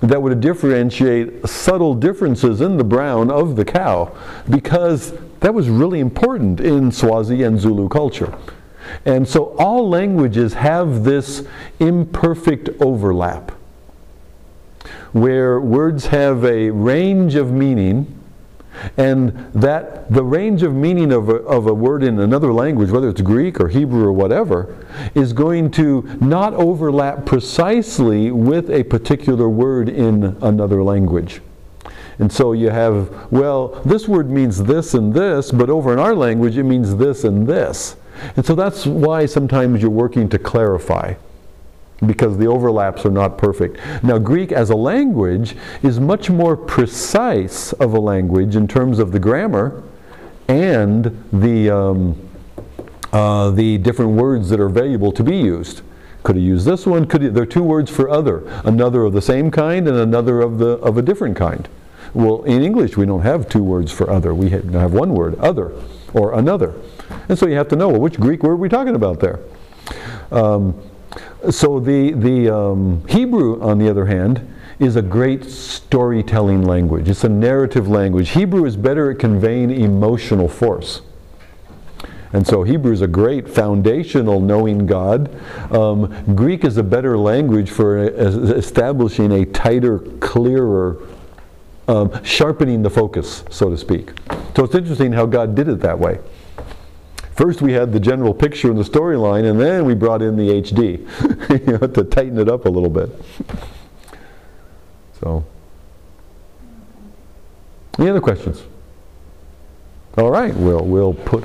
that 0.00 0.20
would 0.22 0.40
differentiate 0.40 1.48
subtle 1.48 1.94
differences 1.94 2.60
in 2.60 2.76
the 2.76 2.84
brown 2.84 3.30
of 3.30 3.56
the 3.56 3.64
cow 3.64 4.12
because 4.50 5.12
that 5.40 5.54
was 5.54 5.68
really 5.68 6.00
important 6.00 6.60
in 6.60 6.90
Swazi 6.92 7.42
and 7.42 7.58
Zulu 7.58 7.88
culture. 7.88 8.32
And 9.04 9.26
so 9.28 9.56
all 9.58 9.88
languages 9.88 10.54
have 10.54 11.04
this 11.04 11.46
imperfect 11.78 12.68
overlap 12.80 13.52
where 15.12 15.60
words 15.60 16.06
have 16.06 16.44
a 16.44 16.70
range 16.70 17.34
of 17.34 17.52
meaning 17.52 18.18
and 18.96 19.32
that 19.52 20.10
the 20.10 20.24
range 20.24 20.62
of 20.62 20.74
meaning 20.74 21.12
of 21.12 21.28
a, 21.28 21.34
of 21.34 21.66
a 21.66 21.74
word 21.74 22.02
in 22.02 22.18
another 22.18 22.52
language, 22.52 22.90
whether 22.90 23.08
it's 23.08 23.20
Greek 23.20 23.60
or 23.60 23.68
Hebrew 23.68 24.04
or 24.04 24.12
whatever, 24.12 24.86
is 25.14 25.32
going 25.32 25.70
to 25.72 26.02
not 26.20 26.54
overlap 26.54 27.26
precisely 27.26 28.30
with 28.30 28.70
a 28.70 28.82
particular 28.84 29.48
word 29.48 29.88
in 29.88 30.36
another 30.42 30.82
language. 30.82 31.42
And 32.18 32.32
so 32.32 32.52
you 32.52 32.70
have, 32.70 33.30
well, 33.32 33.80
this 33.84 34.08
word 34.08 34.30
means 34.30 34.62
this 34.62 34.94
and 34.94 35.12
this, 35.12 35.50
but 35.50 35.68
over 35.68 35.92
in 35.92 35.98
our 35.98 36.14
language 36.14 36.56
it 36.56 36.64
means 36.64 36.96
this 36.96 37.24
and 37.24 37.46
this. 37.46 37.96
And 38.36 38.44
so 38.44 38.54
that's 38.54 38.86
why 38.86 39.26
sometimes 39.26 39.82
you're 39.82 39.90
working 39.90 40.28
to 40.30 40.38
clarify 40.38 41.14
because 42.06 42.36
the 42.38 42.46
overlaps 42.46 43.06
are 43.06 43.10
not 43.10 43.38
perfect. 43.38 43.78
Now, 44.02 44.18
Greek 44.18 44.52
as 44.52 44.70
a 44.70 44.76
language 44.76 45.56
is 45.82 46.00
much 46.00 46.30
more 46.30 46.56
precise 46.56 47.72
of 47.74 47.94
a 47.94 48.00
language 48.00 48.56
in 48.56 48.66
terms 48.66 48.98
of 48.98 49.12
the 49.12 49.18
grammar 49.18 49.82
and 50.48 51.24
the, 51.32 51.70
um, 51.70 52.28
uh, 53.12 53.50
the 53.50 53.78
different 53.78 54.12
words 54.12 54.48
that 54.50 54.60
are 54.60 54.68
valuable 54.68 55.12
to 55.12 55.22
be 55.22 55.36
used. 55.36 55.82
Could 56.22 56.36
have 56.36 56.44
used 56.44 56.66
this 56.66 56.86
one. 56.86 57.06
Could 57.06 57.22
he, 57.22 57.28
there 57.28 57.42
are 57.42 57.46
two 57.46 57.64
words 57.64 57.90
for 57.90 58.08
other, 58.08 58.44
another 58.64 59.04
of 59.04 59.12
the 59.12 59.22
same 59.22 59.50
kind 59.50 59.88
and 59.88 59.96
another 59.96 60.40
of 60.40 60.58
the 60.58 60.78
of 60.78 60.96
a 60.96 61.02
different 61.02 61.36
kind. 61.36 61.68
Well, 62.14 62.44
in 62.44 62.62
English 62.62 62.96
we 62.96 63.06
don't 63.06 63.22
have 63.22 63.48
two 63.48 63.62
words 63.62 63.90
for 63.90 64.08
other. 64.08 64.32
We 64.32 64.50
have 64.50 64.72
have 64.72 64.92
one 64.92 65.14
word, 65.14 65.36
other, 65.40 65.72
or 66.14 66.34
another. 66.34 66.74
And 67.28 67.36
so 67.36 67.46
you 67.46 67.56
have 67.56 67.68
to 67.68 67.76
know 67.76 67.88
well, 67.88 68.00
which 68.00 68.20
Greek 68.20 68.44
word 68.44 68.52
are 68.52 68.56
we 68.56 68.68
talking 68.68 68.94
about 68.94 69.18
there. 69.18 69.40
Um, 70.30 70.80
so 71.50 71.80
the, 71.80 72.12
the 72.12 72.54
um, 72.54 73.06
Hebrew, 73.08 73.60
on 73.62 73.78
the 73.78 73.88
other 73.88 74.06
hand, 74.06 74.48
is 74.78 74.96
a 74.96 75.02
great 75.02 75.44
storytelling 75.44 76.62
language. 76.62 77.08
It's 77.08 77.24
a 77.24 77.28
narrative 77.28 77.88
language. 77.88 78.30
Hebrew 78.30 78.64
is 78.64 78.76
better 78.76 79.10
at 79.10 79.18
conveying 79.18 79.70
emotional 79.70 80.48
force. 80.48 81.02
And 82.32 82.46
so 82.46 82.62
Hebrew 82.62 82.92
is 82.92 83.02
a 83.02 83.06
great 83.06 83.48
foundational 83.48 84.40
knowing 84.40 84.86
God. 84.86 85.30
Um, 85.70 86.34
Greek 86.34 86.64
is 86.64 86.78
a 86.78 86.82
better 86.82 87.18
language 87.18 87.70
for 87.70 87.98
establishing 87.98 89.32
a 89.32 89.44
tighter, 89.44 89.98
clearer, 90.20 90.98
um, 91.88 92.24
sharpening 92.24 92.82
the 92.82 92.90
focus, 92.90 93.44
so 93.50 93.68
to 93.68 93.76
speak. 93.76 94.12
So 94.56 94.64
it's 94.64 94.74
interesting 94.74 95.12
how 95.12 95.26
God 95.26 95.54
did 95.54 95.68
it 95.68 95.80
that 95.80 95.98
way. 95.98 96.18
First, 97.34 97.62
we 97.62 97.72
had 97.72 97.92
the 97.92 98.00
general 98.00 98.34
picture 98.34 98.70
and 98.70 98.78
the 98.78 98.84
storyline, 98.84 99.48
and 99.48 99.58
then 99.58 99.84
we 99.84 99.94
brought 99.94 100.20
in 100.22 100.36
the 100.36 100.48
HD 100.48 101.66
you 101.66 101.78
know, 101.78 101.86
to 101.86 102.04
tighten 102.04 102.38
it 102.38 102.48
up 102.48 102.66
a 102.66 102.68
little 102.68 102.90
bit. 102.90 103.10
So, 105.20 105.44
any 107.98 108.10
other 108.10 108.20
questions? 108.20 108.62
All 110.18 110.30
right, 110.30 110.54
we'll 110.54 110.84
we'll 110.84 111.14
put 111.14 111.44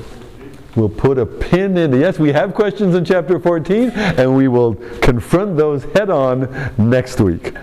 we'll 0.75 0.89
put 0.89 1.17
a 1.17 1.25
pin 1.25 1.77
in. 1.77 1.93
Yes, 1.93 2.19
we 2.19 2.33
have 2.33 2.53
questions 2.53 2.95
in 2.95 3.05
chapter 3.05 3.39
14, 3.39 3.91
and 3.91 4.35
we 4.35 4.47
will 4.49 4.75
confront 5.01 5.55
those 5.55 5.85
head 5.85 6.09
on 6.09 6.73
next 6.77 7.21
week. 7.21 7.53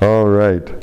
All 0.00 0.26
right. 0.26 0.68